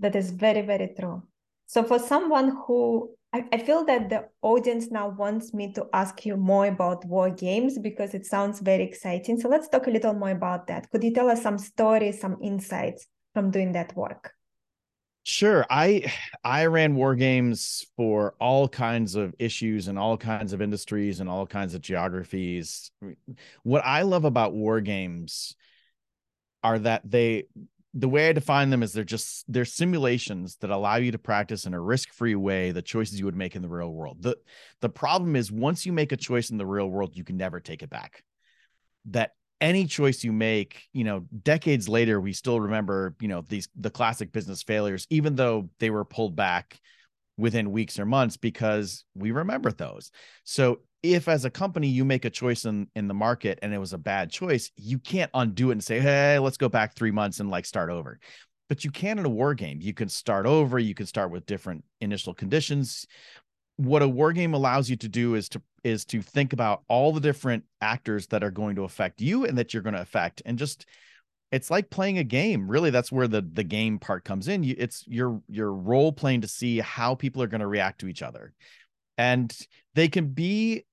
That 0.00 0.16
is 0.16 0.30
very 0.30 0.62
very 0.62 0.94
true. 0.98 1.22
So 1.66 1.84
for 1.84 1.98
someone 1.98 2.56
who 2.66 3.10
I, 3.32 3.44
I 3.52 3.58
feel 3.58 3.84
that 3.84 4.10
the 4.10 4.28
audience 4.42 4.90
now 4.90 5.08
wants 5.08 5.54
me 5.54 5.72
to 5.74 5.86
ask 5.92 6.26
you 6.26 6.36
more 6.36 6.66
about 6.66 7.04
war 7.04 7.30
games 7.30 7.78
because 7.78 8.12
it 8.12 8.26
sounds 8.26 8.58
very 8.58 8.82
exciting. 8.82 9.38
So 9.38 9.48
let's 9.48 9.68
talk 9.68 9.86
a 9.86 9.90
little 9.90 10.14
more 10.14 10.30
about 10.30 10.66
that. 10.66 10.90
Could 10.90 11.04
you 11.04 11.14
tell 11.14 11.30
us 11.30 11.42
some 11.42 11.58
stories 11.58 12.20
some 12.20 12.38
insights 12.42 13.06
from 13.34 13.52
doing 13.52 13.72
that 13.72 13.94
work 13.96 14.32
Sure. 15.22 15.66
I 15.68 16.12
I 16.42 16.66
ran 16.66 16.94
war 16.94 17.14
games 17.14 17.86
for 17.96 18.34
all 18.40 18.68
kinds 18.68 19.14
of 19.16 19.34
issues 19.38 19.86
and 19.88 19.98
all 19.98 20.16
kinds 20.16 20.52
of 20.52 20.62
industries 20.62 21.20
and 21.20 21.28
all 21.28 21.46
kinds 21.46 21.74
of 21.74 21.82
geographies. 21.82 22.90
What 23.62 23.84
I 23.84 24.02
love 24.02 24.24
about 24.24 24.54
war 24.54 24.80
games 24.80 25.54
are 26.62 26.78
that 26.78 27.02
they 27.08 27.44
the 27.92 28.08
way 28.08 28.28
I 28.28 28.32
define 28.32 28.70
them 28.70 28.82
is 28.82 28.92
they're 28.92 29.04
just 29.04 29.44
they're 29.52 29.64
simulations 29.64 30.56
that 30.56 30.70
allow 30.70 30.96
you 30.96 31.12
to 31.12 31.18
practice 31.18 31.66
in 31.66 31.74
a 31.74 31.80
risk-free 31.80 32.36
way 32.36 32.70
the 32.70 32.82
choices 32.82 33.18
you 33.18 33.26
would 33.26 33.36
make 33.36 33.56
in 33.56 33.62
the 33.62 33.68
real 33.68 33.92
world. 33.92 34.22
The 34.22 34.36
the 34.80 34.88
problem 34.88 35.36
is 35.36 35.52
once 35.52 35.84
you 35.84 35.92
make 35.92 36.12
a 36.12 36.16
choice 36.16 36.50
in 36.50 36.56
the 36.56 36.66
real 36.66 36.88
world, 36.88 37.16
you 37.16 37.24
can 37.24 37.36
never 37.36 37.60
take 37.60 37.82
it 37.82 37.90
back. 37.90 38.24
That 39.06 39.32
any 39.60 39.86
choice 39.86 40.24
you 40.24 40.32
make, 40.32 40.88
you 40.92 41.04
know, 41.04 41.26
decades 41.42 41.88
later, 41.88 42.20
we 42.20 42.32
still 42.32 42.60
remember, 42.60 43.14
you 43.20 43.28
know, 43.28 43.42
these 43.48 43.68
the 43.76 43.90
classic 43.90 44.32
business 44.32 44.62
failures, 44.62 45.06
even 45.10 45.34
though 45.34 45.68
they 45.78 45.90
were 45.90 46.04
pulled 46.04 46.36
back 46.36 46.80
within 47.36 47.72
weeks 47.72 47.98
or 47.98 48.04
months 48.04 48.36
because 48.36 49.04
we 49.14 49.30
remember 49.30 49.72
those. 49.72 50.10
So 50.44 50.80
if 51.02 51.28
as 51.28 51.44
a 51.44 51.50
company 51.50 51.88
you 51.88 52.04
make 52.04 52.24
a 52.24 52.30
choice 52.30 52.64
in 52.64 52.88
in 52.94 53.08
the 53.08 53.14
market 53.14 53.58
and 53.62 53.72
it 53.72 53.78
was 53.78 53.92
a 53.92 53.98
bad 53.98 54.30
choice, 54.30 54.70
you 54.76 54.98
can't 54.98 55.30
undo 55.34 55.70
it 55.70 55.74
and 55.74 55.84
say, 55.84 56.00
"Hey, 56.00 56.38
let's 56.38 56.56
go 56.56 56.68
back 56.68 56.94
3 56.94 57.10
months 57.10 57.40
and 57.40 57.50
like 57.50 57.66
start 57.66 57.90
over." 57.90 58.18
But 58.68 58.84
you 58.84 58.90
can 58.90 59.18
in 59.18 59.24
a 59.24 59.28
war 59.28 59.54
game. 59.54 59.80
You 59.80 59.92
can 59.92 60.08
start 60.08 60.46
over, 60.46 60.78
you 60.78 60.94
can 60.94 61.06
start 61.06 61.30
with 61.32 61.44
different 61.44 61.84
initial 62.00 62.34
conditions 62.34 63.06
what 63.80 64.02
a 64.02 64.08
war 64.08 64.32
game 64.34 64.52
allows 64.52 64.90
you 64.90 64.96
to 64.96 65.08
do 65.08 65.34
is 65.34 65.48
to 65.48 65.62
is 65.84 66.04
to 66.06 66.22
think 66.22 66.52
about 66.52 66.82
all 66.88 67.12
the 67.12 67.20
different 67.20 67.64
actors 67.80 68.26
that 68.28 68.42
are 68.42 68.50
going 68.50 68.76
to 68.76 68.84
affect 68.84 69.20
you 69.20 69.44
and 69.44 69.58
that 69.58 69.72
you're 69.72 69.82
going 69.82 69.94
to 69.94 70.00
affect. 70.00 70.42
And 70.44 70.58
just 70.58 70.86
it's 71.52 71.70
like 71.70 71.90
playing 71.90 72.18
a 72.18 72.24
game. 72.24 72.70
Really 72.70 72.90
that's 72.90 73.10
where 73.10 73.28
the 73.28 73.42
the 73.42 73.64
game 73.64 73.98
part 73.98 74.24
comes 74.24 74.48
in. 74.48 74.62
You, 74.62 74.74
it's 74.78 75.04
your 75.06 75.42
your 75.48 75.72
role 75.72 76.12
playing 76.12 76.42
to 76.42 76.48
see 76.48 76.78
how 76.78 77.14
people 77.14 77.42
are 77.42 77.48
going 77.48 77.60
to 77.60 77.66
react 77.66 78.00
to 78.00 78.08
each 78.08 78.22
other. 78.22 78.52
And 79.18 79.54
they 79.94 80.08
can 80.08 80.28
be 80.28 80.84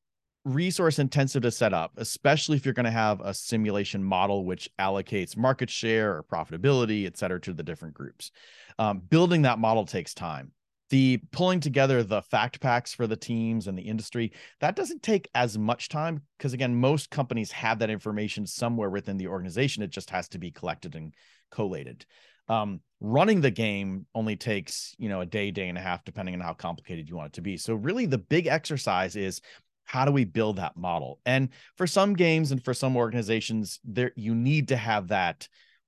resource 0.45 0.97
intensive 0.97 1.41
to 1.41 1.52
set 1.52 1.73
up 1.73 1.91
especially 1.97 2.56
if 2.56 2.63
you're 2.63 2.73
going 2.73 2.86
to 2.86 2.89
have 2.89 3.19
a 3.19 3.34
simulation 3.34 4.02
model 4.02 4.45
which 4.45 4.69
allocates 4.80 5.36
market 5.36 5.69
share 5.69 6.15
or 6.15 6.23
profitability 6.23 7.06
et 7.06 7.17
cetera 7.17 7.38
to 7.38 7.54
the 7.54 7.63
different 7.63 7.93
groups. 7.93 8.32
Um, 8.80 9.00
building 9.00 9.41
that 9.41 9.60
model 9.60 9.86
takes 9.86 10.13
time 10.13 10.54
the 10.89 11.19
pulling 11.32 11.60
together 11.60 12.04
the 12.04 12.21
fact 12.21 12.60
packs 12.62 12.93
for 12.93 13.08
the 13.08 13.15
teams 13.15 13.67
and 13.67 13.78
the 13.78 13.84
industry 13.84 14.32
that 14.62 14.76
doesn't 14.76 15.04
take 15.04 15.30
as 15.36 15.58
much 15.58 15.89
time 15.89 16.21
because 16.38 16.54
again 16.54 16.76
most 16.76 17.10
companies 17.10 17.52
have 17.52 17.80
that 17.80 17.89
information 17.89 18.45
somewhere 18.45 18.89
within 18.89 19.17
the 19.17 19.28
organization. 19.28 19.84
It 19.84 19.89
just 19.89 20.10
has 20.10 20.28
to 20.30 20.39
be 20.39 20.52
collected 20.52 20.95
and 20.95 21.13
collated. 21.52 22.06
Um, 22.50 22.80
running 23.02 23.41
the 23.41 23.52
game 23.52 24.06
only 24.15 24.36
takes 24.36 24.95
you 24.97 25.10
know 25.10 25.21
a 25.21 25.26
day 25.26 25.52
day 25.52 25.67
and 25.67 25.78
a 25.78 25.82
half 25.82 26.06
depending 26.06 26.34
on 26.34 26.41
how 26.41 26.54
complicated 26.54 27.10
you 27.10 27.15
want 27.15 27.28
it 27.28 27.34
to 27.34 27.41
be. 27.41 27.58
So 27.58 27.76
really 27.76 28.06
the 28.06 28.17
big 28.17 28.47
exercise 28.47 29.15
is 29.15 29.41
how 29.84 30.06
do 30.06 30.12
we 30.12 30.26
build 30.26 30.58
that 30.58 30.76
model? 30.76 31.19
And 31.26 31.50
for 31.76 31.88
some 31.88 32.13
games 32.13 32.52
and 32.52 32.63
for 32.63 32.73
some 32.73 32.95
organizations 32.95 33.80
there 33.84 34.12
you 34.16 34.36
need 34.36 34.70
to 34.70 34.78
have 34.78 35.09
that 35.09 35.47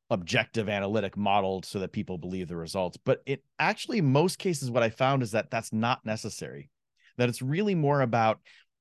objective 0.09 0.69
analytic 0.69 1.15
modeled 1.15 1.65
so 1.65 1.79
that 1.79 1.91
people 1.91 2.17
believe 2.17 2.47
the 2.47 2.55
results. 2.55 2.97
But 2.97 3.21
it 3.25 3.43
actually 3.59 4.01
most 4.01 4.39
cases 4.39 4.71
what 4.71 4.83
i 4.83 4.89
found 4.89 5.23
is 5.23 5.31
that 5.31 5.51
that's 5.51 5.73
not 5.73 6.05
necessary 6.05 6.69
that 7.19 7.29
it's 7.29 7.41
really 7.41 7.75
more 7.75 8.01
about 8.01 8.39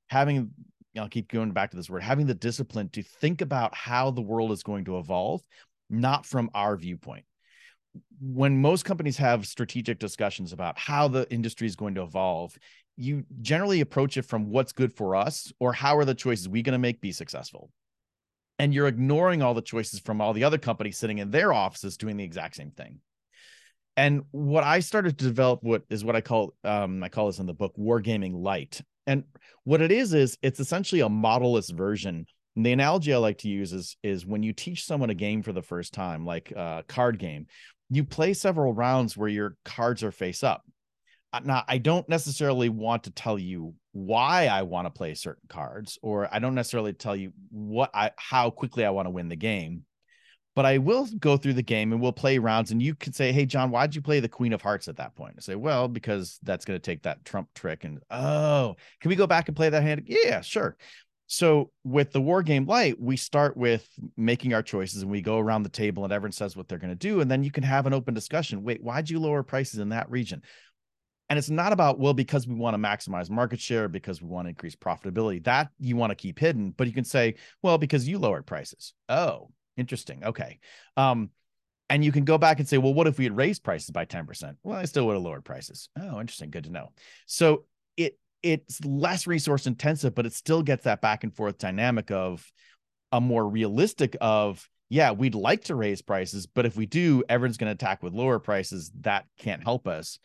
having 0.09 0.51
I'll 0.97 1.09
keep 1.09 1.31
going 1.31 1.53
back 1.53 1.71
to 1.71 1.77
this 1.77 1.91
word 1.91 2.03
having 2.03 2.27
the 2.27 2.35
discipline 2.35 2.89
to 2.91 3.03
think 3.03 3.41
about 3.41 3.75
how 3.75 4.11
the 4.11 4.23
world 4.23 4.53
is 4.53 4.63
going 4.63 4.87
to 4.87 4.99
evolve 4.99 5.43
not 5.91 6.27
from 6.27 6.51
our 6.55 6.77
viewpoint. 6.77 7.25
When 8.21 8.61
most 8.61 8.85
companies 8.85 9.17
have 9.17 9.47
strategic 9.47 9.99
discussions 9.99 10.53
about 10.53 10.79
how 10.79 11.09
the 11.09 11.31
industry 11.33 11.67
is 11.67 11.77
going 11.77 11.95
to 11.97 12.03
evolve 12.03 12.57
you 12.97 13.25
generally 13.41 13.81
approach 13.81 14.17
it 14.17 14.23
from 14.23 14.51
what's 14.51 14.73
good 14.73 14.93
for 14.93 15.15
us 15.15 15.53
or 15.61 15.73
how 15.73 15.97
are 15.97 16.05
the 16.05 16.15
choices 16.15 16.49
we 16.49 16.63
going 16.63 16.73
to 16.73 16.79
make 16.79 17.01
be 17.01 17.13
successful 17.13 17.71
and 18.59 18.75
you're 18.75 18.89
ignoring 18.89 19.43
all 19.43 19.55
the 19.55 19.63
choices 19.63 20.01
from 20.01 20.21
all 20.21 20.33
the 20.33 20.45
other 20.45 20.59
companies 20.59 20.99
sitting 20.99 21.19
in 21.19 21.31
their 21.31 21.53
offices 21.53 21.97
doing 21.97 22.17
the 22.17 22.25
exact 22.25 22.57
same 22.57 22.71
thing. 22.71 23.01
And 23.97 24.23
what 24.31 24.65
i 24.65 24.81
started 24.81 25.19
to 25.19 25.25
develop 25.25 25.61
what 25.63 25.83
is 25.91 26.05
what 26.05 26.17
i 26.17 26.21
call 26.21 26.55
um, 26.65 27.03
i 27.03 27.09
call 27.09 27.27
this 27.27 27.39
in 27.39 27.47
the 27.47 27.55
book 27.55 27.75
wargaming 27.77 28.35
light. 28.35 28.81
And 29.07 29.25
what 29.65 29.81
it 29.81 29.91
is 29.91 30.15
is 30.15 30.39
it's 30.43 30.61
essentially 30.61 31.01
a 31.01 31.09
modelless 31.09 31.73
version. 31.73 32.27
And 32.57 32.67
the 32.67 32.73
analogy 32.73 33.13
i 33.13 33.17
like 33.17 33.39
to 33.39 33.49
use 33.49 33.73
is 33.73 33.97
is 34.03 34.27
when 34.27 34.43
you 34.43 34.53
teach 34.53 34.85
someone 34.85 35.11
a 35.11 35.15
game 35.15 35.43
for 35.43 35.53
the 35.53 35.63
first 35.63 35.95
time 35.95 36.25
like 36.25 36.51
a 36.53 36.85
card 36.89 37.19
game 37.19 37.47
you 37.91 38.05
play 38.05 38.35
several 38.35 38.75
rounds 38.75 39.17
where 39.17 39.29
your 39.29 39.57
cards 39.65 40.03
are 40.03 40.13
face 40.13 40.45
up. 40.45 40.63
uh, 40.63 40.78
now 41.45 41.65
i 41.69 41.79
don't 41.79 42.09
necessarily 42.09 42.69
want 42.69 43.05
to 43.05 43.11
tell 43.11 43.39
you 43.39 43.75
why 43.93 44.47
i 44.47 44.63
want 44.63 44.87
to 44.87 44.91
play 44.91 45.15
certain 45.15 45.47
cards 45.49 45.99
or 46.03 46.33
i 46.33 46.39
don't 46.39 46.55
necessarily 46.55 46.93
tell 46.93 47.17
you 47.17 47.33
what 47.51 47.91
i 47.95 48.11
how 48.17 48.51
quickly 48.51 48.85
i 48.85 48.91
want 48.91 49.07
to 49.07 49.11
win 49.11 49.29
the 49.29 49.37
game 49.37 49.83
but 50.55 50.65
i 50.65 50.79
will 50.79 51.07
go 51.19 51.37
through 51.37 51.53
the 51.53 51.63
game 51.63 51.93
and 51.93 52.01
we'll 52.01 52.13
play 52.13 52.39
rounds 52.39 52.71
and 52.71 52.83
you 52.83 52.95
can 52.95 53.13
say 53.13 53.33
hey 53.33 53.45
john 53.45 53.71
why'd 53.71 53.95
you 53.95 54.03
play 54.03 54.21
the 54.21 54.29
queen 54.29 54.53
of 54.53 54.63
hearts 54.63 54.89
at 54.89 54.97
that 54.97 55.15
point 55.15 55.35
i 55.37 55.41
say 55.41 55.55
well 55.55 55.89
because 55.89 56.39
that's 56.43 56.65
going 56.65 56.79
to 56.79 56.85
take 56.85 57.03
that 57.03 57.25
trump 57.25 57.49
trick 57.55 57.85
and 57.85 58.01
oh 58.11 58.75
can 59.01 59.09
we 59.09 59.17
go 59.17 59.27
back 59.27 59.49
and 59.49 59.57
play 59.57 59.69
that 59.69 59.83
hand 59.83 60.03
yeah 60.07 60.41
sure 60.41 60.77
so 61.31 61.71
with 61.85 62.11
the 62.11 62.23
war 62.23 62.43
game 62.43 62.65
light, 62.65 62.99
we 62.99 63.19
start 63.19 63.55
with 63.55 63.87
making 64.17 64.55
our 64.55 64.63
choices 64.63 65.03
and 65.03 65.11
we 65.11 65.21
go 65.21 65.39
around 65.39 65.63
the 65.63 65.69
table 65.69 66.05
and 66.05 66.13
everyone 66.13 66.33
says 66.33 66.57
what 66.57 66.69
they're 66.69 66.79
going 66.79 66.89
to 66.89 66.97
do. 66.97 67.21
And 67.21 67.31
then 67.31 67.45
you 67.45 67.51
can 67.51 67.65
have 67.65 67.87
an 67.87 67.93
open 67.93 68.15
discussion. 68.15 68.65
Wait, 68.65 68.83
why'd 68.83 69.11
you 69.11 69.21
lower 69.21 69.43
prices 69.43 69.79
in 69.79 69.91
that 69.91 70.11
region? 70.11 70.43
And 71.31 71.39
it's 71.39 71.51
not 71.51 71.73
about, 71.73 71.99
well, 71.99 72.15
because 72.15 72.47
we 72.49 72.55
want 72.55 72.75
to 72.75 72.79
maximize 72.79 73.29
market 73.29 73.61
share, 73.61 73.89
because 73.89 74.23
we 74.23 74.29
want 74.29 74.47
to 74.47 74.51
increase 74.51 74.75
profitability. 74.75 75.45
That 75.45 75.69
you 75.79 75.95
want 75.97 76.11
to 76.11 76.17
keep 76.17 76.39
hidden, 76.39 76.71
but 76.71 76.87
you 76.87 76.93
can 76.93 77.05
say, 77.05 77.35
well, 77.63 77.77
because 77.77 78.09
you 78.09 78.19
lowered 78.19 78.47
prices. 78.47 78.95
Oh, 79.09 79.51
interesting. 79.77 80.25
Okay. 80.25 80.59
Um, 80.97 81.31
and 81.91 82.05
you 82.05 82.13
can 82.13 82.25
go 82.25 82.39
back 82.39 82.59
and 82.59 82.69
say, 82.69 82.79
well, 82.79 82.95
what 82.95 83.07
if 83.07 83.19
we 83.19 83.25
had 83.25 83.37
raised 83.37 83.63
prices 83.63 83.91
by 83.91 84.05
10%? 84.05 84.57
Well, 84.63 84.77
I 84.77 84.85
still 84.85 85.07
would 85.07 85.15
have 85.15 85.23
lowered 85.23 85.45
prices. 85.45 85.89
Oh, 85.99 86.21
interesting. 86.21 86.51
Good 86.51 86.65
to 86.65 86.71
know. 86.71 86.93
So 87.27 87.65
it 87.97 88.19
it's 88.43 88.85
less 88.85 89.27
resource 89.27 89.67
intensive, 89.67 90.15
but 90.15 90.27
it 90.27 90.33
still 90.33 90.63
gets 90.63 90.85
that 90.85 91.01
back 91.01 91.25
and 91.25 91.35
forth 91.35 91.59
dynamic 91.59 92.11
of 92.11 92.47
a 93.13 93.21
more 93.21 93.47
realistic 93.47 94.17
of 94.21 94.69
yeah, 94.91 95.11
we'd 95.11 95.35
like 95.35 95.65
to 95.65 95.75
raise 95.75 96.01
prices, 96.01 96.47
but 96.47 96.65
if 96.65 96.75
we 96.75 96.87
do, 96.87 97.23
everyone's 97.29 97.59
going 97.59 97.69
to 97.69 97.75
attack 97.75 98.03
with 98.03 98.15
lower 98.15 98.39
prices. 98.39 98.91
That 99.01 99.27
can't 99.39 99.63
help 99.63 99.87
us. 99.87 100.19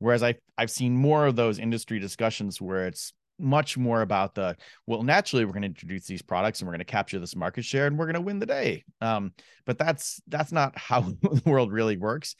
Whereas 0.00 0.22
I 0.22 0.34
I've 0.58 0.70
seen 0.70 0.96
more 0.96 1.26
of 1.26 1.36
those 1.36 1.58
industry 1.58 1.98
discussions 1.98 2.60
where 2.60 2.86
it's 2.86 3.12
much 3.38 3.78
more 3.78 4.02
about 4.02 4.34
the 4.34 4.54
well 4.86 5.02
naturally 5.02 5.46
we're 5.46 5.52
going 5.52 5.62
to 5.62 5.68
introduce 5.68 6.06
these 6.06 6.20
products 6.20 6.60
and 6.60 6.66
we're 6.66 6.72
going 6.72 6.80
to 6.80 6.84
capture 6.84 7.18
this 7.18 7.34
market 7.34 7.64
share 7.64 7.86
and 7.86 7.96
we're 7.96 8.04
going 8.04 8.14
to 8.14 8.20
win 8.20 8.38
the 8.38 8.44
day 8.44 8.84
um, 9.00 9.32
but 9.64 9.78
that's 9.78 10.20
that's 10.28 10.52
not 10.52 10.76
how 10.76 11.00
the 11.22 11.40
world 11.46 11.72
really 11.72 11.96
works 11.96 12.36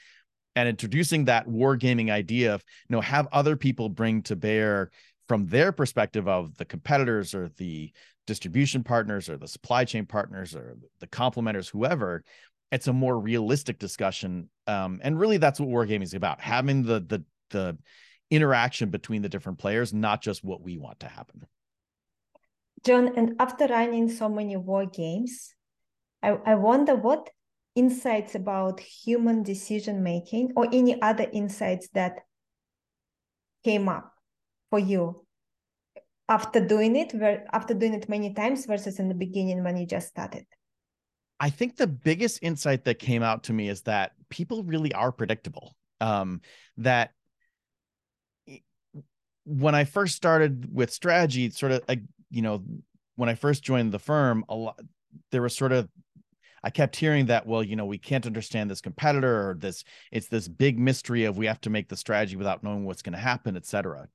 and 0.56 0.68
introducing 0.68 1.24
that 1.24 1.46
wargaming 1.48 2.10
idea 2.10 2.54
of 2.54 2.62
you 2.88 2.96
know 2.96 3.00
have 3.00 3.28
other 3.32 3.56
people 3.56 3.88
bring 3.88 4.20
to 4.20 4.36
bear 4.36 4.90
from 5.26 5.46
their 5.46 5.72
perspective 5.72 6.26
of 6.26 6.56
the 6.56 6.64
competitors 6.64 7.34
or 7.34 7.48
the 7.56 7.92
distribution 8.26 8.82
partners 8.82 9.28
or 9.28 9.36
the 9.36 9.48
supply 9.48 9.84
chain 9.84 10.06
partners 10.06 10.54
or 10.54 10.76
the 10.98 11.06
complementers, 11.06 11.68
whoever, 11.68 12.24
it's 12.72 12.86
a 12.88 12.92
more 12.92 13.18
realistic 13.18 13.78
discussion. 13.78 14.48
Um, 14.66 15.00
and 15.02 15.18
really, 15.18 15.36
that's 15.36 15.58
what 15.58 15.68
wargaming 15.68 16.02
is 16.02 16.14
about: 16.14 16.40
having 16.40 16.82
the 16.82 17.00
the 17.00 17.24
the 17.50 17.76
interaction 18.30 18.90
between 18.90 19.22
the 19.22 19.28
different 19.28 19.58
players, 19.58 19.92
not 19.92 20.22
just 20.22 20.44
what 20.44 20.62
we 20.62 20.78
want 20.78 21.00
to 21.00 21.08
happen. 21.08 21.46
John, 22.84 23.12
and 23.16 23.34
after 23.38 23.66
running 23.66 24.08
so 24.08 24.28
many 24.28 24.56
war 24.56 24.86
games, 24.86 25.54
I, 26.22 26.38
I 26.46 26.54
wonder 26.54 26.94
what 26.94 27.28
insights 27.74 28.34
about 28.34 28.80
human 28.80 29.42
decision 29.42 30.02
making 30.02 30.52
or 30.56 30.66
any 30.72 31.00
other 31.00 31.26
insights 31.32 31.88
that 31.94 32.20
came 33.64 33.88
up 33.88 34.12
for 34.70 34.78
you 34.78 35.24
after 36.28 36.64
doing 36.64 36.96
it 36.96 37.12
after 37.52 37.74
doing 37.74 37.94
it 37.94 38.08
many 38.08 38.32
times 38.34 38.66
versus 38.66 38.98
in 38.98 39.08
the 39.08 39.14
beginning 39.14 39.62
when 39.62 39.76
you 39.76 39.86
just 39.86 40.08
started 40.08 40.44
i 41.38 41.50
think 41.50 41.76
the 41.76 41.86
biggest 41.86 42.38
insight 42.42 42.84
that 42.84 42.98
came 42.98 43.22
out 43.22 43.44
to 43.44 43.52
me 43.52 43.68
is 43.68 43.82
that 43.82 44.12
people 44.30 44.64
really 44.64 44.92
are 44.92 45.12
predictable 45.12 45.76
um, 46.00 46.40
that 46.78 47.12
when 49.50 49.74
i 49.74 49.84
first 49.84 50.14
started 50.14 50.74
with 50.74 50.92
strategy 50.92 51.50
sort 51.50 51.72
of 51.72 51.82
like, 51.88 52.00
you 52.30 52.42
know 52.42 52.62
when 53.16 53.28
i 53.28 53.34
first 53.34 53.62
joined 53.62 53.92
the 53.92 53.98
firm 53.98 54.44
a 54.48 54.54
lot 54.54 54.78
there 55.30 55.42
was 55.42 55.56
sort 55.56 55.72
of 55.72 55.88
I 56.62 56.68
kept 56.68 56.94
hearing 56.94 57.24
that, 57.26 57.46
well, 57.46 57.62
you 57.62 57.74
know, 57.74 57.86
we 57.86 57.96
can't 57.96 58.26
understand 58.26 58.70
this 58.70 58.82
competitor 58.82 59.48
or 59.48 59.54
this, 59.54 59.82
it's 60.12 60.28
this 60.28 60.46
big 60.46 60.78
mystery 60.78 61.24
of 61.24 61.38
we 61.38 61.46
have 61.46 61.62
to 61.62 61.70
make 61.70 61.88
the 61.88 61.96
strategy 61.96 62.36
without 62.36 62.62
knowing 62.62 62.84
what's 62.84 63.00
going 63.00 63.14
to 63.14 63.18
happen, 63.18 63.56
et 63.56 63.64
cetera 63.64 64.08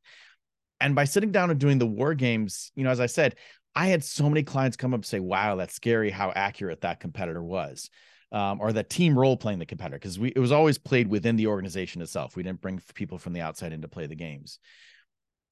and 0.79 0.95
by 0.95 1.05
sitting 1.05 1.31
down 1.31 1.49
and 1.49 1.59
doing 1.59 1.77
the 1.77 1.88
war 1.88 2.13
games, 2.13 2.71
you 2.75 2.83
know, 2.83 2.89
as 2.89 2.99
I 2.99 3.05
said, 3.05 3.36
I 3.75 3.88
had 3.88 4.03
so 4.03 4.29
many 4.29 4.43
clients 4.43 4.77
come 4.77 4.93
up 4.93 4.99
and 4.99 5.05
say, 5.05 5.19
"Wow, 5.19 5.55
that's 5.55 5.73
scary 5.73 6.09
how 6.09 6.31
accurate 6.36 6.81
that 6.81 6.99
competitor 6.99 7.43
was." 7.43 7.89
Um, 8.31 8.59
or 8.59 8.73
that 8.73 8.89
team 8.89 9.17
role 9.17 9.38
playing 9.38 9.59
the 9.59 9.65
competitor 9.65 9.97
because 9.97 10.19
we 10.19 10.29
it 10.29 10.39
was 10.39 10.51
always 10.51 10.77
played 10.77 11.07
within 11.07 11.36
the 11.36 11.47
organization 11.47 12.01
itself. 12.01 12.36
We 12.36 12.43
didn't 12.43 12.61
bring 12.61 12.81
people 12.93 13.17
from 13.17 13.33
the 13.33 13.41
outside 13.41 13.71
in 13.71 13.81
to 13.81 13.88
play 13.88 14.07
the 14.07 14.15
games. 14.15 14.59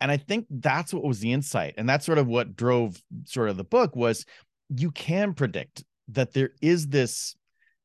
And 0.02 0.12
I 0.12 0.18
think 0.18 0.48
that's 0.50 0.94
what 0.94 1.04
was 1.04 1.20
the 1.20 1.32
insight. 1.32 1.76
And 1.78 1.88
that's 1.88 2.06
sort 2.06 2.18
of 2.18 2.28
what 2.28 2.56
drove 2.56 3.02
sort 3.26 3.50
of 3.50 3.58
the 3.58 3.64
book 3.64 3.96
was 3.96 4.26
you 4.70 4.92
can 4.92 5.34
predict 5.34 5.84
that 6.10 6.34
there 6.34 6.52
is 6.62 6.88
this, 6.88 7.36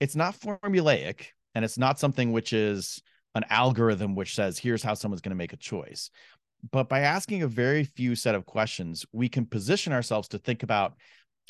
it's 0.00 0.16
not 0.16 0.38
formulaic 0.38 1.26
and 1.54 1.64
it's 1.64 1.78
not 1.78 1.98
something 1.98 2.32
which 2.32 2.52
is 2.52 3.02
an 3.34 3.44
algorithm 3.50 4.14
which 4.14 4.34
says 4.34 4.58
here's 4.58 4.82
how 4.82 4.94
someone's 4.94 5.20
going 5.20 5.30
to 5.30 5.36
make 5.36 5.52
a 5.52 5.56
choice 5.56 6.10
but 6.72 6.88
by 6.88 7.00
asking 7.00 7.42
a 7.42 7.48
very 7.48 7.84
few 7.84 8.14
set 8.14 8.34
of 8.34 8.46
questions 8.46 9.04
we 9.12 9.28
can 9.28 9.46
position 9.46 9.92
ourselves 9.92 10.28
to 10.28 10.38
think 10.38 10.62
about 10.62 10.94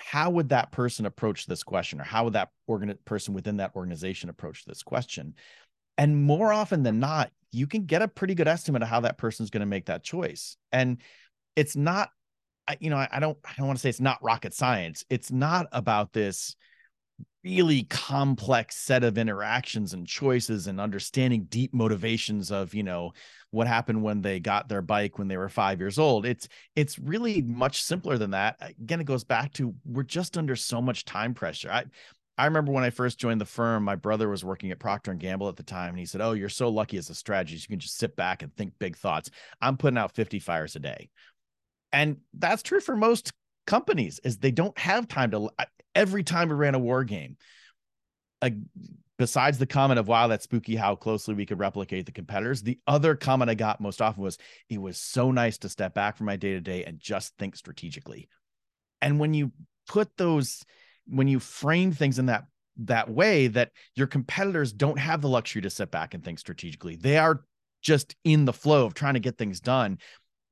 how 0.01 0.31
would 0.31 0.51
that 0.51 0.71
person 0.71 1.07
approach 1.07 1.47
this 1.47 1.63
question 1.63 2.01
or 2.01 2.05
how 2.05 2.25
would 2.25 2.35
that 2.35 2.51
organ- 2.67 2.99
person 3.05 3.35
within 3.35 3.57
that 3.57 3.75
organization 3.75 4.29
approach 4.29 4.65
this 4.65 4.83
question 4.83 5.35
and 5.99 6.23
more 6.23 6.53
often 6.53 6.83
than 6.83 7.01
not 7.01 7.31
you 7.51 7.67
can 7.67 7.85
get 7.85 8.03
a 8.03 8.09
pretty 8.09 8.35
good 8.35 8.49
estimate 8.49 8.83
of 8.83 8.89
how 8.89 9.01
that 9.01 9.19
person's 9.19 9.51
going 9.51 9.61
to 9.61 9.67
make 9.67 9.87
that 9.87 10.03
choice. 10.03 10.57
And 10.73 10.99
it's 11.57 11.77
not 11.77 12.11
you 12.81 12.91
know 12.91 12.99
I, 13.11 13.19
don't 13.19 13.39
i 13.47 13.55
don't 13.57 13.67
want 13.67 13.79
to 13.79 13.81
say 13.81 13.89
it's 13.89 14.01
not 14.01 14.23
rocket 14.23 14.55
science. 14.55 15.05
It's 15.11 15.31
not 15.31 15.67
about 15.73 16.13
this 16.13 16.55
really 17.45 17.85
complex 17.85 18.77
set 18.77 19.05
of 19.05 19.17
interactions 19.17 19.95
and 19.95 20.07
choices 20.07 20.67
and 20.67 20.81
understanding 20.81 21.47
deep 21.49 21.73
motivations 21.73 22.51
of 22.51 22.75
you 22.75 22.83
know 22.83 23.13
what 23.53 23.67
happened 23.67 24.03
when 24.03 24.21
they 24.21 24.39
got 24.39 24.69
their 24.69 24.83
bike 24.83 25.19
when 25.19 25.29
they 25.29 25.39
were 25.39 25.49
5 25.49 25.81
years 25.81 25.99
old. 25.99 26.27
It's 26.27 26.49
it's 26.77 26.99
really 26.99 27.41
much 27.41 27.83
simpler 27.83 28.19
than 28.19 28.33
that. 28.33 28.57
Again 28.61 29.01
it 29.01 29.05
goes 29.05 29.25
back 29.25 29.55
to 29.55 29.75
we're 29.87 30.03
just 30.03 30.37
under 30.37 30.55
so 30.55 30.83
much 30.83 31.07
time 31.07 31.33
pressure. 31.33 31.71
I 31.71 31.85
I 32.39 32.45
remember 32.45 32.71
when 32.71 32.85
I 32.85 32.91
first 32.91 33.19
joined 33.19 33.41
the 33.41 33.47
firm, 33.47 33.83
my 33.83 33.97
brother 33.97 34.29
was 34.29 34.45
working 34.45 34.71
at 34.71 34.79
Procter 34.79 35.11
and 35.11 35.19
Gamble 35.19 35.49
at 35.49 35.57
the 35.57 35.65
time, 35.65 35.91
and 35.91 35.99
he 35.99 36.07
said, 36.07 36.21
"Oh, 36.21 36.33
you're 36.33 36.49
so 36.49 36.69
lucky 36.69 36.97
as 36.97 37.11
a 37.11 37.15
strategist; 37.15 37.65
you 37.65 37.73
can 37.75 37.81
just 37.81 37.99
sit 37.99 38.15
back 38.15 38.43
and 38.43 38.55
think 38.55 38.79
big 38.79 38.97
thoughts." 38.97 39.31
I'm 39.61 39.77
putting 39.77 39.99
out 39.99 40.15
50 40.15 40.39
fires 40.39 40.77
a 40.77 40.79
day, 40.79 41.11
and 41.93 42.19
that's 42.33 42.63
true 42.63 42.81
for 42.81 42.95
most 42.95 43.33
companies. 43.67 44.21
Is 44.23 44.39
they 44.39 44.53
don't 44.53 44.79
have 44.79 45.09
time 45.09 45.33
to 45.33 45.51
every 45.97 46.23
time 46.23 46.49
we 46.49 46.55
ran 46.55 46.77
a 46.77 46.79
war 46.79 47.03
game. 47.03 47.37
Uh, 48.41 48.51
besides 49.19 49.59
the 49.59 49.67
comment 49.67 49.99
of 49.99 50.07
wow 50.07 50.29
that's 50.29 50.45
spooky 50.45 50.77
how 50.77 50.95
closely 50.95 51.35
we 51.35 51.45
could 51.45 51.59
replicate 51.59 52.07
the 52.07 52.13
competitors 52.13 52.63
the 52.63 52.79
other 52.87 53.17
comment 53.17 53.51
i 53.51 53.55
got 53.55 53.81
most 53.81 54.01
often 54.01 54.23
was 54.23 54.39
it 54.71 54.81
was 54.81 54.97
so 54.97 55.33
nice 55.33 55.59
to 55.59 55.69
step 55.69 55.93
back 55.93 56.17
from 56.17 56.27
my 56.27 56.37
day 56.37 56.53
to 56.53 56.61
day 56.61 56.85
and 56.85 57.01
just 57.01 57.37
think 57.37 57.57
strategically 57.57 58.29
and 59.03 59.19
when 59.19 59.35
you 59.35 59.51
put 59.89 60.17
those 60.17 60.65
when 61.09 61.29
you 61.29 61.41
frame 61.41 61.93
things 61.93 62.19
in 62.19 62.27
that 62.27 62.45
that 62.81 63.11
way 63.11 63.49
that 63.49 63.73
your 63.97 64.07
competitors 64.07 64.73
don't 64.73 64.99
have 64.99 65.21
the 65.21 65.29
luxury 65.29 65.61
to 65.61 65.71
sit 65.71 65.91
back 65.91 66.15
and 66.15 66.23
think 66.25 66.39
strategically 66.39 66.97
they 66.97 67.19
are 67.19 67.43
just 67.83 68.15
in 68.25 68.45
the 68.45 68.53
flow 68.53 68.87
of 68.87 68.95
trying 68.95 69.15
to 69.15 69.21
get 69.21 69.37
things 69.37 69.59
done 69.59 69.99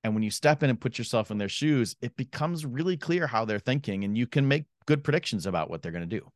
and 0.03 0.13
when 0.13 0.23
you 0.23 0.31
step 0.31 0.63
in 0.63 0.71
and 0.71 0.81
put 0.81 0.99
yourself 0.99 1.31
in 1.31 1.39
their 1.39 1.49
shoes 1.49 1.95
it 2.01 2.17
becomes 2.17 2.67
really 2.67 2.97
clear 2.97 3.27
how 3.27 3.45
they're 3.45 3.61
thinking 3.61 4.03
and 4.03 4.19
you 4.19 4.27
can 4.27 4.47
make 4.47 4.65
good 4.87 5.05
predictions 5.05 5.47
about 5.47 5.69
what 5.69 5.83
they're 5.83 5.93
going 5.93 6.09
to 6.09 6.19
do. 6.19 6.27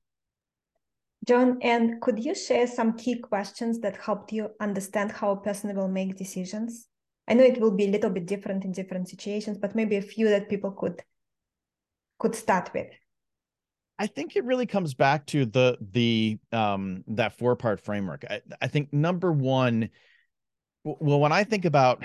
John, 1.26 1.58
and 1.62 2.00
could 2.00 2.22
you 2.24 2.34
share 2.34 2.66
some 2.66 2.96
key 2.96 3.18
questions 3.18 3.78
that 3.80 3.96
helped 3.96 4.32
you 4.32 4.50
understand 4.58 5.12
how 5.12 5.32
a 5.32 5.40
person 5.40 5.74
will 5.76 5.88
make 5.88 6.16
decisions? 6.16 6.88
I 7.28 7.34
know 7.34 7.44
it 7.44 7.60
will 7.60 7.70
be 7.70 7.84
a 7.84 7.90
little 7.90 8.10
bit 8.10 8.26
different 8.26 8.64
in 8.64 8.72
different 8.72 9.08
situations, 9.08 9.58
but 9.58 9.74
maybe 9.74 9.96
a 9.96 10.02
few 10.02 10.28
that 10.28 10.48
people 10.48 10.72
could 10.72 11.02
could 12.18 12.34
start 12.34 12.70
with. 12.74 12.88
I 14.00 14.06
think 14.06 14.34
it 14.34 14.44
really 14.44 14.64
comes 14.64 14.94
back 14.94 15.26
to 15.26 15.44
the 15.44 15.76
the 15.92 16.38
um 16.52 17.04
that 17.08 17.36
four 17.36 17.54
part 17.54 17.80
framework. 17.84 18.24
I, 18.28 18.40
I 18.60 18.66
think 18.66 18.94
number 18.94 19.30
one, 19.30 19.90
well, 20.84 21.20
when 21.20 21.32
I 21.32 21.44
think 21.44 21.66
about 21.66 22.02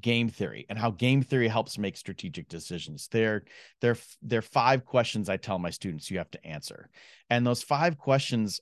game 0.00 0.28
theory 0.28 0.66
and 0.68 0.76
how 0.76 0.90
game 0.90 1.22
theory 1.22 1.46
helps 1.46 1.78
make 1.78 1.96
strategic 1.96 2.48
decisions. 2.48 3.08
There, 3.12 3.44
there, 3.80 3.96
there 4.22 4.40
are 4.40 4.42
five 4.42 4.84
questions 4.84 5.28
I 5.28 5.36
tell 5.36 5.58
my 5.58 5.70
students 5.70 6.10
you 6.10 6.18
have 6.18 6.30
to 6.32 6.44
answer. 6.44 6.90
And 7.30 7.46
those 7.46 7.62
five 7.62 7.96
questions 7.96 8.60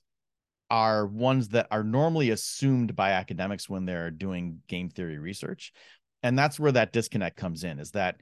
are 0.69 1.07
ones 1.07 1.49
that 1.49 1.67
are 1.71 1.83
normally 1.83 2.29
assumed 2.29 2.95
by 2.95 3.11
academics 3.11 3.67
when 3.67 3.85
they're 3.85 4.11
doing 4.11 4.59
game 4.67 4.89
theory 4.89 5.17
research. 5.17 5.73
And 6.21 6.37
that's 6.37 6.59
where 6.59 6.71
that 6.71 6.93
disconnect 6.93 7.35
comes 7.35 7.63
in 7.63 7.79
is 7.79 7.91
that 7.91 8.21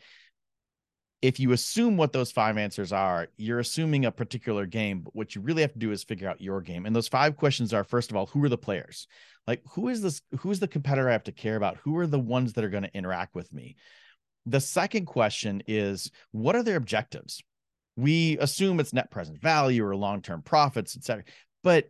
if 1.22 1.40
you 1.40 1.52
assume 1.52 1.98
what 1.98 2.14
those 2.14 2.32
five 2.32 2.58
answers 2.58 2.92
are, 2.92 3.28
you're 3.38 3.60
assuming 3.60 4.06
a 4.06 4.12
particular 4.12 4.66
game. 4.66 5.02
But 5.02 5.16
what 5.16 5.36
you 5.36 5.42
really 5.42 5.62
have 5.62 5.74
to 5.74 5.80
do 5.80 5.92
is 5.92 6.04
figure 6.04 6.28
out 6.28 6.42
your 6.42 6.62
game. 6.62 6.86
And 6.86 6.96
those 6.96 7.08
five 7.08 7.38
questions 7.38 7.74
are 7.74 7.84
first 7.84 8.10
of 8.10 8.18
all, 8.18 8.26
who 8.26 8.44
are 8.44 8.50
the 8.50 8.58
players? 8.58 9.08
Like, 9.48 9.62
who 9.72 9.90
is 9.90 10.02
this? 10.02 10.22
Who's 10.40 10.60
the 10.60 10.68
competitor 10.68 11.10
I 11.10 11.14
have 11.14 11.24
to 11.26 11.32
care 11.32 11.56
about? 11.56 11.78
Who 11.78 11.98
are 11.98 12.08
the 12.08 12.20
ones 12.20 12.54
that 12.54 12.64
are 12.64 12.70
going 12.70 12.84
to 12.84 12.96
interact 12.96 13.36
with 13.36 13.54
me? 13.54 13.76
The 14.46 14.62
second 14.62 15.06
question 15.06 15.62
is, 15.68 16.12
what 16.32 16.56
are 16.56 16.64
their 16.64 16.78
objectives? 16.78 17.44
We 17.96 18.38
assume 18.40 18.80
it's 18.80 18.94
net 18.94 19.12
present 19.12 19.40
value 19.42 19.86
or 19.86 19.96
long 19.96 20.22
term 20.22 20.42
profits, 20.42 20.96
et 20.96 21.04
cetera. 21.04 21.24
But 21.64 21.90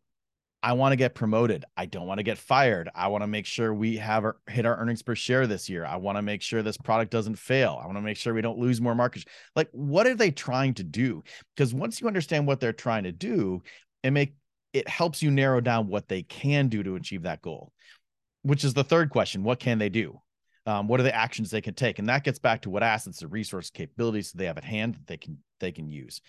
I 0.64 0.74
want 0.74 0.91
to 0.91 0.95
get 0.95 1.16
promoted. 1.16 1.66
I 1.76 1.88
don't 1.88 2.05
want 2.05 2.20
to 2.20 2.24
get 2.24 2.38
fired. 2.38 2.89
I 2.93 3.07
want 3.07 3.24
to 3.24 3.28
make 3.28 3.47
sure 3.47 3.74
we 3.74 3.97
have 3.97 4.24
our, 4.24 4.38
hit 4.47 4.66
our 4.66 4.78
earnings 4.78 5.01
per 5.01 5.16
share 5.16 5.47
this 5.47 5.68
year. 5.68 5.86
I 5.86 5.95
want 5.95 6.18
to 6.18 6.22
make 6.22 6.43
sure 6.43 6.62
this 6.62 6.78
product 6.78 7.12
doesn't 7.12 7.38
fail. 7.38 7.80
I 7.82 7.88
want 7.88 7.97
to 7.97 8.03
make 8.03 8.18
sure 8.18 8.34
we 8.34 8.41
don't 8.41 8.59
lose 8.59 8.80
more 8.80 8.93
market. 8.93 9.26
Like, 9.55 9.70
what 9.72 10.05
are 10.05 10.14
they 10.14 10.30
trying 10.30 10.76
to 10.76 10.84
do? 10.84 11.24
Because 11.55 11.74
once 11.74 11.99
you 11.99 12.07
understand 12.07 12.45
what 12.45 12.59
they're 12.59 12.74
trying 12.74 13.03
to 13.03 13.12
do, 13.12 13.64
it 14.03 14.12
make 14.12 14.36
it 14.74 14.88
helps 14.88 15.22
you 15.22 15.32
narrow 15.32 15.62
down 15.62 15.88
what 15.88 16.07
they 16.07 16.24
can 16.24 16.70
do 16.70 16.84
to 16.84 16.95
achieve 16.95 17.24
that 17.24 17.41
goal. 17.41 17.74
Which 18.43 18.64
is 18.64 18.74
the 18.74 18.84
third 18.84 19.09
question: 19.09 19.43
What 19.43 19.59
can 19.59 19.80
they 19.80 19.89
do? 19.89 20.22
Um, 20.68 20.88
what 20.88 20.99
are 20.99 21.03
the 21.03 21.16
actions 21.16 21.49
they 21.49 21.62
can 21.62 21.74
take? 21.74 21.97
And 21.97 22.07
that 22.09 22.24
gets 22.24 22.38
back 22.38 22.62
to 22.62 22.70
what 22.70 22.84
assets 22.84 23.24
and 23.24 23.32
resource 23.32 23.72
capabilities 23.72 24.32
they 24.32 24.45
have 24.45 24.59
at 24.59 24.64
hand 24.64 24.93
that 24.93 25.07
they 25.07 25.18
can 25.18 25.39
they 25.59 25.72
can 25.72 25.88
use. 25.88 26.22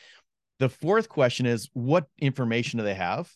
The 0.59 0.69
fourth 0.69 1.09
question 1.09 1.45
is 1.45 1.69
what 1.75 2.07
information 2.19 2.79
do 2.79 2.85
they 2.85 2.95
have? 2.95 3.31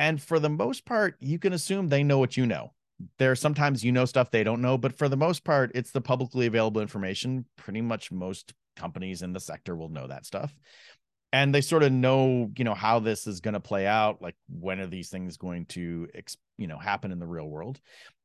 And 0.00 0.20
for 0.20 0.40
the 0.40 0.48
most 0.48 0.86
part, 0.86 1.16
you 1.20 1.38
can 1.38 1.52
assume 1.52 1.88
they 1.88 2.02
know 2.02 2.18
what 2.18 2.34
you 2.34 2.46
know. 2.46 2.72
There 3.18 3.30
are 3.30 3.36
sometimes 3.36 3.84
you 3.84 3.92
know 3.92 4.06
stuff 4.06 4.30
they 4.30 4.42
don't 4.42 4.62
know, 4.62 4.78
but 4.78 4.96
for 4.96 5.10
the 5.10 5.16
most 5.16 5.44
part, 5.44 5.72
it's 5.74 5.90
the 5.90 6.00
publicly 6.00 6.46
available 6.46 6.80
information. 6.80 7.44
Pretty 7.56 7.82
much 7.82 8.10
most 8.10 8.54
companies 8.76 9.20
in 9.20 9.34
the 9.34 9.40
sector 9.40 9.76
will 9.76 9.90
know 9.90 10.06
that 10.06 10.24
stuff. 10.24 10.56
And 11.34 11.54
they 11.54 11.60
sort 11.60 11.82
of 11.82 11.92
know, 11.92 12.50
you 12.56 12.64
know, 12.64 12.72
how 12.72 12.98
this 13.00 13.26
is 13.26 13.40
going 13.40 13.52
to 13.54 13.60
play 13.60 13.86
out. 13.86 14.22
Like, 14.22 14.36
when 14.48 14.80
are 14.80 14.86
these 14.86 15.10
things 15.10 15.36
going 15.36 15.66
to, 15.66 16.08
you 16.56 16.66
know, 16.66 16.78
happen 16.78 17.12
in 17.12 17.18
the 17.18 17.26
real 17.26 17.46
world? 17.46 17.78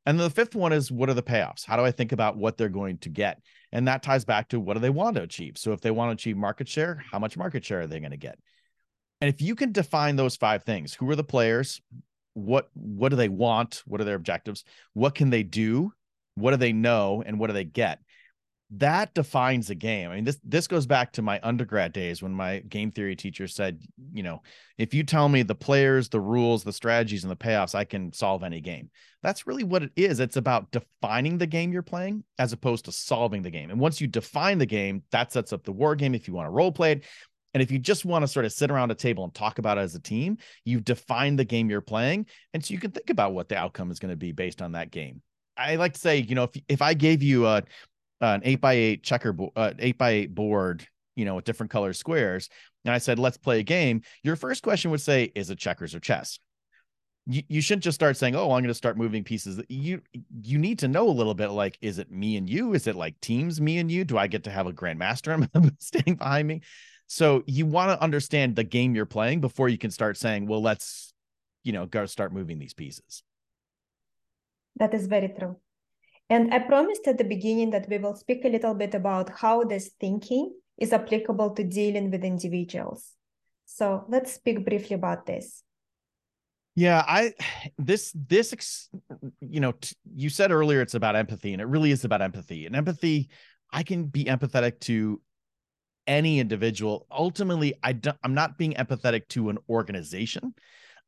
And 0.06 0.18
the 0.18 0.30
fifth 0.30 0.54
one 0.54 0.72
is 0.72 0.90
what 0.90 1.10
are 1.10 1.14
the 1.14 1.22
payoffs? 1.22 1.66
How 1.66 1.76
do 1.76 1.84
I 1.84 1.90
think 1.90 2.12
about 2.12 2.38
what 2.38 2.56
they're 2.56 2.70
going 2.70 2.96
to 2.98 3.10
get? 3.10 3.42
And 3.70 3.86
that 3.86 4.02
ties 4.02 4.24
back 4.24 4.48
to 4.48 4.60
what 4.60 4.74
do 4.74 4.80
they 4.80 4.88
want 4.88 5.16
to 5.16 5.22
achieve? 5.22 5.58
So 5.58 5.72
if 5.72 5.82
they 5.82 5.90
want 5.90 6.08
to 6.08 6.14
achieve 6.14 6.38
market 6.38 6.68
share, 6.68 7.04
how 7.12 7.18
much 7.18 7.36
market 7.36 7.66
share 7.66 7.82
are 7.82 7.86
they 7.86 8.00
going 8.00 8.12
to 8.12 8.16
get? 8.16 8.38
And 9.20 9.28
if 9.32 9.40
you 9.40 9.54
can 9.54 9.72
define 9.72 10.16
those 10.16 10.36
five 10.36 10.64
things, 10.64 10.94
who 10.94 11.08
are 11.10 11.16
the 11.16 11.24
players? 11.24 11.80
What 12.34 12.68
what 12.74 13.08
do 13.08 13.16
they 13.16 13.30
want? 13.30 13.82
What 13.86 14.00
are 14.00 14.04
their 14.04 14.16
objectives? 14.16 14.64
What 14.92 15.14
can 15.14 15.30
they 15.30 15.42
do? 15.42 15.92
What 16.34 16.50
do 16.50 16.58
they 16.58 16.72
know? 16.72 17.22
And 17.24 17.38
what 17.38 17.46
do 17.46 17.54
they 17.54 17.64
get? 17.64 18.00
That 18.72 19.14
defines 19.14 19.70
a 19.70 19.74
game. 19.74 20.10
I 20.10 20.16
mean, 20.16 20.24
this 20.24 20.38
this 20.44 20.66
goes 20.66 20.86
back 20.86 21.12
to 21.12 21.22
my 21.22 21.40
undergrad 21.42 21.92
days 21.92 22.20
when 22.20 22.32
my 22.32 22.58
game 22.58 22.90
theory 22.90 23.16
teacher 23.16 23.46
said, 23.46 23.80
you 24.12 24.22
know, 24.22 24.42
if 24.76 24.92
you 24.92 25.02
tell 25.02 25.28
me 25.28 25.42
the 25.42 25.54
players, 25.54 26.08
the 26.08 26.20
rules, 26.20 26.62
the 26.62 26.72
strategies, 26.72 27.24
and 27.24 27.30
the 27.30 27.36
payoffs, 27.36 27.74
I 27.74 27.84
can 27.84 28.12
solve 28.12 28.42
any 28.42 28.60
game. 28.60 28.90
That's 29.22 29.46
really 29.46 29.64
what 29.64 29.84
it 29.84 29.92
is. 29.96 30.20
It's 30.20 30.36
about 30.36 30.72
defining 30.72 31.38
the 31.38 31.46
game 31.46 31.72
you're 31.72 31.82
playing 31.82 32.24
as 32.38 32.52
opposed 32.52 32.84
to 32.84 32.92
solving 32.92 33.42
the 33.42 33.50
game. 33.50 33.70
And 33.70 33.80
once 33.80 34.00
you 34.00 34.08
define 34.08 34.58
the 34.58 34.66
game, 34.66 35.04
that 35.10 35.32
sets 35.32 35.52
up 35.52 35.62
the 35.62 35.72
war 35.72 35.94
game. 35.94 36.14
If 36.14 36.28
you 36.28 36.34
want 36.34 36.46
to 36.46 36.52
role 36.52 36.72
play 36.72 36.92
it, 36.92 37.04
and 37.56 37.62
if 37.62 37.70
you 37.70 37.78
just 37.78 38.04
want 38.04 38.22
to 38.22 38.28
sort 38.28 38.44
of 38.44 38.52
sit 38.52 38.70
around 38.70 38.90
a 38.90 38.94
table 38.94 39.24
and 39.24 39.32
talk 39.32 39.58
about 39.58 39.78
it 39.78 39.80
as 39.80 39.94
a 39.94 39.98
team, 39.98 40.36
you've 40.66 40.84
defined 40.84 41.38
the 41.38 41.44
game 41.46 41.70
you're 41.70 41.80
playing. 41.80 42.26
And 42.52 42.62
so 42.62 42.74
you 42.74 42.78
can 42.78 42.90
think 42.90 43.08
about 43.08 43.32
what 43.32 43.48
the 43.48 43.56
outcome 43.56 43.90
is 43.90 43.98
going 43.98 44.12
to 44.12 44.16
be 44.16 44.30
based 44.30 44.60
on 44.60 44.72
that 44.72 44.90
game. 44.90 45.22
I 45.56 45.76
like 45.76 45.94
to 45.94 45.98
say, 45.98 46.18
you 46.18 46.34
know, 46.34 46.42
if, 46.42 46.62
if 46.68 46.82
I 46.82 46.92
gave 46.92 47.22
you 47.22 47.46
a, 47.46 47.62
an 48.20 48.42
eight 48.44 48.60
by 48.60 48.74
eight 48.74 49.02
checkerboard, 49.02 49.52
uh, 49.56 49.72
eight 49.78 49.96
by 49.96 50.10
eight 50.10 50.34
board, 50.34 50.86
you 51.14 51.24
know, 51.24 51.36
with 51.36 51.46
different 51.46 51.72
color 51.72 51.94
squares, 51.94 52.50
and 52.84 52.92
I 52.92 52.98
said, 52.98 53.18
let's 53.18 53.38
play 53.38 53.60
a 53.60 53.62
game, 53.62 54.02
your 54.22 54.36
first 54.36 54.62
question 54.62 54.90
would 54.90 55.00
say, 55.00 55.32
is 55.34 55.48
it 55.48 55.58
checkers 55.58 55.94
or 55.94 56.00
chess? 56.00 56.38
You, 57.26 57.42
you 57.48 57.62
shouldn't 57.62 57.84
just 57.84 57.94
start 57.94 58.18
saying, 58.18 58.36
oh, 58.36 58.52
I'm 58.52 58.60
going 58.60 58.64
to 58.64 58.74
start 58.74 58.98
moving 58.98 59.24
pieces. 59.24 59.62
You 59.70 60.02
you 60.42 60.58
need 60.58 60.80
to 60.80 60.88
know 60.88 61.08
a 61.08 61.10
little 61.10 61.32
bit 61.32 61.48
like, 61.48 61.78
is 61.80 61.98
it 61.98 62.10
me 62.10 62.36
and 62.36 62.50
you? 62.50 62.74
Is 62.74 62.86
it 62.86 62.96
like 62.96 63.18
teams, 63.22 63.62
me 63.62 63.78
and 63.78 63.90
you? 63.90 64.04
Do 64.04 64.18
I 64.18 64.26
get 64.26 64.44
to 64.44 64.50
have 64.50 64.66
a 64.66 64.74
grandmaster 64.74 65.48
standing 65.80 66.16
behind 66.16 66.46
me? 66.46 66.60
So 67.06 67.44
you 67.46 67.66
want 67.66 67.90
to 67.90 68.02
understand 68.02 68.56
the 68.56 68.64
game 68.64 68.94
you're 68.94 69.06
playing 69.06 69.40
before 69.40 69.68
you 69.68 69.78
can 69.78 69.90
start 69.90 70.16
saying, 70.16 70.46
well, 70.46 70.62
let's, 70.62 71.12
you 71.62 71.72
know, 71.72 71.86
go 71.86 72.06
start 72.06 72.32
moving 72.32 72.58
these 72.58 72.74
pieces. 72.74 73.22
That 74.76 74.92
is 74.92 75.06
very 75.06 75.28
true. 75.28 75.56
And 76.28 76.52
I 76.52 76.58
promised 76.58 77.06
at 77.06 77.18
the 77.18 77.24
beginning 77.24 77.70
that 77.70 77.88
we 77.88 77.98
will 77.98 78.16
speak 78.16 78.44
a 78.44 78.48
little 78.48 78.74
bit 78.74 78.94
about 78.94 79.30
how 79.30 79.62
this 79.64 79.90
thinking 80.00 80.52
is 80.78 80.92
applicable 80.92 81.50
to 81.50 81.64
dealing 81.64 82.10
with 82.10 82.24
individuals. 82.24 83.12
So 83.64 84.04
let's 84.08 84.32
speak 84.32 84.64
briefly 84.64 84.94
about 84.94 85.26
this. 85.26 85.62
Yeah, 86.74 87.02
I 87.06 87.32
this 87.78 88.12
this 88.14 88.88
you 89.40 89.60
know 89.60 89.72
t- 89.72 89.96
you 90.14 90.28
said 90.28 90.52
earlier 90.52 90.82
it's 90.82 90.94
about 90.94 91.16
empathy 91.16 91.52
and 91.52 91.62
it 91.62 91.66
really 91.66 91.90
is 91.90 92.04
about 92.04 92.20
empathy. 92.20 92.66
And 92.66 92.76
empathy 92.76 93.30
I 93.72 93.82
can 93.82 94.04
be 94.04 94.24
empathetic 94.24 94.80
to 94.80 95.20
any 96.06 96.40
individual. 96.40 97.06
Ultimately, 97.10 97.74
I 97.82 97.92
don't, 97.92 98.16
I'm 98.22 98.34
not 98.34 98.58
being 98.58 98.74
empathetic 98.74 99.28
to 99.28 99.50
an 99.50 99.58
organization. 99.68 100.54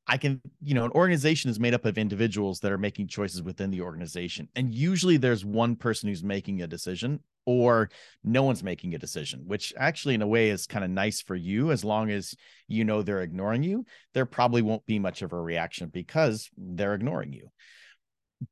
I 0.06 0.16
can, 0.16 0.40
you 0.62 0.74
know, 0.74 0.86
an 0.86 0.90
organization 0.92 1.50
is 1.50 1.60
made 1.60 1.74
up 1.74 1.84
of 1.84 1.98
individuals 1.98 2.60
that 2.60 2.72
are 2.72 2.78
making 2.78 3.08
choices 3.08 3.42
within 3.42 3.70
the 3.70 3.82
organization. 3.82 4.48
And 4.56 4.72
usually 4.72 5.18
there's 5.18 5.44
one 5.44 5.76
person 5.76 6.08
who's 6.08 6.24
making 6.24 6.62
a 6.62 6.66
decision 6.66 7.20
or 7.44 7.90
no 8.24 8.42
one's 8.42 8.62
making 8.62 8.94
a 8.94 8.98
decision, 8.98 9.42
which 9.46 9.72
actually, 9.78 10.14
in 10.14 10.22
a 10.22 10.26
way, 10.26 10.50
is 10.50 10.66
kind 10.66 10.84
of 10.84 10.90
nice 10.90 11.22
for 11.22 11.34
you. 11.34 11.72
As 11.72 11.84
long 11.84 12.10
as 12.10 12.34
you 12.68 12.84
know 12.84 13.02
they're 13.02 13.22
ignoring 13.22 13.62
you, 13.62 13.86
there 14.12 14.26
probably 14.26 14.62
won't 14.62 14.84
be 14.86 14.98
much 14.98 15.22
of 15.22 15.32
a 15.32 15.40
reaction 15.40 15.88
because 15.88 16.50
they're 16.56 16.94
ignoring 16.94 17.32
you. 17.32 17.50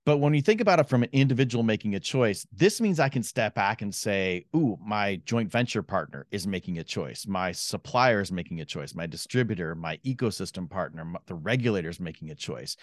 But 0.05 0.19
when 0.19 0.35
you 0.35 0.43
think 0.43 0.61
about 0.61 0.81
it 0.81 0.89
from 0.89 1.05
an 1.05 1.11
individual 1.13 1.63
making 1.63 1.95
a 1.95 2.01
choice, 2.01 2.47
this 2.53 2.81
means 2.81 2.99
I 2.99 3.09
can 3.09 3.23
step 3.23 3.55
back 3.55 3.83
and 3.83 3.95
say, 3.95 4.47
Ooh, 4.55 4.79
my 4.85 5.17
joint 5.25 5.51
venture 5.51 5.83
partner 5.83 6.27
is 6.31 6.47
making 6.47 6.79
a 6.79 6.85
choice. 6.85 7.27
My 7.27 7.53
supplier 7.53 8.21
is 8.21 8.33
making 8.33 8.61
a 8.61 8.65
choice. 8.65 8.95
My 8.95 9.07
distributor, 9.07 9.75
my 9.77 9.99
ecosystem 9.99 10.69
partner, 10.69 11.07
the 11.27 11.35
regulator 11.35 11.89
is 11.89 12.01
making 12.01 12.31
a 12.31 12.35
choice. 12.35 12.77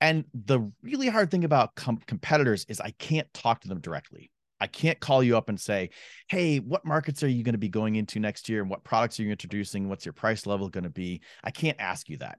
And 0.00 0.24
the 0.32 0.70
really 0.82 1.08
hard 1.08 1.30
thing 1.30 1.44
about 1.44 1.74
com- 1.74 2.00
competitors 2.06 2.64
is 2.68 2.80
I 2.80 2.92
can't 2.92 3.32
talk 3.34 3.60
to 3.62 3.68
them 3.68 3.80
directly. 3.80 4.30
I 4.60 4.66
can't 4.66 5.00
call 5.00 5.22
you 5.22 5.36
up 5.36 5.48
and 5.48 5.58
say, 5.58 5.90
Hey, 6.28 6.58
what 6.58 6.84
markets 6.84 7.24
are 7.24 7.28
you 7.28 7.42
going 7.42 7.54
to 7.54 7.58
be 7.58 7.68
going 7.68 7.96
into 7.96 8.20
next 8.20 8.48
year? 8.48 8.60
And 8.60 8.70
what 8.70 8.84
products 8.84 9.18
are 9.18 9.24
you 9.24 9.32
introducing? 9.32 9.88
What's 9.88 10.06
your 10.06 10.12
price 10.12 10.46
level 10.46 10.68
going 10.68 10.84
to 10.84 10.90
be? 10.90 11.22
I 11.42 11.50
can't 11.50 11.80
ask 11.80 12.08
you 12.08 12.18
that 12.18 12.38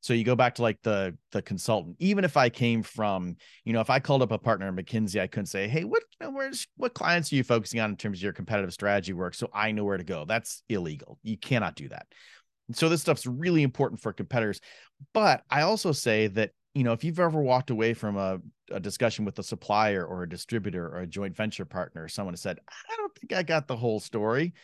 so 0.00 0.14
you 0.14 0.24
go 0.24 0.36
back 0.36 0.54
to 0.56 0.62
like 0.62 0.80
the 0.82 1.16
the 1.32 1.42
consultant. 1.42 1.96
Even 1.98 2.24
if 2.24 2.36
I 2.36 2.48
came 2.48 2.82
from, 2.82 3.36
you 3.64 3.72
know, 3.72 3.80
if 3.80 3.90
I 3.90 3.98
called 3.98 4.22
up 4.22 4.30
a 4.30 4.38
partner 4.38 4.68
at 4.68 4.74
McKinsey, 4.74 5.20
I 5.20 5.26
couldn't 5.26 5.46
say, 5.46 5.66
"Hey, 5.66 5.84
what 5.84 6.02
where's 6.20 6.66
what 6.76 6.94
clients 6.94 7.32
are 7.32 7.36
you 7.36 7.44
focusing 7.44 7.80
on 7.80 7.90
in 7.90 7.96
terms 7.96 8.18
of 8.18 8.22
your 8.22 8.32
competitive 8.32 8.72
strategy 8.72 9.12
work?" 9.12 9.34
So 9.34 9.48
I 9.52 9.72
know 9.72 9.84
where 9.84 9.96
to 9.96 10.04
go. 10.04 10.24
That's 10.24 10.62
illegal. 10.68 11.18
You 11.22 11.36
cannot 11.36 11.74
do 11.74 11.88
that. 11.88 12.06
So 12.72 12.88
this 12.88 13.00
stuff's 13.00 13.26
really 13.26 13.62
important 13.62 14.00
for 14.00 14.12
competitors. 14.12 14.60
But 15.14 15.42
I 15.50 15.62
also 15.62 15.92
say 15.92 16.28
that 16.28 16.52
you 16.74 16.84
know 16.84 16.92
if 16.92 17.02
you've 17.02 17.18
ever 17.18 17.42
walked 17.42 17.70
away 17.70 17.94
from 17.94 18.16
a, 18.16 18.38
a 18.70 18.78
discussion 18.78 19.24
with 19.24 19.38
a 19.40 19.42
supplier 19.42 20.06
or 20.06 20.22
a 20.22 20.28
distributor 20.28 20.86
or 20.86 21.00
a 21.00 21.06
joint 21.06 21.36
venture 21.36 21.64
partner, 21.64 22.06
someone 22.06 22.36
said, 22.36 22.58
"I 22.68 22.96
don't 22.96 23.14
think 23.18 23.32
I 23.32 23.42
got 23.42 23.66
the 23.66 23.76
whole 23.76 23.98
story." 23.98 24.54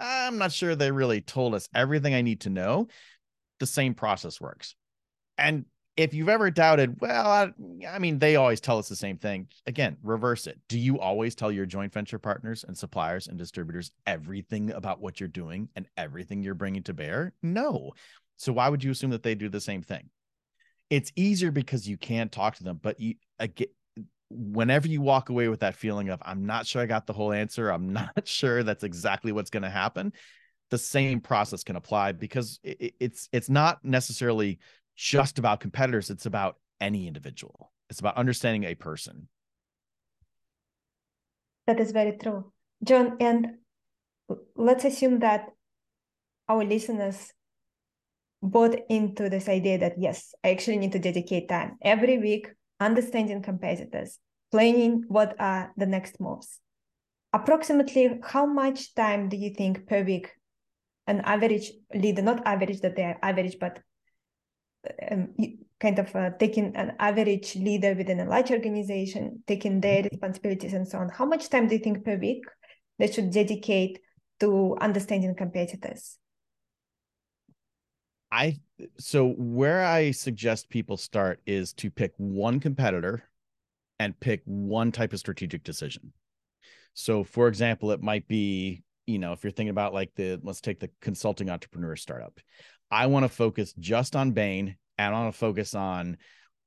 I'm 0.00 0.38
not 0.38 0.52
sure 0.52 0.76
they 0.76 0.92
really 0.92 1.20
told 1.20 1.56
us 1.56 1.68
everything 1.74 2.14
I 2.14 2.22
need 2.22 2.42
to 2.42 2.50
know 2.50 2.86
the 3.58 3.66
same 3.66 3.94
process 3.94 4.40
works. 4.40 4.74
And 5.36 5.64
if 5.96 6.14
you've 6.14 6.28
ever 6.28 6.50
doubted, 6.50 7.00
well, 7.00 7.26
I, 7.26 7.50
I, 7.88 7.98
mean, 7.98 8.20
they 8.20 8.36
always 8.36 8.60
tell 8.60 8.78
us 8.78 8.88
the 8.88 8.94
same 8.94 9.18
thing. 9.18 9.48
Again, 9.66 9.96
reverse 10.02 10.46
it. 10.46 10.58
Do 10.68 10.78
you 10.78 11.00
always 11.00 11.34
tell 11.34 11.50
your 11.50 11.66
joint 11.66 11.92
venture 11.92 12.20
partners 12.20 12.64
and 12.66 12.78
suppliers 12.78 13.26
and 13.26 13.36
distributors 13.36 13.90
everything 14.06 14.70
about 14.70 15.00
what 15.00 15.18
you're 15.18 15.28
doing 15.28 15.68
and 15.74 15.86
everything 15.96 16.42
you're 16.42 16.54
bringing 16.54 16.84
to 16.84 16.94
bear? 16.94 17.32
No. 17.42 17.92
So 18.36 18.52
why 18.52 18.68
would 18.68 18.84
you 18.84 18.92
assume 18.92 19.10
that 19.10 19.24
they 19.24 19.34
do 19.34 19.48
the 19.48 19.60
same 19.60 19.82
thing? 19.82 20.08
It's 20.88 21.12
easier 21.16 21.50
because 21.50 21.88
you 21.88 21.96
can't 21.96 22.30
talk 22.30 22.56
to 22.56 22.64
them, 22.64 22.78
but 22.80 23.00
you 23.00 23.16
again, 23.40 23.66
whenever 24.30 24.86
you 24.88 25.00
walk 25.00 25.30
away 25.30 25.48
with 25.48 25.60
that 25.60 25.74
feeling 25.74 26.10
of 26.10 26.20
I'm 26.24 26.46
not 26.46 26.66
sure 26.66 26.82
I 26.82 26.86
got 26.86 27.06
the 27.06 27.12
whole 27.12 27.32
answer, 27.32 27.70
I'm 27.70 27.92
not 27.92 28.26
sure 28.26 28.62
that's 28.62 28.84
exactly 28.84 29.32
what's 29.32 29.50
going 29.50 29.64
to 29.64 29.70
happen, 29.70 30.12
the 30.70 30.78
same 30.78 31.20
process 31.20 31.64
can 31.64 31.76
apply 31.76 32.12
because 32.12 32.60
it, 32.62 32.94
it's 33.00 33.28
it's 33.32 33.48
not 33.48 33.84
necessarily 33.84 34.58
just 34.96 35.38
about 35.38 35.60
competitors, 35.60 36.10
it's 36.10 36.26
about 36.26 36.56
any 36.80 37.06
individual. 37.06 37.72
It's 37.88 38.00
about 38.00 38.16
understanding 38.16 38.64
a 38.64 38.74
person. 38.74 39.28
That 41.66 41.80
is 41.80 41.92
very 41.92 42.16
true. 42.18 42.52
John, 42.82 43.16
and 43.20 43.58
let's 44.56 44.84
assume 44.84 45.20
that 45.20 45.48
our 46.48 46.64
listeners 46.64 47.32
bought 48.42 48.76
into 48.88 49.28
this 49.28 49.48
idea 49.48 49.78
that 49.78 49.94
yes, 49.98 50.34
I 50.44 50.50
actually 50.50 50.78
need 50.78 50.92
to 50.92 50.98
dedicate 50.98 51.48
time 51.48 51.76
every 51.82 52.18
week, 52.18 52.48
understanding 52.80 53.42
competitors, 53.42 54.18
planning 54.50 55.04
what 55.08 55.34
are 55.38 55.72
the 55.76 55.86
next 55.86 56.20
moves. 56.20 56.60
Approximately 57.32 58.20
how 58.22 58.46
much 58.46 58.94
time 58.94 59.28
do 59.28 59.36
you 59.36 59.50
think 59.50 59.86
per 59.86 60.02
week 60.02 60.32
an 61.08 61.22
average 61.24 61.72
leader, 61.94 62.22
not 62.22 62.46
average 62.46 62.80
that 62.82 62.94
they 62.94 63.02
are 63.02 63.18
average, 63.22 63.56
but 63.58 63.80
um, 65.10 65.34
kind 65.80 65.98
of 65.98 66.14
uh, 66.14 66.30
taking 66.38 66.76
an 66.76 66.92
average 66.98 67.56
leader 67.56 67.94
within 67.94 68.20
a 68.20 68.24
large 68.24 68.50
organization, 68.50 69.42
taking 69.46 69.80
their 69.80 70.04
responsibilities 70.04 70.74
and 70.74 70.86
so 70.86 70.98
on, 70.98 71.08
how 71.08 71.24
much 71.24 71.48
time 71.48 71.66
do 71.66 71.74
you 71.74 71.80
think 71.80 72.04
per 72.04 72.16
week 72.16 72.44
they 72.98 73.10
should 73.10 73.32
dedicate 73.32 73.98
to 74.38 74.76
understanding 74.80 75.34
competitors? 75.34 76.18
I 78.30 78.60
so 78.98 79.30
where 79.30 79.84
I 79.84 80.10
suggest 80.10 80.68
people 80.68 80.96
start 80.96 81.40
is 81.46 81.72
to 81.74 81.90
pick 81.90 82.12
one 82.18 82.60
competitor 82.60 83.24
and 83.98 84.18
pick 84.20 84.42
one 84.44 84.92
type 84.92 85.12
of 85.12 85.18
strategic 85.18 85.64
decision. 85.64 86.12
So 86.94 87.24
for 87.24 87.48
example, 87.48 87.90
it 87.90 88.02
might 88.02 88.28
be, 88.28 88.82
you 89.08 89.18
know, 89.18 89.32
if 89.32 89.42
you're 89.42 89.50
thinking 89.50 89.70
about 89.70 89.94
like 89.94 90.12
the 90.14 90.40
let's 90.42 90.60
take 90.60 90.80
the 90.80 90.90
consulting 91.00 91.50
entrepreneur 91.50 91.96
startup. 91.96 92.38
I 92.90 93.06
want 93.06 93.24
to 93.24 93.28
focus 93.28 93.74
just 93.78 94.16
on 94.16 94.32
Bain 94.32 94.76
and 94.96 95.14
I 95.14 95.18
want 95.20 95.34
to 95.34 95.38
focus 95.38 95.74
on 95.74 96.16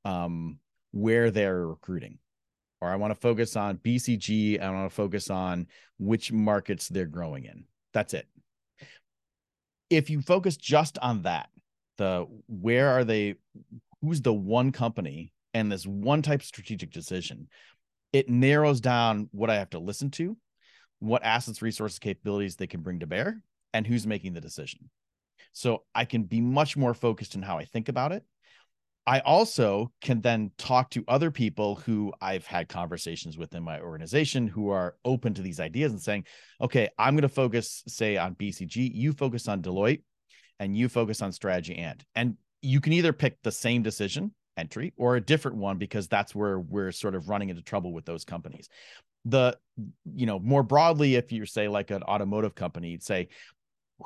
um 0.05 0.59
where 0.91 1.31
they're 1.31 1.67
recruiting. 1.67 2.19
Or 2.81 2.89
I 2.89 2.95
want 2.95 3.11
to 3.11 3.19
focus 3.19 3.55
on 3.55 3.77
BCG, 3.77 4.59
I 4.59 4.69
want 4.71 4.89
to 4.89 4.95
focus 4.95 5.29
on 5.29 5.67
which 5.99 6.31
markets 6.31 6.87
they're 6.89 7.05
growing 7.05 7.45
in. 7.45 7.65
That's 7.93 8.15
it 8.15 8.27
if 9.91 10.09
you 10.09 10.21
focus 10.21 10.55
just 10.57 10.97
on 10.99 11.23
that, 11.23 11.49
the 11.97 12.25
where 12.47 12.89
are 12.89 13.03
they, 13.03 13.35
who's 14.01 14.21
the 14.21 14.33
one 14.33 14.71
company 14.71 15.33
and 15.53 15.69
this 15.69 15.85
one 15.85 16.21
type 16.21 16.39
of 16.39 16.45
strategic 16.45 16.91
decision, 16.91 17.49
it 18.13 18.29
narrows 18.29 18.79
down 18.79 19.27
what 19.31 19.49
I 19.49 19.55
have 19.55 19.69
to 19.71 19.79
listen 19.79 20.09
to, 20.11 20.37
what 21.01 21.23
assets, 21.23 21.61
resources, 21.61 21.99
capabilities 21.99 22.55
they 22.55 22.67
can 22.67 22.81
bring 22.81 22.99
to 22.99 23.07
bear, 23.07 23.41
and 23.73 23.85
who's 23.85 24.07
making 24.07 24.33
the 24.33 24.41
decision. 24.41 24.89
So 25.51 25.83
I 25.93 26.05
can 26.05 26.23
be 26.23 26.39
much 26.39 26.77
more 26.77 26.93
focused 26.93 27.35
in 27.35 27.41
how 27.41 27.57
I 27.57 27.65
think 27.65 27.89
about 27.89 28.11
it. 28.11 28.23
I 29.07 29.19
also 29.21 29.91
can 30.01 30.21
then 30.21 30.51
talk 30.57 30.91
to 30.91 31.03
other 31.07 31.31
people 31.31 31.75
who 31.75 32.13
I've 32.21 32.45
had 32.45 32.69
conversations 32.69 33.35
with 33.35 33.55
in 33.55 33.63
my 33.63 33.81
organization 33.81 34.47
who 34.47 34.69
are 34.69 34.95
open 35.03 35.33
to 35.33 35.41
these 35.41 35.59
ideas 35.59 35.91
and 35.91 36.01
saying, 36.01 36.25
okay, 36.61 36.87
I'm 36.99 37.15
going 37.15 37.23
to 37.23 37.29
focus, 37.29 37.83
say, 37.87 38.17
on 38.17 38.35
BCG, 38.35 38.91
you 38.93 39.11
focus 39.13 39.47
on 39.47 39.63
Deloitte, 39.63 40.03
and 40.59 40.77
you 40.77 40.87
focus 40.87 41.21
on 41.23 41.31
strategy 41.31 41.75
and. 41.75 42.03
And 42.13 42.37
you 42.61 42.79
can 42.79 42.93
either 42.93 43.11
pick 43.11 43.41
the 43.41 43.51
same 43.51 43.81
decision 43.81 44.33
entry 44.55 44.93
or 44.97 45.15
a 45.15 45.21
different 45.21 45.57
one 45.57 45.77
because 45.77 46.07
that's 46.07 46.35
where 46.35 46.59
we're 46.59 46.91
sort 46.91 47.15
of 47.15 47.27
running 47.27 47.49
into 47.49 47.63
trouble 47.63 47.93
with 47.93 48.05
those 48.05 48.23
companies. 48.23 48.69
The, 49.25 49.57
you 50.13 50.25
know, 50.25 50.39
more 50.39 50.63
broadly, 50.63 51.15
if 51.15 51.31
you 51.31 51.45
say 51.45 51.67
like 51.67 51.91
an 51.91 52.03
automotive 52.03 52.55
company, 52.55 52.89
you'd 52.89 53.03
say, 53.03 53.29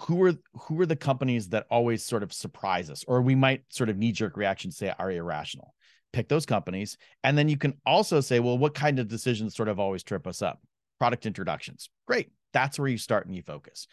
who 0.01 0.21
are 0.23 0.33
who 0.53 0.81
are 0.81 0.85
the 0.85 0.95
companies 0.95 1.49
that 1.49 1.67
always 1.69 2.03
sort 2.03 2.21
of 2.21 2.33
surprise 2.33 2.89
us? 2.89 3.05
Or 3.07 3.21
we 3.21 3.33
might 3.33 3.63
sort 3.69 3.89
of 3.89 3.97
knee 3.97 4.11
jerk 4.11 4.35
reaction 4.35 4.71
say 4.71 4.93
are 4.97 5.11
irrational 5.11 5.73
pick 6.15 6.29
those 6.29 6.45
companies. 6.45 6.97
And 7.25 7.37
then 7.37 7.49
you 7.49 7.57
can 7.57 7.73
also 7.85 8.21
say 8.21 8.39
well 8.39 8.57
what 8.57 8.73
kind 8.73 8.97
of 8.97 9.07
decisions 9.07 9.55
sort 9.55 9.67
of 9.67 9.79
always 9.79 10.01
trip 10.01 10.25
us 10.25 10.41
up? 10.41 10.61
Product 10.97 11.25
introductions. 11.25 11.89
Great. 12.07 12.31
That's 12.53 12.79
where 12.79 12.87
you 12.87 12.97
start 12.97 13.27
and 13.27 13.35
you 13.35 13.43
focus. 13.43 13.87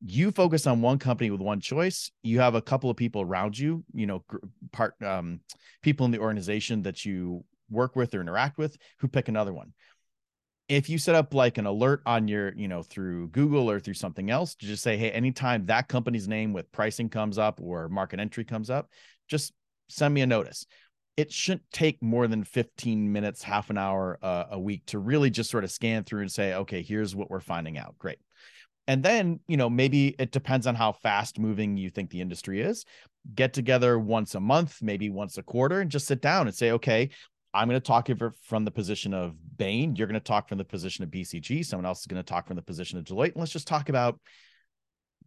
You 0.00 0.30
focus 0.30 0.66
on 0.66 0.80
one 0.80 0.98
company 0.98 1.30
with 1.30 1.40
one 1.40 1.60
choice. 1.60 2.10
You 2.22 2.38
have 2.38 2.54
a 2.54 2.62
couple 2.62 2.88
of 2.88 2.96
people 2.96 3.22
around 3.22 3.58
you 3.58 3.84
you 3.92 4.06
know 4.06 4.24
part 4.72 4.94
um, 5.02 5.40
people 5.82 6.06
in 6.06 6.12
the 6.12 6.20
organization 6.20 6.82
that 6.82 7.04
you 7.04 7.44
work 7.68 7.96
with 7.96 8.14
or 8.14 8.20
interact 8.20 8.58
with 8.58 8.76
who 9.00 9.08
pick 9.08 9.26
another 9.26 9.52
one 9.52 9.72
if 10.68 10.88
you 10.88 10.98
set 10.98 11.14
up 11.14 11.32
like 11.32 11.58
an 11.58 11.66
alert 11.66 12.02
on 12.06 12.26
your, 12.26 12.52
you 12.54 12.66
know, 12.66 12.82
through 12.82 13.28
Google 13.28 13.70
or 13.70 13.78
through 13.78 13.94
something 13.94 14.30
else 14.30 14.54
to 14.56 14.66
just 14.66 14.82
say, 14.82 14.96
hey, 14.96 15.10
anytime 15.10 15.66
that 15.66 15.88
company's 15.88 16.26
name 16.26 16.52
with 16.52 16.72
pricing 16.72 17.08
comes 17.08 17.38
up 17.38 17.60
or 17.62 17.88
market 17.88 18.18
entry 18.18 18.44
comes 18.44 18.68
up, 18.68 18.90
just 19.28 19.52
send 19.88 20.12
me 20.12 20.22
a 20.22 20.26
notice. 20.26 20.66
It 21.16 21.32
shouldn't 21.32 21.70
take 21.72 22.02
more 22.02 22.26
than 22.26 22.44
15 22.44 23.10
minutes, 23.10 23.42
half 23.42 23.70
an 23.70 23.78
hour 23.78 24.18
uh, 24.22 24.44
a 24.50 24.58
week 24.58 24.84
to 24.86 24.98
really 24.98 25.30
just 25.30 25.50
sort 25.50 25.64
of 25.64 25.70
scan 25.70 26.04
through 26.04 26.22
and 26.22 26.32
say, 26.32 26.54
okay, 26.54 26.82
here's 26.82 27.14
what 27.14 27.30
we're 27.30 27.40
finding 27.40 27.78
out. 27.78 27.96
Great. 27.98 28.18
And 28.88 29.02
then, 29.02 29.40
you 29.48 29.56
know, 29.56 29.70
maybe 29.70 30.14
it 30.18 30.30
depends 30.30 30.66
on 30.66 30.74
how 30.74 30.92
fast 30.92 31.38
moving 31.38 31.76
you 31.76 31.90
think 31.90 32.10
the 32.10 32.20
industry 32.20 32.60
is. 32.60 32.84
Get 33.34 33.52
together 33.52 33.98
once 33.98 34.34
a 34.34 34.40
month, 34.40 34.78
maybe 34.82 35.10
once 35.10 35.38
a 35.38 35.42
quarter, 35.42 35.80
and 35.80 35.90
just 35.90 36.06
sit 36.06 36.20
down 36.20 36.46
and 36.46 36.54
say, 36.54 36.72
okay, 36.72 37.10
I'm 37.56 37.68
going 37.68 37.80
to 37.80 37.86
talk 37.86 38.08
from 38.42 38.64
the 38.64 38.70
position 38.70 39.14
of 39.14 39.34
Bain. 39.56 39.96
You're 39.96 40.06
going 40.06 40.14
to 40.14 40.20
talk 40.20 40.48
from 40.48 40.58
the 40.58 40.64
position 40.64 41.04
of 41.04 41.10
BCG. 41.10 41.64
Someone 41.64 41.86
else 41.86 42.00
is 42.00 42.06
going 42.06 42.22
to 42.22 42.26
talk 42.26 42.46
from 42.46 42.56
the 42.56 42.62
position 42.62 42.98
of 42.98 43.04
Deloitte. 43.04 43.32
And 43.32 43.36
let's 43.36 43.52
just 43.52 43.66
talk 43.66 43.88
about 43.88 44.20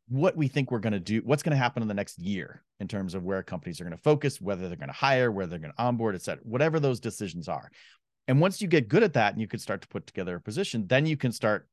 what 0.07 0.37
we 0.37 0.47
think 0.47 0.69
we're 0.69 0.79
going 0.79 0.93
to 0.93 0.99
do, 0.99 1.21
what's 1.23 1.41
going 1.41 1.51
to 1.51 1.57
happen 1.57 1.81
in 1.81 1.87
the 1.87 1.93
next 1.93 2.19
year 2.19 2.63
in 2.79 2.87
terms 2.87 3.15
of 3.15 3.23
where 3.23 3.41
companies 3.41 3.81
are 3.81 3.83
going 3.83 3.95
to 3.95 4.01
focus, 4.01 4.39
whether 4.39 4.67
they're 4.67 4.77
going 4.77 4.89
to 4.89 4.93
hire, 4.93 5.31
whether 5.31 5.49
they're 5.49 5.59
going 5.59 5.73
to 5.75 5.81
onboard, 5.81 6.15
et 6.15 6.21
cetera, 6.21 6.43
whatever 6.43 6.79
those 6.79 6.99
decisions 6.99 7.47
are. 7.47 7.71
And 8.27 8.39
once 8.39 8.61
you 8.61 8.67
get 8.67 8.89
good 8.89 9.03
at 9.03 9.13
that 9.13 9.33
and 9.33 9.41
you 9.41 9.47
can 9.47 9.59
start 9.59 9.81
to 9.81 9.87
put 9.87 10.05
together 10.05 10.35
a 10.35 10.41
position, 10.41 10.85
then 10.85 11.07
you 11.07 11.17
can 11.17 11.31
start 11.31 11.67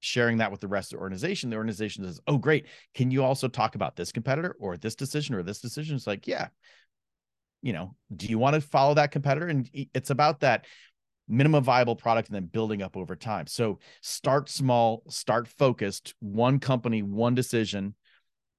sharing 0.00 0.38
that 0.38 0.50
with 0.50 0.60
the 0.60 0.68
rest 0.68 0.92
of 0.92 0.98
the 0.98 1.02
organization. 1.02 1.50
The 1.50 1.56
organization 1.56 2.04
says, 2.04 2.20
Oh, 2.26 2.38
great. 2.38 2.66
Can 2.94 3.10
you 3.10 3.22
also 3.22 3.46
talk 3.46 3.76
about 3.76 3.94
this 3.94 4.12
competitor 4.12 4.56
or 4.58 4.76
this 4.76 4.96
decision 4.96 5.34
or 5.34 5.42
this 5.42 5.60
decision? 5.60 5.96
It's 5.96 6.06
like, 6.06 6.26
yeah, 6.26 6.48
you 7.66 7.72
know, 7.72 7.96
do 8.14 8.26
you 8.26 8.38
want 8.38 8.54
to 8.54 8.60
follow 8.60 8.94
that 8.94 9.10
competitor? 9.10 9.48
And 9.48 9.68
it's 9.92 10.10
about 10.10 10.38
that 10.40 10.66
minimum 11.26 11.64
viable 11.64 11.96
product 11.96 12.28
and 12.28 12.36
then 12.36 12.46
building 12.46 12.80
up 12.80 12.96
over 12.96 13.16
time. 13.16 13.48
So 13.48 13.80
start 14.02 14.48
small, 14.48 15.02
start 15.08 15.48
focused, 15.48 16.14
one 16.20 16.60
company, 16.60 17.02
one 17.02 17.34
decision, 17.34 17.96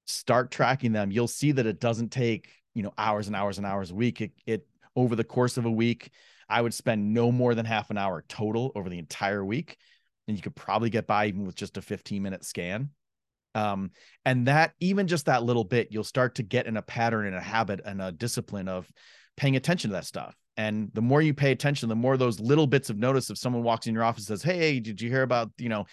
start 0.07 0.51
tracking 0.51 0.91
them. 0.91 1.09
You'll 1.09 1.29
see 1.29 1.53
that 1.53 1.65
it 1.65 1.79
doesn't 1.79 2.09
take, 2.09 2.49
you 2.73 2.83
know, 2.83 2.93
hours 2.97 3.27
and 3.27 3.35
hours 3.35 3.57
and 3.57 3.65
hours 3.65 3.91
a 3.91 3.95
week. 3.95 4.19
It, 4.19 4.31
it 4.45 4.67
over 4.93 5.15
the 5.15 5.23
course 5.23 5.55
of 5.55 5.65
a 5.65 5.71
week, 5.71 6.09
I 6.49 6.61
would 6.61 6.73
spend 6.73 7.13
no 7.13 7.31
more 7.31 7.55
than 7.55 7.65
half 7.65 7.89
an 7.89 7.97
hour 7.97 8.25
total 8.27 8.73
over 8.75 8.89
the 8.89 8.99
entire 8.99 9.45
week. 9.45 9.77
And 10.27 10.35
you 10.35 10.43
could 10.43 10.55
probably 10.55 10.89
get 10.89 11.07
by 11.07 11.27
even 11.27 11.45
with 11.45 11.55
just 11.55 11.77
a 11.77 11.81
15 11.81 12.21
minute 12.21 12.43
scan. 12.43 12.89
Um, 13.57 13.89
and 14.23 14.47
that 14.47 14.73
even 14.79 15.07
just 15.07 15.25
that 15.25 15.43
little 15.43 15.63
bit, 15.63 15.87
you'll 15.89 16.03
start 16.03 16.35
to 16.35 16.43
get 16.43 16.67
in 16.67 16.77
a 16.77 16.81
pattern 16.83 17.25
and 17.25 17.35
a 17.35 17.41
habit 17.41 17.81
and 17.83 17.99
a 17.99 18.11
discipline 18.11 18.67
of 18.67 18.87
paying 19.35 19.55
attention 19.55 19.89
to 19.89 19.95
that 19.95 20.05
stuff. 20.05 20.35
And 20.57 20.91
the 20.93 21.01
more 21.01 21.23
you 21.23 21.33
pay 21.33 21.51
attention, 21.51 21.89
the 21.89 21.95
more 21.95 22.17
those 22.17 22.39
little 22.39 22.67
bits 22.67 22.91
of 22.91 22.97
notice 22.97 23.31
if 23.31 23.37
someone 23.39 23.63
walks 23.63 23.87
in 23.87 23.95
your 23.95 24.03
office 24.03 24.27
says, 24.27 24.43
Hey, 24.43 24.79
did 24.79 25.01
you 25.01 25.09
hear 25.09 25.23
about, 25.23 25.49
you 25.57 25.69
know, 25.69 25.85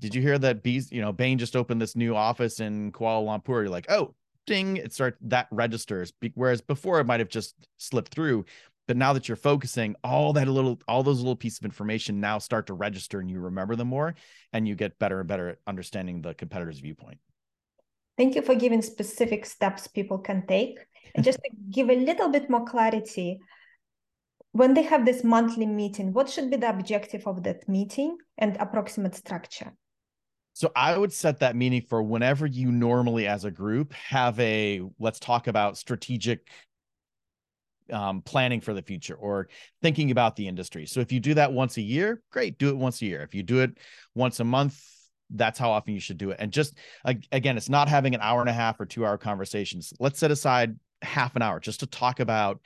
did 0.00 0.16
you 0.16 0.20
hear 0.20 0.36
that 0.36 0.64
bees, 0.64 0.90
you 0.90 1.00
know, 1.00 1.12
Bain 1.12 1.38
just 1.38 1.54
opened 1.54 1.80
this 1.80 1.94
new 1.94 2.16
office 2.16 2.58
in 2.58 2.90
Kuala 2.90 3.24
Lumpur? 3.24 3.62
You're 3.62 3.68
like, 3.68 3.86
oh, 3.88 4.14
ding, 4.46 4.76
it 4.76 4.92
starts 4.92 5.16
that 5.22 5.46
registers. 5.52 6.12
Whereas 6.34 6.60
before 6.60 6.98
it 6.98 7.06
might 7.06 7.20
have 7.20 7.28
just 7.28 7.54
slipped 7.76 8.12
through 8.12 8.44
but 8.86 8.96
now 8.96 9.12
that 9.12 9.28
you're 9.28 9.36
focusing 9.36 9.96
all 10.04 10.32
that 10.32 10.48
little 10.48 10.78
all 10.88 11.02
those 11.02 11.18
little 11.18 11.36
pieces 11.36 11.58
of 11.58 11.64
information 11.64 12.20
now 12.20 12.38
start 12.38 12.66
to 12.66 12.74
register 12.74 13.20
and 13.20 13.30
you 13.30 13.40
remember 13.40 13.76
them 13.76 13.88
more 13.88 14.14
and 14.52 14.66
you 14.66 14.74
get 14.74 14.98
better 14.98 15.20
and 15.20 15.28
better 15.28 15.48
at 15.50 15.58
understanding 15.66 16.22
the 16.22 16.34
competitor's 16.34 16.78
viewpoint. 16.78 17.18
Thank 18.16 18.34
you 18.34 18.42
for 18.42 18.54
giving 18.54 18.82
specific 18.82 19.44
steps 19.44 19.86
people 19.86 20.18
can 20.18 20.46
take. 20.46 20.78
And 21.14 21.24
just 21.24 21.38
to 21.38 21.50
give 21.70 21.90
a 21.90 21.96
little 21.96 22.30
bit 22.30 22.48
more 22.48 22.64
clarity 22.64 23.40
when 24.52 24.72
they 24.72 24.82
have 24.82 25.04
this 25.04 25.22
monthly 25.22 25.66
meeting 25.66 26.12
what 26.12 26.30
should 26.30 26.50
be 26.50 26.56
the 26.56 26.70
objective 26.70 27.26
of 27.26 27.42
that 27.42 27.68
meeting 27.68 28.16
and 28.38 28.56
approximate 28.58 29.14
structure? 29.14 29.72
So 30.54 30.72
I 30.74 30.96
would 30.96 31.12
set 31.12 31.40
that 31.40 31.54
meeting 31.54 31.82
for 31.82 32.02
whenever 32.02 32.46
you 32.46 32.72
normally, 32.72 33.26
as 33.26 33.44
a 33.44 33.50
group, 33.50 33.92
have 33.92 34.40
a 34.40 34.80
let's 34.98 35.20
talk 35.20 35.48
about 35.48 35.76
strategic 35.76 36.48
um, 37.92 38.22
planning 38.22 38.60
for 38.60 38.74
the 38.74 38.82
future 38.82 39.14
or 39.14 39.48
thinking 39.82 40.10
about 40.10 40.36
the 40.36 40.48
industry. 40.48 40.86
So 40.86 41.00
if 41.00 41.12
you 41.12 41.20
do 41.20 41.34
that 41.34 41.52
once 41.52 41.76
a 41.76 41.82
year, 41.82 42.22
great, 42.30 42.58
do 42.58 42.68
it 42.68 42.76
once 42.76 43.00
a 43.02 43.06
year. 43.06 43.22
If 43.22 43.34
you 43.34 43.42
do 43.42 43.60
it 43.60 43.78
once 44.14 44.40
a 44.40 44.44
month, 44.44 44.80
that's 45.30 45.58
how 45.58 45.70
often 45.70 45.94
you 45.94 46.00
should 46.00 46.18
do 46.18 46.30
it 46.30 46.36
and 46.38 46.52
just 46.52 46.74
again 47.32 47.56
it's 47.56 47.68
not 47.68 47.88
having 47.88 48.14
an 48.14 48.20
hour 48.20 48.40
and 48.40 48.48
a 48.48 48.52
half 48.52 48.78
or 48.78 48.86
two 48.86 49.04
hour 49.04 49.18
conversations 49.18 49.92
let's 49.98 50.20
set 50.20 50.30
aside 50.30 50.76
half 51.02 51.34
an 51.36 51.42
hour 51.42 51.58
just 51.58 51.80
to 51.80 51.86
talk 51.86 52.20
about 52.20 52.60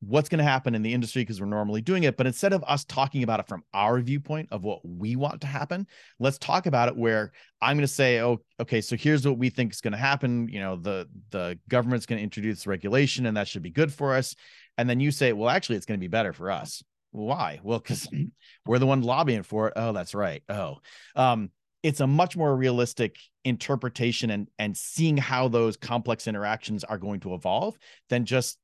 what's 0.00 0.28
going 0.28 0.38
to 0.38 0.44
happen 0.44 0.74
in 0.74 0.82
the 0.82 0.92
industry 0.92 1.22
because 1.22 1.40
we're 1.40 1.46
normally 1.46 1.80
doing 1.80 2.04
it 2.04 2.16
but 2.16 2.26
instead 2.26 2.52
of 2.52 2.64
us 2.66 2.84
talking 2.84 3.22
about 3.22 3.40
it 3.40 3.46
from 3.46 3.62
our 3.74 4.00
viewpoint 4.00 4.48
of 4.50 4.64
what 4.64 4.80
we 4.82 5.16
want 5.16 5.40
to 5.40 5.46
happen 5.46 5.86
let's 6.18 6.38
talk 6.38 6.66
about 6.66 6.88
it 6.88 6.96
where 6.96 7.32
i'm 7.60 7.76
going 7.76 7.86
to 7.86 7.92
say 7.92 8.20
oh 8.20 8.40
okay 8.58 8.80
so 8.80 8.96
here's 8.96 9.26
what 9.26 9.36
we 9.38 9.50
think 9.50 9.72
is 9.72 9.80
going 9.80 9.92
to 9.92 9.98
happen 9.98 10.48
you 10.48 10.58
know 10.58 10.76
the 10.76 11.06
the 11.30 11.58
government's 11.68 12.06
going 12.06 12.18
to 12.18 12.24
introduce 12.24 12.66
regulation 12.66 13.26
and 13.26 13.36
that 13.36 13.48
should 13.48 13.62
be 13.62 13.70
good 13.70 13.92
for 13.92 14.14
us. 14.14 14.34
And 14.78 14.88
then 14.88 15.00
you 15.00 15.10
say 15.10 15.32
well 15.32 15.48
actually 15.48 15.76
it's 15.76 15.86
going 15.86 15.98
to 15.98 16.04
be 16.04 16.08
better 16.08 16.32
for 16.32 16.50
us. 16.50 16.82
Why? 17.12 17.60
Well 17.62 17.78
because 17.78 18.08
we're 18.66 18.78
the 18.78 18.86
one 18.86 19.02
lobbying 19.02 19.42
for 19.42 19.68
it. 19.68 19.74
Oh 19.76 19.92
that's 19.92 20.14
right. 20.14 20.42
Oh 20.48 20.78
um 21.16 21.50
it's 21.82 22.00
a 22.00 22.06
much 22.06 22.36
more 22.36 22.54
realistic 22.54 23.16
interpretation 23.44 24.30
and 24.30 24.48
and 24.58 24.76
seeing 24.76 25.16
how 25.16 25.48
those 25.48 25.76
complex 25.76 26.26
interactions 26.26 26.84
are 26.84 26.98
going 26.98 27.20
to 27.20 27.34
evolve 27.34 27.78
than 28.08 28.24
just 28.24 28.58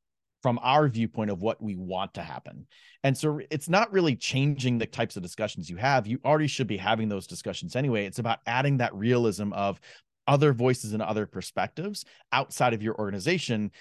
from 0.46 0.60
our 0.62 0.86
viewpoint 0.86 1.28
of 1.28 1.42
what 1.42 1.60
we 1.60 1.74
want 1.74 2.14
to 2.14 2.22
happen. 2.22 2.68
And 3.02 3.18
so 3.18 3.40
it's 3.50 3.68
not 3.68 3.92
really 3.92 4.14
changing 4.14 4.78
the 4.78 4.86
types 4.86 5.16
of 5.16 5.22
discussions 5.24 5.68
you 5.68 5.74
have. 5.74 6.06
You 6.06 6.20
already 6.24 6.46
should 6.46 6.68
be 6.68 6.76
having 6.76 7.08
those 7.08 7.26
discussions 7.26 7.74
anyway. 7.74 8.06
It's 8.06 8.20
about 8.20 8.38
adding 8.46 8.76
that 8.76 8.94
realism 8.94 9.52
of 9.54 9.80
other 10.28 10.52
voices 10.52 10.92
and 10.92 11.02
other 11.02 11.26
perspectives 11.26 12.04
outside 12.30 12.74
of 12.74 12.80
your 12.80 12.94
organization 12.94 13.72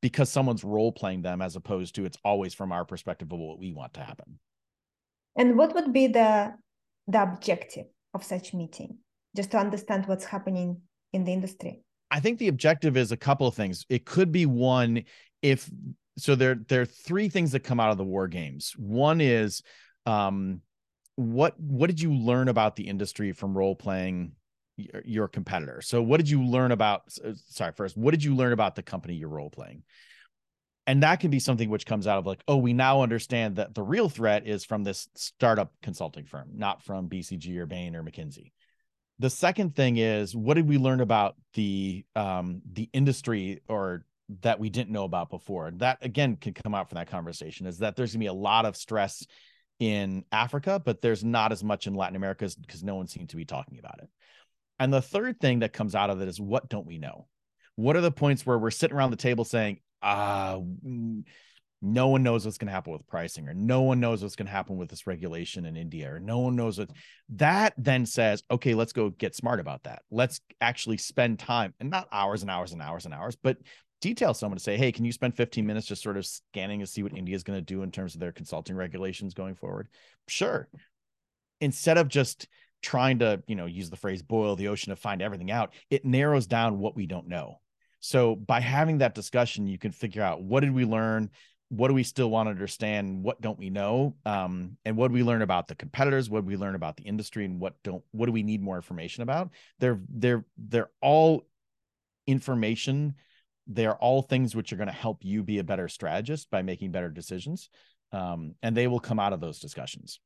because 0.00 0.30
someone's 0.30 0.64
role 0.64 0.92
playing 0.92 1.20
them 1.20 1.42
as 1.42 1.56
opposed 1.56 1.94
to 1.96 2.06
it's 2.06 2.16
always 2.24 2.54
from 2.54 2.72
our 2.72 2.86
perspective 2.86 3.30
of 3.30 3.38
what 3.38 3.58
we 3.58 3.74
want 3.74 3.92
to 3.92 4.00
happen. 4.00 4.38
And 5.36 5.58
what 5.58 5.74
would 5.74 5.92
be 5.92 6.06
the 6.06 6.54
the 7.06 7.22
objective 7.22 7.88
of 8.14 8.24
such 8.24 8.54
meeting? 8.54 8.96
Just 9.36 9.50
to 9.50 9.58
understand 9.58 10.06
what's 10.06 10.24
happening 10.24 10.80
in 11.12 11.24
the 11.24 11.34
industry. 11.34 11.82
I 12.10 12.20
think 12.20 12.38
the 12.38 12.48
objective 12.48 12.96
is 12.96 13.12
a 13.12 13.16
couple 13.18 13.46
of 13.46 13.54
things. 13.54 13.84
It 13.90 14.06
could 14.06 14.32
be 14.32 14.46
one 14.46 15.04
if 15.42 15.70
so 16.16 16.34
there 16.34 16.56
there 16.68 16.82
are 16.82 16.86
three 16.86 17.28
things 17.28 17.52
that 17.52 17.60
come 17.60 17.80
out 17.80 17.90
of 17.90 17.98
the 17.98 18.04
war 18.04 18.28
games. 18.28 18.74
One 18.76 19.20
is 19.20 19.62
um 20.06 20.60
what 21.16 21.58
what 21.58 21.88
did 21.88 22.00
you 22.00 22.12
learn 22.14 22.48
about 22.48 22.76
the 22.76 22.88
industry 22.88 23.32
from 23.32 23.56
role 23.56 23.74
playing 23.74 24.32
your, 24.76 25.02
your 25.04 25.28
competitor? 25.28 25.80
So 25.80 26.02
what 26.02 26.18
did 26.18 26.28
you 26.28 26.44
learn 26.44 26.72
about 26.72 27.02
uh, 27.24 27.32
sorry 27.48 27.72
first, 27.72 27.96
what 27.96 28.12
did 28.12 28.24
you 28.24 28.34
learn 28.34 28.52
about 28.52 28.74
the 28.74 28.82
company 28.82 29.14
you're 29.14 29.28
role 29.28 29.50
playing? 29.50 29.82
And 30.86 31.02
that 31.02 31.20
can 31.20 31.30
be 31.30 31.38
something 31.38 31.70
which 31.70 31.86
comes 31.86 32.06
out 32.06 32.18
of 32.18 32.26
like, 32.26 32.42
oh, 32.46 32.58
we 32.58 32.74
now 32.74 33.00
understand 33.00 33.56
that 33.56 33.74
the 33.74 33.82
real 33.82 34.10
threat 34.10 34.46
is 34.46 34.66
from 34.66 34.84
this 34.84 35.08
startup 35.14 35.72
consulting 35.82 36.26
firm, 36.26 36.50
not 36.54 36.82
from 36.82 37.08
BCG 37.08 37.56
or 37.56 37.64
Bain 37.64 37.96
or 37.96 38.02
McKinsey. 38.02 38.52
The 39.18 39.30
second 39.30 39.74
thing 39.74 39.96
is, 39.96 40.36
what 40.36 40.54
did 40.54 40.68
we 40.68 40.76
learn 40.76 41.00
about 41.00 41.36
the 41.54 42.04
um, 42.14 42.60
the 42.70 42.90
industry 42.92 43.62
or 43.68 44.04
that 44.42 44.58
we 44.58 44.70
didn't 44.70 44.92
know 44.92 45.04
about 45.04 45.30
before. 45.30 45.70
That 45.76 45.98
again 46.02 46.36
can 46.36 46.54
come 46.54 46.74
out 46.74 46.88
from 46.88 46.96
that 46.96 47.10
conversation 47.10 47.66
is 47.66 47.78
that 47.78 47.96
there's 47.96 48.12
gonna 48.12 48.20
be 48.20 48.26
a 48.26 48.32
lot 48.32 48.66
of 48.66 48.76
stress 48.76 49.26
in 49.80 50.24
Africa, 50.32 50.80
but 50.82 51.00
there's 51.00 51.24
not 51.24 51.52
as 51.52 51.64
much 51.64 51.86
in 51.86 51.94
Latin 51.94 52.16
America 52.16 52.48
because 52.60 52.82
no 52.82 52.94
one 52.94 53.06
seems 53.06 53.30
to 53.30 53.36
be 53.36 53.44
talking 53.44 53.78
about 53.78 53.98
it. 54.00 54.08
And 54.78 54.92
the 54.92 55.02
third 55.02 55.40
thing 55.40 55.60
that 55.60 55.72
comes 55.72 55.94
out 55.94 56.10
of 56.10 56.20
it 56.20 56.28
is 56.28 56.40
what 56.40 56.68
don't 56.68 56.86
we 56.86 56.98
know? 56.98 57.26
What 57.76 57.96
are 57.96 58.00
the 58.00 58.10
points 58.10 58.46
where 58.46 58.58
we're 58.58 58.70
sitting 58.70 58.96
around 58.96 59.10
the 59.10 59.16
table 59.16 59.44
saying, 59.44 59.80
ah, 60.02 60.54
uh, 60.54 60.60
no 61.84 62.08
one 62.08 62.22
knows 62.22 62.44
what's 62.46 62.56
going 62.56 62.68
to 62.68 62.72
happen 62.72 62.94
with 62.94 63.06
pricing, 63.06 63.46
or 63.46 63.52
no 63.52 63.82
one 63.82 64.00
knows 64.00 64.22
what's 64.22 64.36
going 64.36 64.46
to 64.46 64.52
happen 64.52 64.78
with 64.78 64.88
this 64.88 65.06
regulation 65.06 65.66
in 65.66 65.76
India, 65.76 66.14
or 66.14 66.18
no 66.18 66.38
one 66.38 66.56
knows 66.56 66.78
what 66.78 66.88
that 67.28 67.74
then 67.76 68.06
says, 68.06 68.42
okay, 68.50 68.74
let's 68.74 68.94
go 68.94 69.10
get 69.10 69.34
smart 69.34 69.60
about 69.60 69.82
that. 69.82 70.00
Let's 70.10 70.40
actually 70.62 70.96
spend 70.96 71.38
time 71.38 71.74
and 71.78 71.90
not 71.90 72.08
hours 72.10 72.40
and 72.40 72.50
hours 72.50 72.72
and 72.72 72.80
hours 72.80 73.04
and 73.04 73.12
hours, 73.12 73.36
but 73.36 73.58
detail 74.04 74.34
someone 74.34 74.58
to 74.58 74.62
say, 74.62 74.76
hey, 74.76 74.92
can 74.92 75.06
you 75.06 75.12
spend 75.12 75.34
15 75.34 75.66
minutes 75.66 75.86
just 75.86 76.02
sort 76.02 76.18
of 76.18 76.26
scanning 76.26 76.80
to 76.80 76.86
see 76.86 77.02
what 77.02 77.16
India 77.16 77.34
is 77.34 77.42
going 77.42 77.58
to 77.58 77.64
do 77.64 77.82
in 77.82 77.90
terms 77.90 78.12
of 78.12 78.20
their 78.20 78.32
consulting 78.32 78.76
regulations 78.76 79.32
going 79.32 79.54
forward? 79.54 79.88
Sure. 80.28 80.68
Instead 81.62 81.96
of 81.96 82.08
just 82.08 82.46
trying 82.82 83.20
to, 83.20 83.42
you 83.46 83.56
know, 83.56 83.64
use 83.64 83.88
the 83.88 83.96
phrase 83.96 84.20
boil 84.20 84.56
the 84.56 84.68
ocean 84.68 84.90
to 84.90 84.96
find 84.96 85.22
everything 85.22 85.50
out, 85.50 85.72
it 85.88 86.04
narrows 86.04 86.46
down 86.46 86.78
what 86.78 86.94
we 86.94 87.06
don't 87.06 87.28
know. 87.28 87.60
So 88.00 88.36
by 88.36 88.60
having 88.60 88.98
that 88.98 89.14
discussion, 89.14 89.66
you 89.66 89.78
can 89.78 89.90
figure 89.90 90.22
out 90.22 90.42
what 90.42 90.60
did 90.60 90.74
we 90.74 90.84
learn? 90.84 91.30
What 91.70 91.88
do 91.88 91.94
we 91.94 92.02
still 92.02 92.28
want 92.28 92.48
to 92.48 92.50
understand? 92.50 93.22
What 93.22 93.40
don't 93.40 93.58
we 93.58 93.70
know? 93.70 94.16
Um, 94.26 94.76
and 94.84 94.98
what 94.98 95.08
do 95.08 95.14
we 95.14 95.22
learn 95.22 95.40
about 95.40 95.66
the 95.66 95.76
competitors? 95.76 96.28
What 96.28 96.42
do 96.42 96.46
we 96.46 96.58
learn 96.58 96.74
about 96.74 96.98
the 96.98 97.04
industry? 97.04 97.46
And 97.46 97.58
what 97.58 97.82
don't 97.82 98.04
what 98.10 98.26
do 98.26 98.32
we 98.32 98.42
need 98.42 98.60
more 98.60 98.76
information 98.76 99.22
about? 99.22 99.48
They're 99.78 99.98
they're 100.10 100.44
they're 100.58 100.90
all 101.00 101.46
information 102.26 103.14
they're 103.66 103.96
all 103.96 104.22
things 104.22 104.54
which 104.54 104.72
are 104.72 104.76
going 104.76 104.88
to 104.88 104.92
help 104.92 105.24
you 105.24 105.42
be 105.42 105.58
a 105.58 105.64
better 105.64 105.88
strategist 105.88 106.50
by 106.50 106.62
making 106.62 106.90
better 106.90 107.08
decisions 107.08 107.70
um, 108.14 108.54
and 108.62 108.76
they 108.76 108.86
will 108.86 109.00
come 109.00 109.18
out 109.18 109.32
of 109.32 109.40
those 109.40 109.58
discussions. 109.58 110.20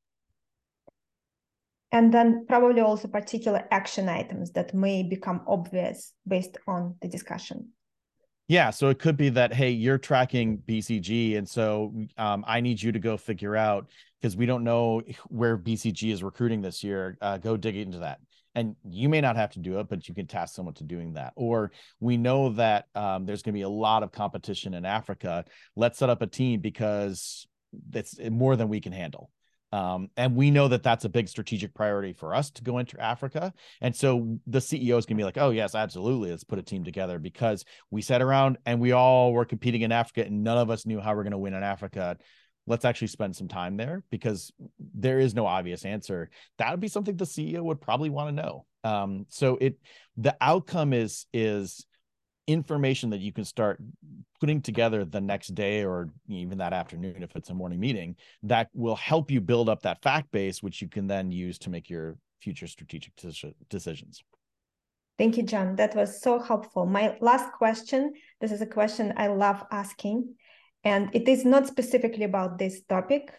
And 1.91 2.13
then 2.13 2.45
probably 2.47 2.81
also 2.81 3.07
particular 3.07 3.67
action 3.71 4.07
items 4.07 4.51
that 4.51 4.75
may 4.75 5.01
become 5.01 5.41
obvious 5.47 6.13
based 6.27 6.57
on 6.67 6.95
the 7.01 7.07
discussion. 7.07 7.69
Yeah 8.47 8.71
so 8.71 8.89
it 8.89 8.97
could 8.97 9.15
be 9.15 9.29
that 9.29 9.53
hey 9.53 9.69
you're 9.69 9.99
tracking 9.99 10.57
bcg 10.67 11.37
and 11.37 11.47
so 11.47 11.93
um, 12.17 12.43
i 12.47 12.59
need 12.59 12.81
you 12.81 12.91
to 12.91 12.97
go 12.97 13.15
figure 13.15 13.55
out 13.55 13.91
because 14.19 14.35
we 14.35 14.47
don't 14.47 14.63
know 14.63 15.03
where 15.27 15.55
bcg 15.55 16.11
is 16.11 16.23
recruiting 16.23 16.59
this 16.59 16.83
year 16.83 17.15
uh, 17.21 17.37
go 17.37 17.55
dig 17.55 17.75
into 17.75 17.99
that 17.99 18.19
and 18.59 18.75
you 18.83 19.09
may 19.09 19.21
not 19.21 19.35
have 19.35 19.51
to 19.51 19.59
do 19.59 19.79
it 19.79 19.89
but 19.89 20.07
you 20.07 20.13
can 20.13 20.27
task 20.27 20.55
someone 20.55 20.73
to 20.75 20.83
doing 20.83 21.13
that 21.13 21.33
or 21.35 21.71
we 21.99 22.17
know 22.17 22.49
that 22.49 22.85
um, 22.95 23.25
there's 23.25 23.41
going 23.41 23.53
to 23.53 23.57
be 23.57 23.63
a 23.63 23.69
lot 23.69 24.03
of 24.03 24.11
competition 24.11 24.73
in 24.73 24.85
africa 24.85 25.45
let's 25.75 25.97
set 25.97 26.09
up 26.09 26.21
a 26.21 26.27
team 26.27 26.59
because 26.59 27.47
it's 27.93 28.19
more 28.29 28.55
than 28.55 28.69
we 28.69 28.81
can 28.81 28.91
handle 28.91 29.29
um, 29.71 30.09
and 30.17 30.35
we 30.35 30.49
know 30.49 30.67
that 30.67 30.83
that's 30.83 31.05
a 31.05 31.09
big 31.09 31.27
strategic 31.27 31.73
priority 31.73 32.13
for 32.13 32.33
us 32.33 32.49
to 32.51 32.63
go 32.63 32.79
into 32.79 32.99
Africa. 32.99 33.53
And 33.81 33.95
so 33.95 34.39
the 34.47 34.59
CEO 34.59 34.97
is 34.97 35.05
going 35.05 35.15
to 35.17 35.21
be 35.21 35.23
like, 35.23 35.37
oh, 35.37 35.51
yes, 35.51 35.75
absolutely. 35.75 36.31
Let's 36.31 36.43
put 36.43 36.59
a 36.59 36.63
team 36.63 36.83
together 36.83 37.19
because 37.19 37.65
we 37.91 38.01
sat 38.01 38.21
around 38.21 38.57
and 38.65 38.79
we 38.79 38.93
all 38.93 39.31
were 39.31 39.45
competing 39.45 39.81
in 39.81 39.91
Africa 39.91 40.25
and 40.25 40.43
none 40.43 40.57
of 40.57 40.71
us 40.71 40.85
knew 40.85 40.99
how 40.99 41.15
we're 41.15 41.23
going 41.23 41.31
to 41.31 41.37
win 41.37 41.53
in 41.53 41.63
Africa 41.63 42.17
let's 42.69 42.85
actually 42.85 43.07
spend 43.07 43.35
some 43.35 43.47
time 43.47 43.75
there 43.75 44.03
because 44.11 44.53
there 44.93 45.19
is 45.19 45.33
no 45.35 45.45
obvious 45.45 45.83
answer 45.83 46.29
that 46.57 46.71
would 46.71 46.79
be 46.79 46.87
something 46.87 47.17
the 47.17 47.25
ceo 47.25 47.61
would 47.61 47.81
probably 47.81 48.09
want 48.09 48.29
to 48.29 48.41
know 48.41 48.65
um, 48.85 49.25
so 49.27 49.57
it 49.59 49.77
the 50.15 50.35
outcome 50.39 50.93
is 50.93 51.25
is 51.33 51.85
information 52.47 53.09
that 53.09 53.19
you 53.19 53.33
can 53.33 53.43
start 53.43 53.79
putting 54.39 54.61
together 54.61 55.03
the 55.03 55.21
next 55.21 55.53
day 55.53 55.83
or 55.83 56.09
even 56.29 56.57
that 56.57 56.73
afternoon 56.73 57.21
if 57.21 57.35
it's 57.35 57.49
a 57.49 57.53
morning 57.53 57.79
meeting 57.79 58.15
that 58.41 58.69
will 58.73 58.95
help 58.95 59.29
you 59.29 59.41
build 59.41 59.67
up 59.67 59.81
that 59.81 60.01
fact 60.01 60.31
base 60.31 60.63
which 60.63 60.81
you 60.81 60.87
can 60.87 61.07
then 61.07 61.31
use 61.31 61.59
to 61.59 61.69
make 61.69 61.89
your 61.89 62.17
future 62.39 62.67
strategic 62.67 63.13
decisions 63.69 64.23
Thank 65.19 65.35
you, 65.35 65.43
John. 65.43 65.75
That 65.75 65.97
was 65.97 66.21
so 66.21 66.39
helpful. 66.39 66.85
My 66.85 67.17
last 67.19 67.51
question 67.51 68.13
this 68.39 68.53
is 68.53 68.61
a 68.61 68.65
question 68.65 69.13
I 69.17 69.27
love 69.27 69.61
asking. 69.69 70.33
And 70.83 71.09
it 71.13 71.27
is 71.27 71.45
not 71.45 71.67
specifically 71.67 72.23
about 72.23 72.57
this 72.57 72.81
topic. 72.83 73.33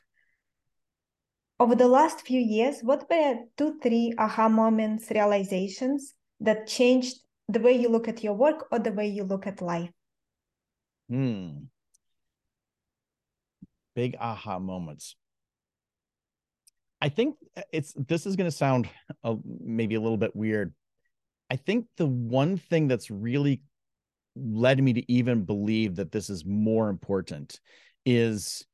Over 1.58 1.74
the 1.74 1.88
last 1.88 2.22
few 2.22 2.40
years, 2.40 2.80
what 2.82 3.08
were 3.10 3.36
two, 3.56 3.78
three 3.82 4.14
aha 4.18 4.48
moments, 4.48 5.10
realizations 5.10 6.14
that 6.40 6.66
changed 6.66 7.18
the 7.48 7.60
way 7.60 7.72
you 7.72 7.88
look 7.88 8.08
at 8.08 8.22
your 8.22 8.34
work 8.34 8.66
or 8.70 8.78
the 8.78 8.92
way 8.92 9.08
you 9.08 9.24
look 9.24 9.46
at 9.46 9.60
life? 9.60 9.90
Hmm. 11.08 11.64
Big 13.94 14.16
aha 14.20 14.58
moments. 14.58 15.16
I 17.00 17.08
think 17.08 17.36
it's 17.72 17.94
this 17.96 18.26
is 18.26 18.36
going 18.36 18.50
to 18.50 18.56
sound 18.56 18.88
a, 19.24 19.36
maybe 19.44 19.94
a 19.94 20.00
little 20.00 20.18
bit 20.18 20.36
weird. 20.36 20.72
I 21.50 21.56
think 21.56 21.86
the 21.96 22.06
one 22.06 22.58
thing 22.58 22.88
that's 22.88 23.10
really 23.10 23.62
led 24.36 24.82
me 24.82 24.92
to 24.94 25.12
even 25.12 25.44
believe 25.44 25.96
that 25.96 26.12
this 26.12 26.30
is 26.30 26.44
more 26.44 26.88
important 26.88 27.60
is 28.06 28.64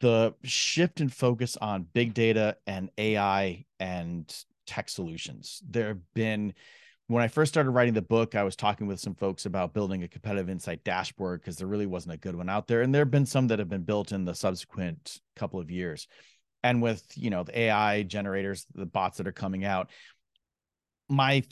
the 0.00 0.34
shift 0.42 1.00
in 1.00 1.08
focus 1.08 1.56
on 1.56 1.86
big 1.92 2.14
data 2.14 2.56
and 2.66 2.90
AI 2.98 3.64
and 3.78 4.34
tech 4.66 4.88
solutions. 4.88 5.62
There 5.68 5.88
have 5.88 6.14
been 6.14 6.54
when 7.08 7.24
I 7.24 7.28
first 7.28 7.52
started 7.52 7.70
writing 7.70 7.94
the 7.94 8.02
book, 8.02 8.34
I 8.34 8.42
was 8.42 8.54
talking 8.54 8.86
with 8.86 9.00
some 9.00 9.14
folks 9.14 9.46
about 9.46 9.72
building 9.72 10.02
a 10.02 10.08
competitive 10.08 10.50
insight 10.50 10.84
dashboard 10.84 11.40
because 11.40 11.56
there 11.56 11.66
really 11.66 11.86
wasn't 11.86 12.14
a 12.14 12.18
good 12.18 12.36
one 12.36 12.50
out 12.50 12.68
there. 12.68 12.82
And 12.82 12.94
there 12.94 13.00
have 13.00 13.10
been 13.10 13.24
some 13.24 13.48
that 13.48 13.58
have 13.58 13.68
been 13.70 13.84
built 13.84 14.12
in 14.12 14.26
the 14.26 14.34
subsequent 14.34 15.18
couple 15.34 15.58
of 15.58 15.70
years. 15.70 16.06
And 16.62 16.82
with, 16.82 17.02
you 17.14 17.30
know, 17.30 17.44
the 17.44 17.58
AI 17.58 18.02
generators, 18.02 18.66
the 18.74 18.84
bots 18.84 19.16
that 19.18 19.26
are 19.26 19.32
coming 19.32 19.64
out, 19.64 19.90
my 21.08 21.44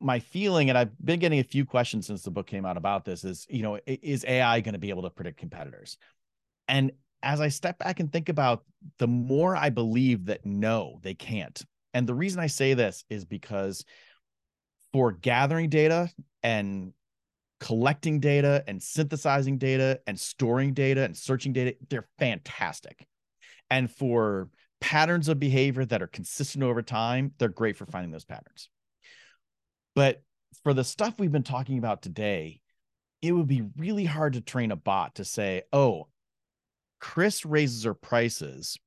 my 0.00 0.18
feeling, 0.18 0.70
and 0.70 0.78
I've 0.78 0.90
been 1.04 1.20
getting 1.20 1.40
a 1.40 1.44
few 1.44 1.64
questions 1.64 2.06
since 2.06 2.22
the 2.22 2.30
book 2.30 2.46
came 2.46 2.64
out 2.64 2.76
about 2.76 3.04
this, 3.04 3.24
is 3.24 3.46
you 3.50 3.62
know, 3.62 3.78
is 3.86 4.24
AI 4.26 4.60
going 4.60 4.72
to 4.72 4.78
be 4.78 4.90
able 4.90 5.02
to 5.02 5.10
predict 5.10 5.38
competitors? 5.38 5.98
And 6.68 6.92
as 7.22 7.40
I 7.40 7.48
step 7.48 7.78
back 7.78 8.00
and 8.00 8.10
think 8.10 8.28
about 8.28 8.64
the 8.98 9.06
more 9.06 9.54
I 9.54 9.70
believe 9.70 10.26
that 10.26 10.46
no, 10.46 10.98
they 11.02 11.14
can't. 11.14 11.62
And 11.92 12.06
the 12.06 12.14
reason 12.14 12.40
I 12.40 12.46
say 12.46 12.74
this 12.74 13.04
is 13.10 13.24
because 13.24 13.84
for 14.92 15.12
gathering 15.12 15.68
data 15.68 16.10
and 16.42 16.92
collecting 17.58 18.20
data 18.20 18.64
and 18.66 18.82
synthesizing 18.82 19.58
data 19.58 20.00
and 20.06 20.18
storing 20.18 20.72
data 20.72 21.04
and 21.04 21.16
searching 21.16 21.52
data, 21.52 21.76
they're 21.90 22.08
fantastic. 22.18 23.06
And 23.68 23.90
for 23.90 24.48
patterns 24.80 25.28
of 25.28 25.38
behavior 25.38 25.84
that 25.84 26.00
are 26.00 26.06
consistent 26.06 26.64
over 26.64 26.80
time, 26.80 27.32
they're 27.38 27.48
great 27.48 27.76
for 27.76 27.86
finding 27.86 28.10
those 28.10 28.24
patterns. 28.24 28.70
But 29.94 30.22
for 30.62 30.74
the 30.74 30.84
stuff 30.84 31.14
we've 31.18 31.32
been 31.32 31.42
talking 31.42 31.78
about 31.78 32.02
today, 32.02 32.60
it 33.22 33.32
would 33.32 33.48
be 33.48 33.62
really 33.76 34.04
hard 34.04 34.34
to 34.34 34.40
train 34.40 34.70
a 34.70 34.76
bot 34.76 35.16
to 35.16 35.24
say, 35.24 35.62
oh, 35.72 36.08
Kris 37.00 37.44
raises 37.44 37.84
her 37.84 37.94
prices 37.94 38.78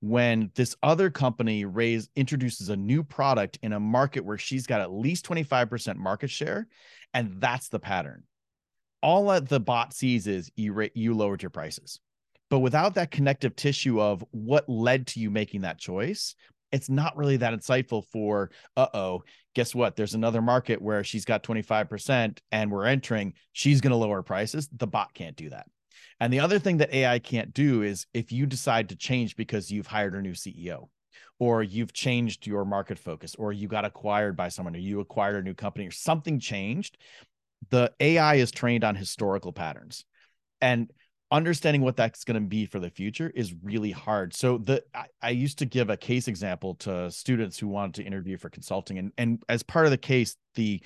when 0.00 0.50
this 0.54 0.76
other 0.82 1.10
company 1.10 1.64
raise 1.64 2.08
introduces 2.16 2.68
a 2.68 2.76
new 2.76 3.02
product 3.02 3.58
in 3.62 3.72
a 3.72 3.80
market 3.80 4.24
where 4.24 4.38
she's 4.38 4.66
got 4.66 4.80
at 4.80 4.92
least 4.92 5.26
25% 5.26 5.96
market 5.96 6.30
share 6.30 6.68
and 7.14 7.40
that's 7.40 7.68
the 7.68 7.78
pattern. 7.78 8.24
All 9.02 9.28
that 9.28 9.48
the 9.48 9.60
bot 9.60 9.94
sees 9.94 10.26
is 10.26 10.50
you 10.56 10.88
you 10.94 11.14
lowered 11.14 11.42
your 11.42 11.50
prices. 11.50 12.00
But 12.50 12.60
without 12.60 12.94
that 12.94 13.10
connective 13.10 13.56
tissue 13.56 14.00
of 14.00 14.24
what 14.30 14.68
led 14.68 15.08
to 15.08 15.20
you 15.20 15.30
making 15.30 15.62
that 15.62 15.78
choice 15.78 16.34
it's 16.76 16.88
not 16.88 17.16
really 17.16 17.38
that 17.38 17.52
insightful 17.52 18.04
for 18.06 18.50
uh-oh 18.76 19.24
guess 19.56 19.74
what? 19.74 19.96
There's 19.96 20.12
another 20.12 20.42
market 20.42 20.82
where 20.82 21.02
she's 21.02 21.24
got 21.24 21.42
25% 21.42 22.38
and 22.52 22.70
we're 22.70 22.84
entering. 22.84 23.32
She's 23.52 23.80
going 23.80 23.92
to 23.92 23.96
lower 23.96 24.22
prices. 24.22 24.68
The 24.70 24.86
bot 24.86 25.14
can't 25.14 25.34
do 25.34 25.48
that. 25.48 25.66
And 26.20 26.30
the 26.30 26.40
other 26.40 26.58
thing 26.58 26.76
that 26.76 26.94
ai 26.94 27.18
can't 27.18 27.54
do 27.54 27.82
is 27.82 28.06
if 28.12 28.32
you 28.32 28.44
decide 28.44 28.90
to 28.90 28.96
change 28.96 29.34
because 29.34 29.70
you've 29.70 29.86
hired 29.86 30.14
a 30.14 30.20
new 30.20 30.32
ceo 30.32 30.88
or 31.38 31.62
you've 31.62 31.94
changed 31.94 32.46
your 32.46 32.66
market 32.66 32.98
focus 32.98 33.34
or 33.34 33.50
you 33.50 33.66
got 33.66 33.86
acquired 33.86 34.36
by 34.36 34.48
someone 34.48 34.76
or 34.76 34.78
you 34.78 35.00
acquired 35.00 35.36
a 35.36 35.42
new 35.42 35.54
company 35.54 35.86
or 35.86 35.90
something 35.90 36.38
changed 36.38 36.98
the 37.70 37.92
ai 38.00 38.36
is 38.36 38.50
trained 38.50 38.84
on 38.84 38.94
historical 38.94 39.52
patterns. 39.52 40.04
And 40.60 40.90
understanding 41.30 41.82
what 41.82 41.96
that's 41.96 42.24
going 42.24 42.40
to 42.40 42.46
be 42.46 42.66
for 42.66 42.78
the 42.78 42.90
future 42.90 43.30
is 43.34 43.54
really 43.62 43.90
hard. 43.90 44.34
So 44.34 44.58
the 44.58 44.84
I, 44.94 45.06
I, 45.20 45.30
used 45.30 45.58
to 45.58 45.66
give 45.66 45.90
a 45.90 45.96
case 45.96 46.28
example 46.28 46.74
to 46.76 47.10
students 47.10 47.58
who 47.58 47.68
wanted 47.68 47.94
to 47.94 48.04
interview 48.04 48.36
for 48.36 48.48
consulting, 48.48 48.98
and 48.98 49.12
and 49.18 49.42
as 49.48 49.62
part 49.62 49.86
of 49.86 49.90
the 49.90 49.98
case, 49.98 50.36
the 50.54 50.80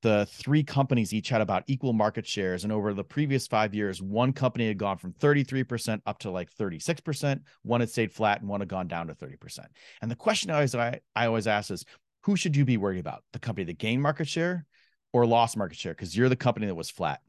the 0.00 0.26
three 0.26 0.62
companies 0.62 1.12
each 1.12 1.28
had 1.28 1.42
about 1.42 1.64
equal 1.66 1.92
market 1.92 2.26
shares, 2.26 2.64
and 2.64 2.72
over 2.72 2.94
the 2.94 3.04
previous 3.04 3.46
five 3.46 3.74
years, 3.74 4.00
one 4.00 4.32
company 4.32 4.66
had 4.66 4.78
gone 4.78 4.96
from 4.96 5.12
33% 5.12 6.00
up 6.06 6.18
to 6.20 6.30
like 6.30 6.50
36%, 6.50 7.40
one 7.62 7.80
had 7.80 7.90
stayed 7.90 8.10
flat, 8.10 8.40
and 8.40 8.48
one 8.48 8.60
had 8.60 8.70
gone 8.70 8.88
down 8.88 9.08
to 9.08 9.14
30%. 9.14 9.66
And 10.00 10.10
the 10.10 10.16
question 10.16 10.50
I 10.50 10.54
always 10.54 10.74
I, 10.74 11.00
I 11.14 11.26
always 11.26 11.46
ask 11.46 11.70
is, 11.70 11.84
who 12.22 12.36
should 12.36 12.56
you 12.56 12.64
be 12.64 12.78
worried 12.78 13.00
about? 13.00 13.22
The 13.32 13.38
company 13.38 13.64
that 13.66 13.78
gained 13.78 14.00
market 14.00 14.28
share 14.28 14.64
or 15.12 15.26
lost 15.26 15.56
market 15.56 15.76
share? 15.76 15.92
Because 15.92 16.16
you're 16.16 16.30
the 16.30 16.36
company 16.36 16.66
that 16.66 16.74
was 16.74 16.90
flat. 16.90 17.20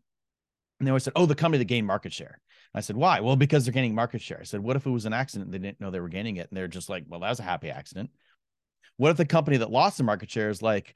And 0.79 0.87
they 0.87 0.91
always 0.91 1.03
said, 1.03 1.13
oh, 1.15 1.25
the 1.25 1.35
company 1.35 1.59
that 1.59 1.65
gained 1.65 1.87
market 1.87 2.13
share. 2.13 2.39
I 2.75 2.81
said, 2.81 2.95
why? 2.95 3.19
Well, 3.19 3.35
because 3.35 3.65
they're 3.65 3.73
gaining 3.73 3.93
market 3.93 4.21
share. 4.21 4.39
I 4.39 4.45
said, 4.45 4.61
what 4.61 4.75
if 4.75 4.85
it 4.85 4.89
was 4.89 5.05
an 5.05 5.13
accident? 5.13 5.51
They 5.51 5.59
didn't 5.59 5.79
know 5.79 5.91
they 5.91 5.99
were 5.99 6.09
gaining 6.09 6.37
it. 6.37 6.47
And 6.49 6.57
they're 6.57 6.67
just 6.67 6.89
like, 6.89 7.03
well, 7.07 7.19
that 7.19 7.29
was 7.29 7.39
a 7.39 7.43
happy 7.43 7.69
accident. 7.69 8.09
What 8.97 9.11
if 9.11 9.17
the 9.17 9.25
company 9.25 9.57
that 9.57 9.71
lost 9.71 9.97
the 9.97 10.03
market 10.03 10.29
share 10.31 10.49
is 10.49 10.61
like, 10.61 10.95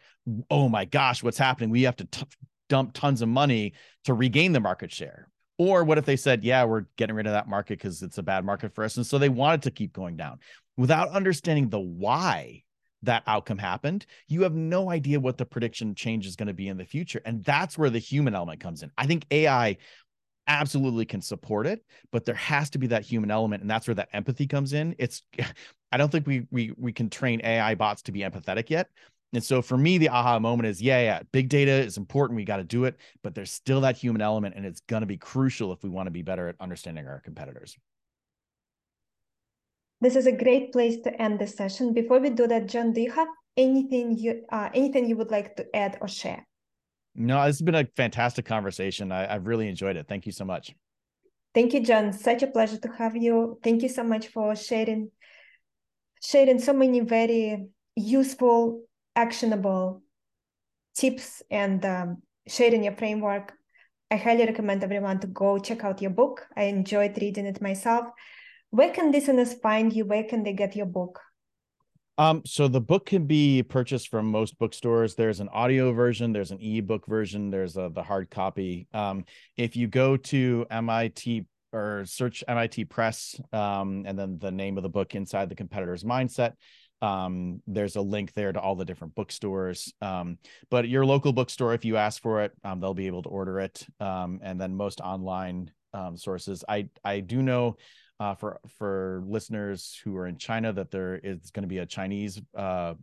oh 0.49 0.69
my 0.69 0.85
gosh, 0.85 1.23
what's 1.23 1.37
happening? 1.37 1.69
We 1.69 1.83
have 1.83 1.95
to 1.97 2.05
t- 2.05 2.25
dump 2.69 2.93
tons 2.93 3.21
of 3.21 3.29
money 3.29 3.73
to 4.05 4.13
regain 4.13 4.53
the 4.53 4.59
market 4.59 4.91
share. 4.91 5.29
Or 5.59 5.83
what 5.83 5.97
if 5.97 6.05
they 6.05 6.15
said, 6.15 6.43
yeah, 6.43 6.63
we're 6.65 6.85
getting 6.97 7.15
rid 7.15 7.25
of 7.25 7.33
that 7.33 7.47
market 7.47 7.79
because 7.79 8.03
it's 8.03 8.19
a 8.19 8.23
bad 8.23 8.45
market 8.45 8.75
for 8.75 8.83
us. 8.83 8.97
And 8.97 9.05
so 9.05 9.17
they 9.17 9.29
wanted 9.29 9.63
to 9.63 9.71
keep 9.71 9.93
going 9.93 10.15
down 10.15 10.39
without 10.77 11.09
understanding 11.09 11.69
the 11.69 11.79
why 11.79 12.63
that 13.03 13.23
outcome 13.27 13.57
happened, 13.57 14.05
you 14.27 14.43
have 14.43 14.55
no 14.55 14.89
idea 14.89 15.19
what 15.19 15.37
the 15.37 15.45
prediction 15.45 15.95
change 15.95 16.25
is 16.25 16.35
going 16.35 16.47
to 16.47 16.53
be 16.53 16.67
in 16.67 16.77
the 16.77 16.85
future. 16.85 17.21
And 17.25 17.43
that's 17.43 17.77
where 17.77 17.89
the 17.89 17.99
human 17.99 18.35
element 18.35 18.59
comes 18.59 18.83
in. 18.83 18.91
I 18.97 19.05
think 19.05 19.25
AI 19.31 19.77
absolutely 20.47 21.05
can 21.05 21.21
support 21.21 21.67
it, 21.67 21.83
but 22.11 22.25
there 22.25 22.35
has 22.35 22.69
to 22.71 22.77
be 22.77 22.87
that 22.87 23.03
human 23.03 23.29
element. 23.29 23.61
And 23.61 23.69
that's 23.69 23.87
where 23.87 23.95
that 23.95 24.09
empathy 24.13 24.47
comes 24.47 24.73
in. 24.73 24.95
It's, 24.97 25.21
I 25.91 25.97
don't 25.97 26.11
think 26.11 26.27
we, 26.27 26.45
we, 26.51 26.73
we 26.77 26.91
can 26.91 27.09
train 27.09 27.41
AI 27.43 27.75
bots 27.75 28.01
to 28.03 28.11
be 28.11 28.19
empathetic 28.21 28.69
yet. 28.69 28.89
And 29.33 29.43
so 29.43 29.61
for 29.61 29.77
me, 29.77 29.97
the 29.97 30.09
aha 30.09 30.39
moment 30.39 30.67
is, 30.67 30.81
yeah, 30.81 31.01
yeah, 31.01 31.19
big 31.31 31.49
data 31.49 31.71
is 31.71 31.97
important. 31.97 32.37
We 32.37 32.45
got 32.45 32.57
to 32.57 32.63
do 32.63 32.85
it, 32.85 32.97
but 33.23 33.35
there's 33.35 33.51
still 33.51 33.81
that 33.81 33.97
human 33.97 34.21
element, 34.21 34.55
and 34.55 34.65
it's 34.65 34.79
going 34.81 35.01
to 35.01 35.07
be 35.07 35.17
crucial 35.17 35.73
if 35.73 35.83
we 35.83 35.89
want 35.89 36.07
to 36.07 36.11
be 36.11 36.21
better 36.21 36.47
at 36.47 36.55
understanding 36.61 37.07
our 37.07 37.19
competitors. 37.19 37.77
This 39.99 40.15
is 40.15 40.27
a 40.27 40.31
great 40.31 40.71
place 40.71 40.97
to 41.03 41.21
end 41.21 41.39
the 41.39 41.47
session. 41.47 41.93
Before 41.93 42.19
we 42.19 42.29
do 42.29 42.47
that, 42.47 42.67
John, 42.67 42.93
do 42.93 43.01
you 43.01 43.11
have 43.11 43.27
anything 43.55 44.17
you 44.17 44.43
uh, 44.51 44.69
anything 44.73 45.07
you 45.09 45.17
would 45.17 45.31
like 45.31 45.55
to 45.55 45.75
add 45.75 45.97
or 46.01 46.07
share? 46.07 46.45
No, 47.15 47.37
this 47.45 47.57
has 47.57 47.61
been 47.63 47.75
a 47.75 47.87
fantastic 47.97 48.45
conversation. 48.45 49.11
I, 49.11 49.33
I've 49.33 49.47
really 49.47 49.67
enjoyed 49.67 49.95
it. 49.95 50.07
Thank 50.07 50.27
you 50.27 50.31
so 50.31 50.45
much. 50.45 50.75
Thank 51.55 51.73
you, 51.73 51.79
John. 51.79 52.13
Such 52.13 52.43
a 52.43 52.47
pleasure 52.47 52.77
to 52.77 52.89
have 52.89 53.15
you. 53.15 53.59
Thank 53.63 53.81
you 53.81 53.89
so 53.89 54.03
much 54.03 54.27
for 54.27 54.55
sharing 54.55 55.09
sharing 56.23 56.59
so 56.59 56.73
many 56.73 56.99
very 56.99 57.67
useful, 57.95 58.83
actionable 59.15 60.03
tips 60.95 61.41
and 61.49 61.83
um, 61.85 62.21
sharing 62.47 62.83
your 62.83 62.95
framework. 62.95 63.53
I 64.11 64.15
highly 64.17 64.45
recommend 64.45 64.83
everyone 64.83 65.19
to 65.21 65.27
go 65.27 65.57
check 65.57 65.83
out 65.83 66.01
your 66.01 66.11
book. 66.11 66.45
I 66.55 66.63
enjoyed 66.63 67.17
reading 67.19 67.45
it 67.45 67.61
myself. 67.61 68.07
Where 68.71 68.91
can 68.91 69.11
listeners 69.11 69.53
find 69.53 69.93
you? 69.93 70.05
Where 70.05 70.23
can 70.23 70.43
they 70.43 70.53
get 70.53 70.75
your 70.75 70.85
book? 70.85 71.19
Um, 72.17 72.41
so 72.45 72.67
the 72.67 72.81
book 72.81 73.05
can 73.05 73.25
be 73.25 73.61
purchased 73.61 74.09
from 74.09 74.25
most 74.31 74.57
bookstores. 74.57 75.13
There's 75.13 75.39
an 75.39 75.49
audio 75.49 75.93
version, 75.93 76.33
there's 76.33 76.51
an 76.51 76.59
ebook 76.59 77.05
version, 77.05 77.51
there's 77.51 77.77
a, 77.77 77.91
the 77.93 78.01
hard 78.01 78.31
copy. 78.31 78.87
Um, 78.91 79.25
if 79.55 79.75
you 79.75 79.87
go 79.87 80.17
to 80.17 80.65
MIT 80.71 81.45
or 81.71 82.05
search 82.05 82.43
MIT 82.47 82.85
Press, 82.85 83.39
um, 83.53 84.03
and 84.07 84.17
then 84.17 84.39
the 84.39 84.51
name 84.51 84.77
of 84.77 84.83
the 84.83 84.89
book 84.89 85.13
inside 85.13 85.49
the 85.49 85.55
competitor's 85.55 86.03
mindset, 86.03 86.53
um, 87.03 87.61
there's 87.67 87.95
a 87.95 88.01
link 88.01 88.33
there 88.33 88.51
to 88.51 88.59
all 88.59 88.75
the 88.75 88.85
different 88.85 89.13
bookstores. 89.13 89.93
Um, 90.01 90.39
but 90.71 90.89
your 90.89 91.05
local 91.05 91.33
bookstore, 91.33 91.75
if 91.75 91.85
you 91.85 91.97
ask 91.97 92.19
for 92.23 92.41
it, 92.41 92.51
um, 92.63 92.79
they'll 92.79 92.95
be 92.95 93.05
able 93.05 93.21
to 93.23 93.29
order 93.29 93.59
it. 93.59 93.85
Um, 93.99 94.39
and 94.41 94.59
then 94.59 94.75
most 94.75 95.01
online 95.01 95.69
um, 95.93 96.17
sources. 96.17 96.63
I 96.67 96.89
I 97.03 97.19
do 97.19 97.41
know 97.41 97.77
uh, 98.19 98.35
for 98.35 98.59
for 98.77 99.23
listeners 99.25 99.99
who 100.03 100.15
are 100.17 100.27
in 100.27 100.37
China 100.37 100.73
that 100.73 100.91
there 100.91 101.15
is 101.15 101.51
going 101.51 101.63
to 101.63 101.67
be 101.67 101.79
a 101.79 101.85
Chinese 101.85 102.41
uh, 102.55 102.95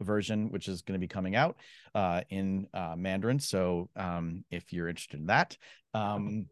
version 0.00 0.50
which 0.50 0.68
is 0.68 0.82
going 0.82 0.98
to 0.98 1.04
be 1.04 1.08
coming 1.08 1.36
out 1.36 1.56
uh, 1.94 2.22
in 2.30 2.66
uh, 2.74 2.94
Mandarin. 2.96 3.38
So 3.38 3.88
um, 3.96 4.44
if 4.50 4.72
you're 4.72 4.88
interested 4.88 5.20
in 5.20 5.26
that. 5.26 5.56
Um, 5.94 6.46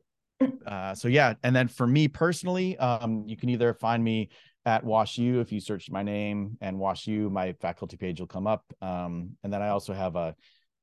uh, 0.66 0.94
so 0.94 1.08
yeah, 1.08 1.34
and 1.42 1.54
then 1.54 1.68
for 1.68 1.86
me 1.86 2.08
personally, 2.08 2.78
um, 2.78 3.24
you 3.26 3.36
can 3.36 3.48
either 3.48 3.74
find 3.74 4.02
me 4.02 4.30
at 4.66 4.84
WashU 4.84 5.40
if 5.40 5.52
you 5.52 5.60
search 5.60 5.90
my 5.90 6.02
name 6.02 6.56
and 6.60 6.76
WashU, 6.76 7.30
my 7.30 7.52
faculty 7.54 7.96
page 7.96 8.20
will 8.20 8.26
come 8.26 8.46
up. 8.46 8.64
Um, 8.82 9.30
and 9.42 9.52
then 9.52 9.62
I 9.62 9.68
also 9.68 9.92
have 9.92 10.16
a 10.16 10.34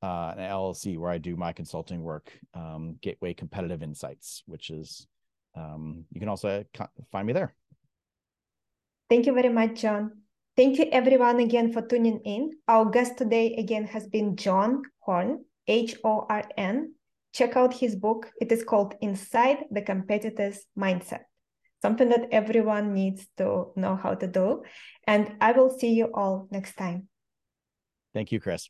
uh, 0.04 0.34
an 0.38 0.44
LLC 0.44 0.96
where 0.98 1.10
I 1.10 1.18
do 1.18 1.36
my 1.36 1.54
consulting 1.54 2.04
work, 2.04 2.32
um, 2.54 2.98
Gateway 3.02 3.34
Competitive 3.34 3.82
Insights, 3.82 4.44
which 4.46 4.70
is 4.70 5.08
um, 5.58 6.06
you 6.12 6.20
can 6.20 6.30
also 6.30 6.64
find 7.12 7.26
me 7.26 7.34
there. 7.34 7.54
Thank 9.10 9.26
you 9.26 9.34
very 9.34 9.50
much, 9.50 9.82
John. 9.82 10.22
Thank 10.56 10.80
you 10.80 10.86
everyone 10.92 11.40
again 11.40 11.72
for 11.72 11.82
tuning 11.82 12.20
in. 12.26 12.52
Our 12.68 12.90
guest 12.90 13.18
today 13.18 13.56
again 13.56 13.86
has 13.86 14.08
been 14.08 14.36
John 14.36 14.82
Horn, 15.00 15.46
H-O-R-N. 15.68 16.94
Check 17.34 17.56
out 17.56 17.74
his 17.74 17.96
book. 17.96 18.32
It 18.42 18.52
is 18.52 18.64
called 18.64 18.96
Inside 19.02 19.66
the 19.70 19.82
Competitor's 19.82 20.66
Mindset, 20.78 21.22
something 21.82 22.10
that 22.10 22.30
everyone 22.32 22.94
needs 22.94 23.28
to 23.38 23.72
know 23.76 23.96
how 23.96 24.16
to 24.16 24.28
do. 24.28 24.64
And 25.06 25.36
I 25.40 25.52
will 25.52 25.70
see 25.70 25.94
you 25.94 26.10
all 26.14 26.48
next 26.52 26.76
time. 26.76 27.08
Thank 28.14 28.32
you, 28.32 28.40
Kris. 28.40 28.70